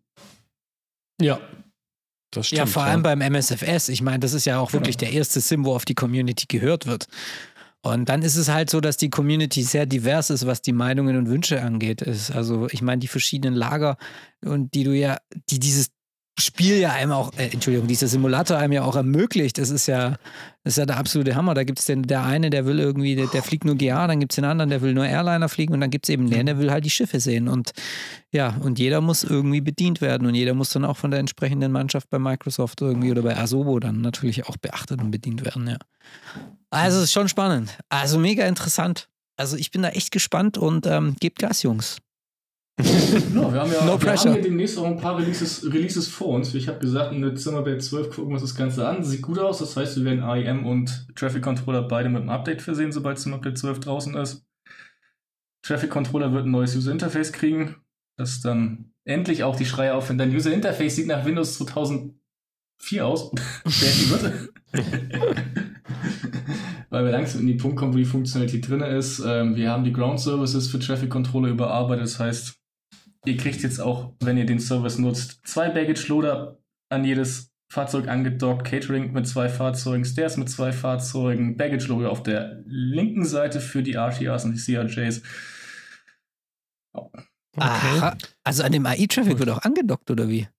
[1.21, 1.39] Ja.
[2.31, 2.51] Stimmt.
[2.57, 3.89] ja, vor allem beim MSFS.
[3.89, 6.87] Ich meine, das ist ja auch wirklich der erste Sim, wo auf die Community gehört
[6.87, 7.07] wird.
[7.83, 11.17] Und dann ist es halt so, dass die Community sehr divers ist, was die Meinungen
[11.17, 12.01] und Wünsche angeht.
[12.01, 13.97] Ist also, ich meine, die verschiedenen Lager
[14.45, 15.17] und die du ja,
[15.49, 15.87] die dieses
[16.39, 19.57] Spiel ja einem auch, äh, Entschuldigung, dieser Simulator einem ja auch ermöglicht.
[19.57, 20.17] Das ist ja,
[20.63, 21.53] das ist ja der absolute Hammer.
[21.53, 24.19] Da gibt es den, der eine, der will irgendwie, der, der fliegt nur GA, dann
[24.19, 26.45] gibt es den anderen, der will nur Airliner fliegen und dann gibt es eben den,
[26.45, 27.47] der will halt die Schiffe sehen.
[27.47, 27.71] Und
[28.31, 31.71] ja, und jeder muss irgendwie bedient werden und jeder muss dann auch von der entsprechenden
[31.71, 35.77] Mannschaft bei Microsoft irgendwie oder bei Asobo dann natürlich auch beachtet und bedient werden, ja.
[36.69, 37.77] Also es ist schon spannend.
[37.89, 39.09] Also mega interessant.
[39.35, 41.97] Also ich bin da echt gespannt und ähm, gebt Gas, Jungs.
[43.33, 44.31] No, wir haben ja, No wir pressure.
[44.31, 46.53] haben ja demnächst auch ein paar Releases, Releases vor uns.
[46.53, 49.03] Ich habe gesagt, in Dezember bei 12 gucken wir uns das Ganze an.
[49.03, 52.61] Sieht gut aus, das heißt, wir werden AIM und Traffic Controller beide mit einem Update
[52.61, 54.45] versehen, sobald Simulator 12 draußen ist.
[55.63, 57.75] Traffic Controller wird ein neues User Interface kriegen,
[58.17, 60.17] das dann endlich auch die Schreie aufhören.
[60.17, 63.31] Dein User Interface sieht nach Windows 2004 aus.
[66.89, 69.21] Weil wir langsam in die Punkt kommen, wo die Funktionalität drin ist.
[69.25, 72.03] Ähm, wir haben die Ground Services für Traffic Controller überarbeitet.
[72.03, 72.57] Das heißt,
[73.25, 78.09] ihr kriegt jetzt auch, wenn ihr den Service nutzt, zwei Baggage Loader an jedes Fahrzeug
[78.09, 83.61] angedockt, Catering mit zwei Fahrzeugen, Stairs mit zwei Fahrzeugen, Baggage Lobby auf der linken Seite
[83.61, 85.21] für die RTRs und die CRJs.
[86.93, 87.23] Okay.
[87.57, 90.49] Aha, also an dem AI-Traffic wird auch angedockt, oder wie?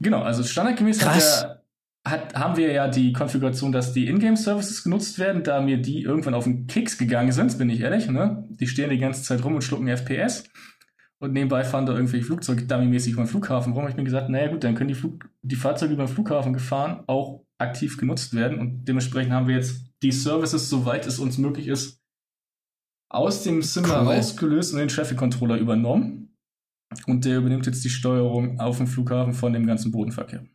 [0.00, 1.64] Genau, also standardgemäß hat der,
[2.06, 6.34] hat, haben wir ja die Konfiguration, dass die Ingame-Services genutzt werden, da mir die irgendwann
[6.34, 8.46] auf den Kicks gegangen sind, bin ich ehrlich, ne?
[8.50, 10.44] Die stehen die ganze Zeit rum und schlucken FPS.
[11.22, 13.86] Und nebenbei fahren da irgendwelche Flugzeuge dummy-mäßig über den Flughafen rum.
[13.88, 17.04] Ich bin gesagt, naja gut, dann können die, Flug die Fahrzeuge über den Flughafen gefahren
[17.06, 18.58] auch aktiv genutzt werden.
[18.58, 22.00] Und dementsprechend haben wir jetzt die Services, soweit es uns möglich ist,
[23.10, 24.14] aus dem Zimmer cool.
[24.14, 26.38] rausgelöst und den Traffic Controller übernommen.
[27.06, 30.46] Und der übernimmt jetzt die Steuerung auf dem Flughafen von dem ganzen Bodenverkehr.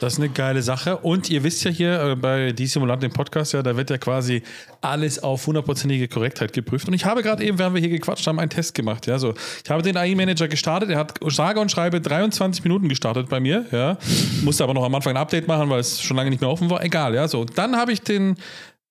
[0.00, 0.96] Das ist eine geile Sache.
[0.98, 3.98] Und ihr wisst ja hier äh, bei Die Simulant, dem Podcast, ja, da wird ja
[3.98, 4.42] quasi
[4.80, 6.86] alles auf hundertprozentige Korrektheit geprüft.
[6.86, 9.06] Und ich habe gerade eben, während wir hier gequatscht haben, einen Test gemacht.
[9.06, 9.34] Ja, so.
[9.64, 10.90] Ich habe den AI-Manager gestartet.
[10.90, 13.66] Er hat sage und schreibe 23 Minuten gestartet bei mir.
[13.72, 13.98] Ja.
[14.42, 16.70] Musste aber noch am Anfang ein Update machen, weil es schon lange nicht mehr offen
[16.70, 16.82] war.
[16.84, 17.26] Egal, ja.
[17.26, 17.44] So.
[17.44, 18.36] Dann habe ich den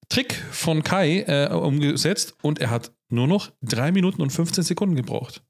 [0.10, 4.96] Trick von Kai äh, umgesetzt und er hat nur noch 3 Minuten und 15 Sekunden
[4.96, 5.42] gebraucht.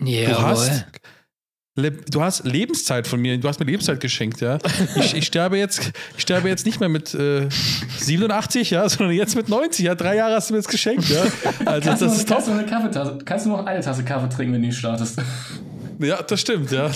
[0.00, 0.86] Ja, du hast
[1.76, 4.58] Du hast Lebenszeit von mir, du hast mir Lebenszeit geschenkt, ja.
[4.94, 7.48] Ich, ich sterbe, jetzt, ich sterbe jetzt nicht mehr mit äh,
[7.98, 9.96] 87, ja, sondern jetzt mit 90, ja.
[9.96, 11.24] Drei Jahre hast du mir jetzt geschenkt, ja.
[11.64, 12.36] Also kannst das ist top.
[12.36, 15.20] Kannst du, eine Kaffeetasse, kannst du noch eine Tasse Kaffee trinken, wenn du startest.
[15.98, 16.90] Ja, das stimmt, ja.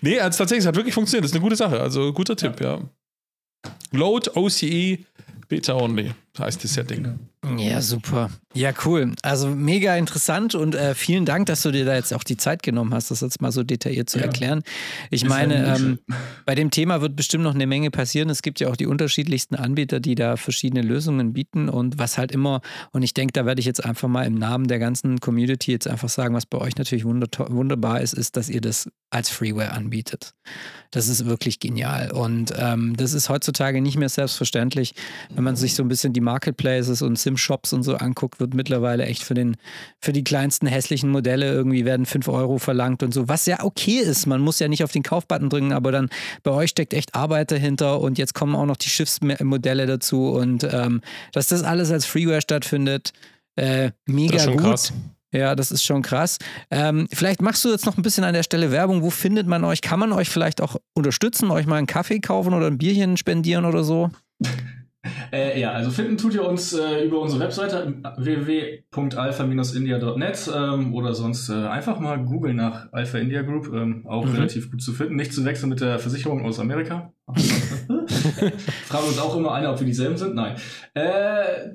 [0.00, 1.24] nee, also tatsächlich, es hat wirklich funktioniert.
[1.24, 1.80] Das ist eine gute Sache.
[1.80, 2.80] Also guter Tipp, ja.
[3.92, 4.98] Load OCE
[5.48, 7.18] Beta Only heißt das Setting.
[7.56, 8.30] Ja, super.
[8.54, 9.12] Ja, cool.
[9.22, 12.62] Also mega interessant und äh, vielen Dank, dass du dir da jetzt auch die Zeit
[12.64, 14.24] genommen hast, das jetzt mal so detailliert zu ja.
[14.24, 14.62] erklären.
[15.10, 15.98] Ich Ist meine, ähm,
[16.46, 18.30] bei dem Thema wird bestimmt noch eine Menge passieren.
[18.30, 22.32] Es gibt ja auch die unterschiedlichsten Anbieter, die da verschiedene Lösungen bieten und was halt
[22.32, 22.60] immer,
[22.90, 25.86] und ich denke, da werde ich jetzt einfach mal im Namen der ganzen Community jetzt
[25.86, 30.34] einfach sagen, was bei euch natürlich wunderbar ist, ist, dass ihr das als Freeware anbietet.
[30.90, 32.10] Das ist wirklich genial.
[32.10, 34.94] Und ähm, das ist heutzutage nicht mehr selbstverständlich.
[35.34, 39.04] Wenn man sich so ein bisschen die Marketplaces und Sim-Shops und so anguckt, wird mittlerweile
[39.04, 39.56] echt für, den,
[40.00, 43.98] für die kleinsten hässlichen Modelle irgendwie werden 5 Euro verlangt und so, was ja okay
[43.98, 44.26] ist.
[44.26, 46.08] Man muss ja nicht auf den Kaufbutton drücken, aber dann
[46.42, 50.64] bei euch steckt echt Arbeit dahinter und jetzt kommen auch noch die Schiffsmodelle dazu und
[50.64, 51.02] ähm,
[51.32, 53.12] dass das alles als Freeware stattfindet,
[53.56, 54.60] äh, mega gut.
[54.60, 54.92] Krass.
[55.30, 56.38] Ja, das ist schon krass.
[56.70, 59.02] Ähm, vielleicht machst du jetzt noch ein bisschen an der Stelle Werbung.
[59.02, 59.82] Wo findet man euch?
[59.82, 63.66] Kann man euch vielleicht auch unterstützen, euch mal einen Kaffee kaufen oder ein Bierchen spendieren
[63.66, 64.10] oder so?
[65.30, 71.50] Äh, ja, also finden tut ihr uns äh, über unsere Webseite www.alpha-india.net ähm, oder sonst
[71.50, 73.70] äh, einfach mal googeln nach Alpha India Group.
[73.74, 74.32] Ähm, auch mhm.
[74.32, 75.16] relativ gut zu finden.
[75.16, 77.12] Nicht zu wechseln mit der Versicherung aus Amerika.
[77.36, 80.34] Fragen uns auch immer einer, ob wir dieselben sind.
[80.34, 80.56] Nein.
[80.94, 81.74] Äh,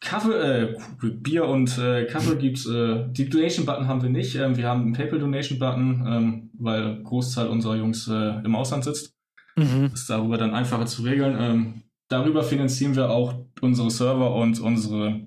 [0.00, 2.66] Kaffee, äh, Bier und äh, Kaffee gibt's.
[2.66, 4.36] Äh, die Donation-Button haben wir nicht.
[4.36, 9.14] Ähm, wir haben einen PayPal-Donation-Button, ähm, weil Großteil unserer Jungs äh, im Ausland sitzt.
[9.56, 9.90] Mhm.
[9.92, 11.82] Ist darüber dann einfacher zu regeln.
[12.08, 15.26] Darüber finanzieren wir auch unsere Server und unsere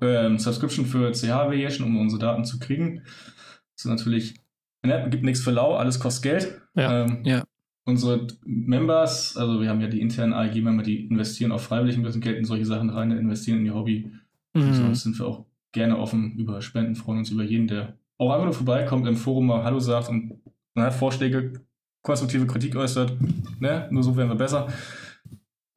[0.00, 3.02] ähm, Subscription für CH Aviation, um unsere Daten zu kriegen.
[3.74, 4.34] Das ist natürlich,
[4.82, 6.62] ne, gibt nichts für lau, alles kostet Geld.
[6.74, 7.44] Ja, ähm, ja.
[7.84, 12.20] Unsere Members, also wir haben ja die internen AEG-Member, die investieren auch freiwillig ein bisschen
[12.20, 14.12] Geld in solche Sachen rein, investieren in ihr Hobby.
[14.52, 14.74] Mhm.
[14.74, 18.44] Sonst sind wir auch gerne offen über Spenden, freuen uns über jeden, der auch einfach
[18.44, 20.40] nur vorbeikommt, im Forum mal Hallo sagt und
[20.74, 21.52] na, Vorschläge,
[22.02, 23.16] konstruktive Kritik äußert.
[23.58, 23.88] Ne?
[23.90, 24.68] Nur so werden wir besser.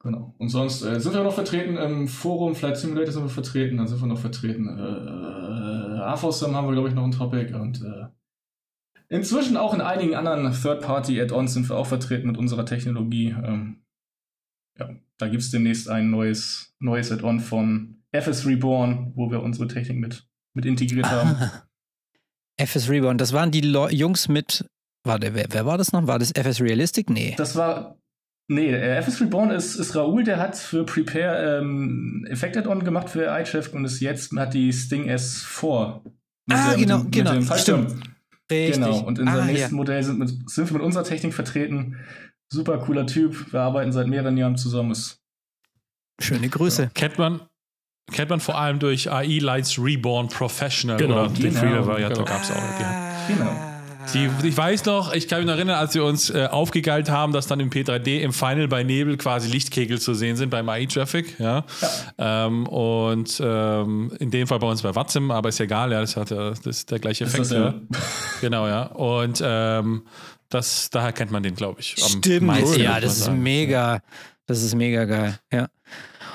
[0.02, 0.34] Genau.
[0.38, 3.86] Und sonst äh, sind wir noch vertreten im Forum, Flight Simulator sind wir vertreten, dann
[3.86, 4.66] sind wir noch vertreten.
[4.68, 8.06] Äh, AFOSM haben wir, glaube ich, noch ein Topic und äh,
[9.08, 13.28] inzwischen auch in einigen anderen Third-Party-Add-ons sind wir auch vertreten mit unserer Technologie.
[13.44, 13.84] Ähm,
[14.78, 19.68] ja, da gibt es demnächst ein neues, neues Add-on von FS Reborn, wo wir unsere
[19.68, 21.36] Technik mit, mit integriert haben.
[22.56, 24.68] FS Reborn, das waren die Lo Jungs mit,
[25.04, 26.08] warte, wer, wer war das noch?
[26.08, 27.08] War das FS Realistic?
[27.08, 27.34] Nee.
[27.36, 28.01] Das war
[28.48, 33.08] Nee, äh, FS Reborn ist, ist Raoul, der hat für Prepare ähm, Effect Add-on gemacht
[33.08, 36.00] für iChef und ist jetzt hat die Sting S4.
[36.50, 37.30] Ah, der, genau, mit dem, genau.
[37.32, 37.86] Mit dem Fallschirm.
[38.50, 38.74] Richtig.
[38.74, 39.76] Genau, und in ah, nächsten ja.
[39.76, 41.96] Modell sind, mit, sind wir mit unserer Technik vertreten.
[42.52, 43.52] Super cooler Typ.
[43.52, 44.90] Wir arbeiten seit mehreren Jahren zusammen.
[44.90, 45.22] Ist
[46.20, 46.82] Schöne Grüße.
[46.82, 46.90] Ja.
[46.92, 47.40] Kennt man,
[48.12, 51.14] kennt man vor allem durch AI Lights Reborn Professional genau.
[51.14, 51.40] oder genau.
[51.40, 52.36] den Free-Variator genau.
[52.36, 53.28] gab es auch.
[53.28, 53.71] Genau.
[54.12, 57.32] Die, ich weiß noch, ich kann mich noch erinnern, als wir uns äh, aufgegeilt haben,
[57.32, 61.38] dass dann im P3D im Final bei Nebel quasi Lichtkegel zu sehen sind beim AI-Traffic.
[61.38, 61.64] Ja?
[62.18, 62.46] ja.
[62.46, 66.00] Ähm, und ähm, in dem Fall bei uns bei Watzim, aber ist ja egal, ja,
[66.00, 67.44] das hat ja das ist der gleiche Effekt.
[67.44, 67.74] Das, ja.
[68.40, 68.84] genau, ja.
[68.86, 70.02] Und ähm,
[70.48, 71.94] das, daher kennt man den, glaube ich.
[71.96, 74.00] Stimmt, ja, das ist mega.
[74.46, 75.68] Das ist mega geil, ja.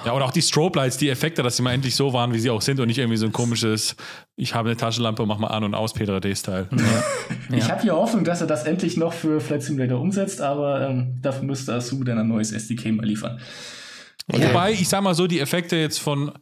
[0.05, 2.39] Ja, oder auch die Strobe Lights, die Effekte, dass sie mal endlich so waren, wie
[2.39, 3.95] sie auch sind und nicht irgendwie so ein komisches,
[4.39, 6.69] ich habe eine Taschenlampe, mach mal an und aus, Peter D-Style.
[6.71, 7.57] Ja.
[7.57, 11.17] Ich habe hier Hoffnung, dass er das endlich noch für Flight Simulator umsetzt, aber ähm,
[11.21, 13.39] dafür müsste Asu dann ein neues SDK mal liefern.
[14.31, 14.49] Okay.
[14.49, 16.33] Wobei, ich sag mal so, die Effekte jetzt von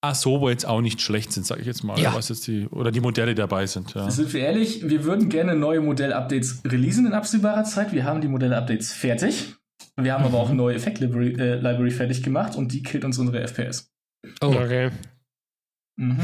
[0.00, 1.98] Asobo jetzt auch nicht schlecht sind, sage ich jetzt mal.
[1.98, 2.14] Ja.
[2.14, 3.94] Was jetzt die, oder die Modelle die dabei sind.
[3.94, 4.10] Ja.
[4.10, 7.92] Sind wir ehrlich, wir würden gerne neue Modell-Updates releasen in absehbarer Zeit.
[7.92, 9.54] Wir haben die Modell-Updates fertig.
[9.96, 13.18] Wir haben aber auch eine neue Effekt-Library äh, Library fertig gemacht und die killt uns
[13.18, 13.90] unsere FPS.
[14.42, 14.90] Oh, okay.
[15.96, 16.20] Mhm.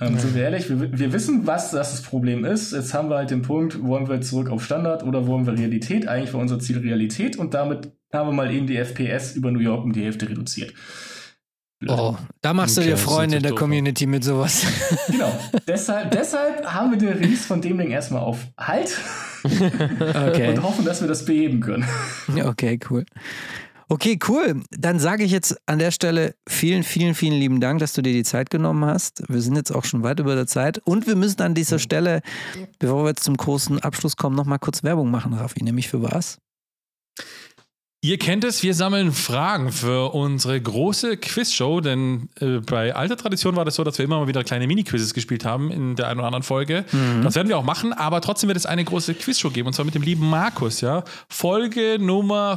[0.00, 2.72] Ähm, Sind wir ehrlich, wir, wir wissen, was das Problem ist.
[2.72, 6.06] Jetzt haben wir halt den Punkt, wollen wir zurück auf Standard oder wollen wir Realität?
[6.06, 9.58] Eigentlich war unser Ziel Realität und damit haben wir mal eben die FPS über New
[9.58, 10.72] York um die Hälfte reduziert.
[11.86, 13.54] Oh, da machst du Okay, dir das ist Freunde in der.
[13.54, 14.64] Community mit sowas.
[15.08, 15.32] Genau.
[15.66, 18.96] deshalb, deshalb haben wir den Release von dem Ding erstmal auf Halt
[19.44, 20.48] Okay.
[20.48, 21.84] und hoffen, dass wir das beheben können.
[22.44, 23.04] Okay, cool.
[23.90, 24.62] Okay, cool.
[24.70, 28.12] Dann sage ich jetzt an der Stelle vielen, vielen, vielen lieben Dank, dass du dir
[28.12, 29.22] die Zeit genommen hast.
[29.28, 32.20] Wir sind jetzt auch schon weit über der Zeit und wir müssen an dieser Stelle,
[32.78, 35.64] bevor wir jetzt zum großen Abschluss kommen, noch mal kurz Werbung machen, Raffi.
[35.64, 36.36] Nämlich für was?
[38.00, 43.56] Ihr kennt es, wir sammeln Fragen für unsere große Quizshow, denn äh, bei alter Tradition
[43.56, 46.20] war das so, dass wir immer mal wieder kleine Mini-Quizzes gespielt haben in der einen
[46.20, 46.84] oder anderen Folge.
[47.24, 49.84] Das werden wir auch machen, aber trotzdem wird es eine große Quizshow geben und zwar
[49.84, 51.02] mit dem lieben Markus, ja.
[51.28, 52.56] Folge Nummer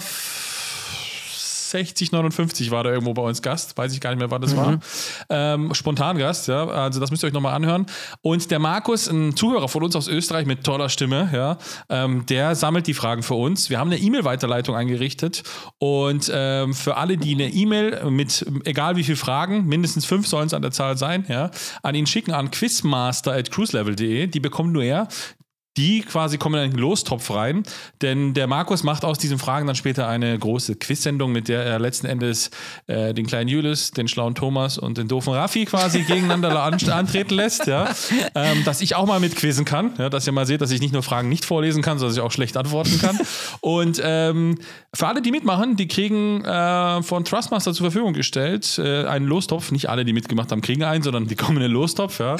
[1.71, 4.55] 60, 59 war da irgendwo bei uns Gast, weiß ich gar nicht mehr, wann das
[4.55, 4.79] war.
[5.29, 7.85] Ähm, Spontangast, ja, also das müsst ihr euch nochmal anhören.
[8.21, 11.57] Und der Markus, ein Zuhörer von uns aus Österreich mit toller Stimme, ja,
[11.89, 13.69] ähm, der sammelt die Fragen für uns.
[13.69, 15.43] Wir haben eine E-Mail-Weiterleitung eingerichtet
[15.79, 20.47] und ähm, für alle, die eine E-Mail mit egal wie viel Fragen, mindestens fünf sollen
[20.47, 21.51] es an der Zahl sein, ja,
[21.83, 25.07] an ihn schicken an quizmaster.cruiselevel.de, die bekommt nur er.
[25.77, 27.63] Die quasi kommen in einen Lostopf rein,
[28.01, 31.79] denn der Markus macht aus diesen Fragen dann später eine große Quiz-Sendung, mit der er
[31.79, 32.51] letzten Endes
[32.87, 37.35] äh, den kleinen Julius, den schlauen Thomas und den doofen Raffi quasi gegeneinander an, antreten
[37.35, 37.89] lässt, ja.
[38.35, 40.91] Ähm, dass ich auch mal mitquizzen kann, ja, dass ihr mal seht, dass ich nicht
[40.91, 43.17] nur Fragen nicht vorlesen kann, sondern dass ich auch schlecht antworten kann.
[43.61, 44.57] und ähm,
[44.93, 49.71] für alle, die mitmachen, die kriegen äh, von Trustmaster zur Verfügung gestellt äh, einen Lostopf.
[49.71, 52.35] Nicht alle, die mitgemacht haben, kriegen einen, sondern die kommen in den Lostopf, ja.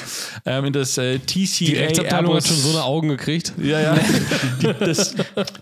[0.46, 3.54] Ähm, in das äh, TCA Die Rechtsabteilung hat schon so eine Augen gekriegt.
[3.58, 3.96] ja, ja.
[4.62, 5.16] Die, das,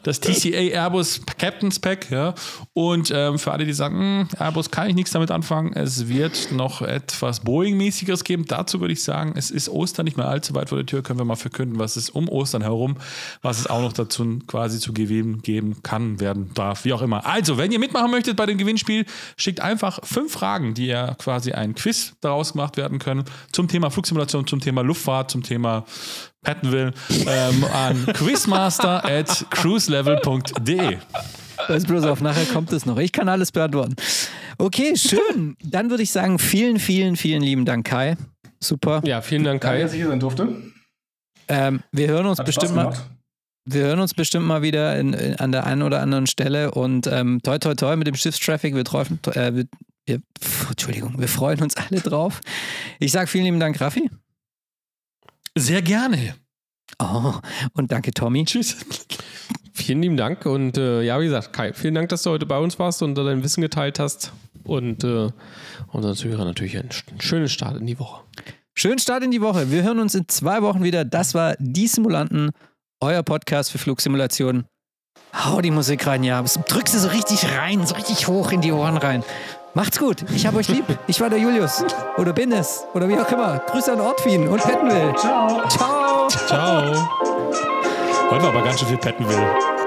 [0.03, 2.34] das TCA Airbus Captain's Pack, ja.
[2.73, 6.52] Und ähm, für alle, die sagen, hm, Airbus kann ich nichts damit anfangen, es wird
[6.52, 8.45] noch etwas Boeing-mäßigeres geben.
[8.48, 11.19] Dazu würde ich sagen, es ist Ostern nicht mehr allzu weit vor der Tür, können
[11.19, 12.98] wir mal verkünden, was es um Ostern herum,
[13.41, 17.26] was es auch noch dazu quasi zu gewinnen geben kann, werden darf, wie auch immer.
[17.26, 19.06] Also, wenn ihr mitmachen möchtet bei dem Gewinnspiel,
[19.38, 23.90] schickt einfach fünf Fragen, die ja quasi ein Quiz daraus gemacht werden können, zum Thema
[23.90, 25.86] Flugsimulation, zum Thema Luftfahrt, zum Thema
[26.44, 26.94] Pattonville
[27.28, 30.98] ähm, an quizmaster at cruiselevel.de.
[31.68, 32.98] Pass bloß auf, nachher kommt es noch.
[32.98, 33.95] Ich kann alles beantworten.
[34.57, 35.57] Okay, schön.
[35.64, 38.16] Dann würde ich sagen, vielen, vielen, vielen lieben Dank, Kai.
[38.60, 39.02] Super.
[39.06, 39.84] Ja, vielen Dank, Danke, Kai.
[39.84, 40.48] dass ich hier sein durfte.
[41.48, 42.94] Ähm, wir hören uns Hat bestimmt mal.
[43.66, 47.06] Wir hören uns bestimmt mal wieder in, in, an der einen oder anderen Stelle und
[47.07, 48.74] ähm, toi toi toi mit dem Schiffstraffic.
[48.74, 49.66] Wir, träufen, äh, wir,
[50.07, 52.41] wir, pf, Entschuldigung, wir freuen uns alle drauf.
[52.99, 54.10] Ich sage vielen lieben Dank, Raffi.
[55.60, 56.36] Sehr gerne.
[56.99, 57.34] Oh,
[57.73, 58.45] und danke, Tommy.
[58.45, 58.77] Tschüss.
[59.73, 62.57] Vielen lieben Dank und äh, ja, wie gesagt, Kai, vielen Dank, dass du heute bei
[62.57, 64.31] uns warst und dein Wissen geteilt hast.
[64.64, 65.30] Und äh,
[65.88, 68.23] unseren Zuhörern natürlich einen sch- schönen Start in die Woche.
[68.76, 69.72] Schönen Start in die Woche.
[69.72, 71.06] Wir hören uns in zwei Wochen wieder.
[71.06, 72.52] Das war Die Simulanten,
[73.02, 74.65] euer Podcast für Flugsimulationen.
[75.34, 76.41] Hau die Musik rein, ja.
[76.41, 79.23] Drück sie so richtig rein, so richtig hoch in die Ohren rein.
[79.73, 80.25] Macht's gut.
[80.33, 80.85] Ich hab euch lieb.
[81.07, 81.83] Ich war der Julius.
[82.17, 82.85] Oder bin es.
[82.93, 83.59] Oder wie auch immer.
[83.67, 85.13] Grüße an Ortwin und Pettenwill.
[85.15, 85.67] Ciao.
[85.69, 86.27] Ciao.
[86.27, 87.09] Ciao.
[88.31, 89.78] Heute war aber ganz schön viel Pattonville.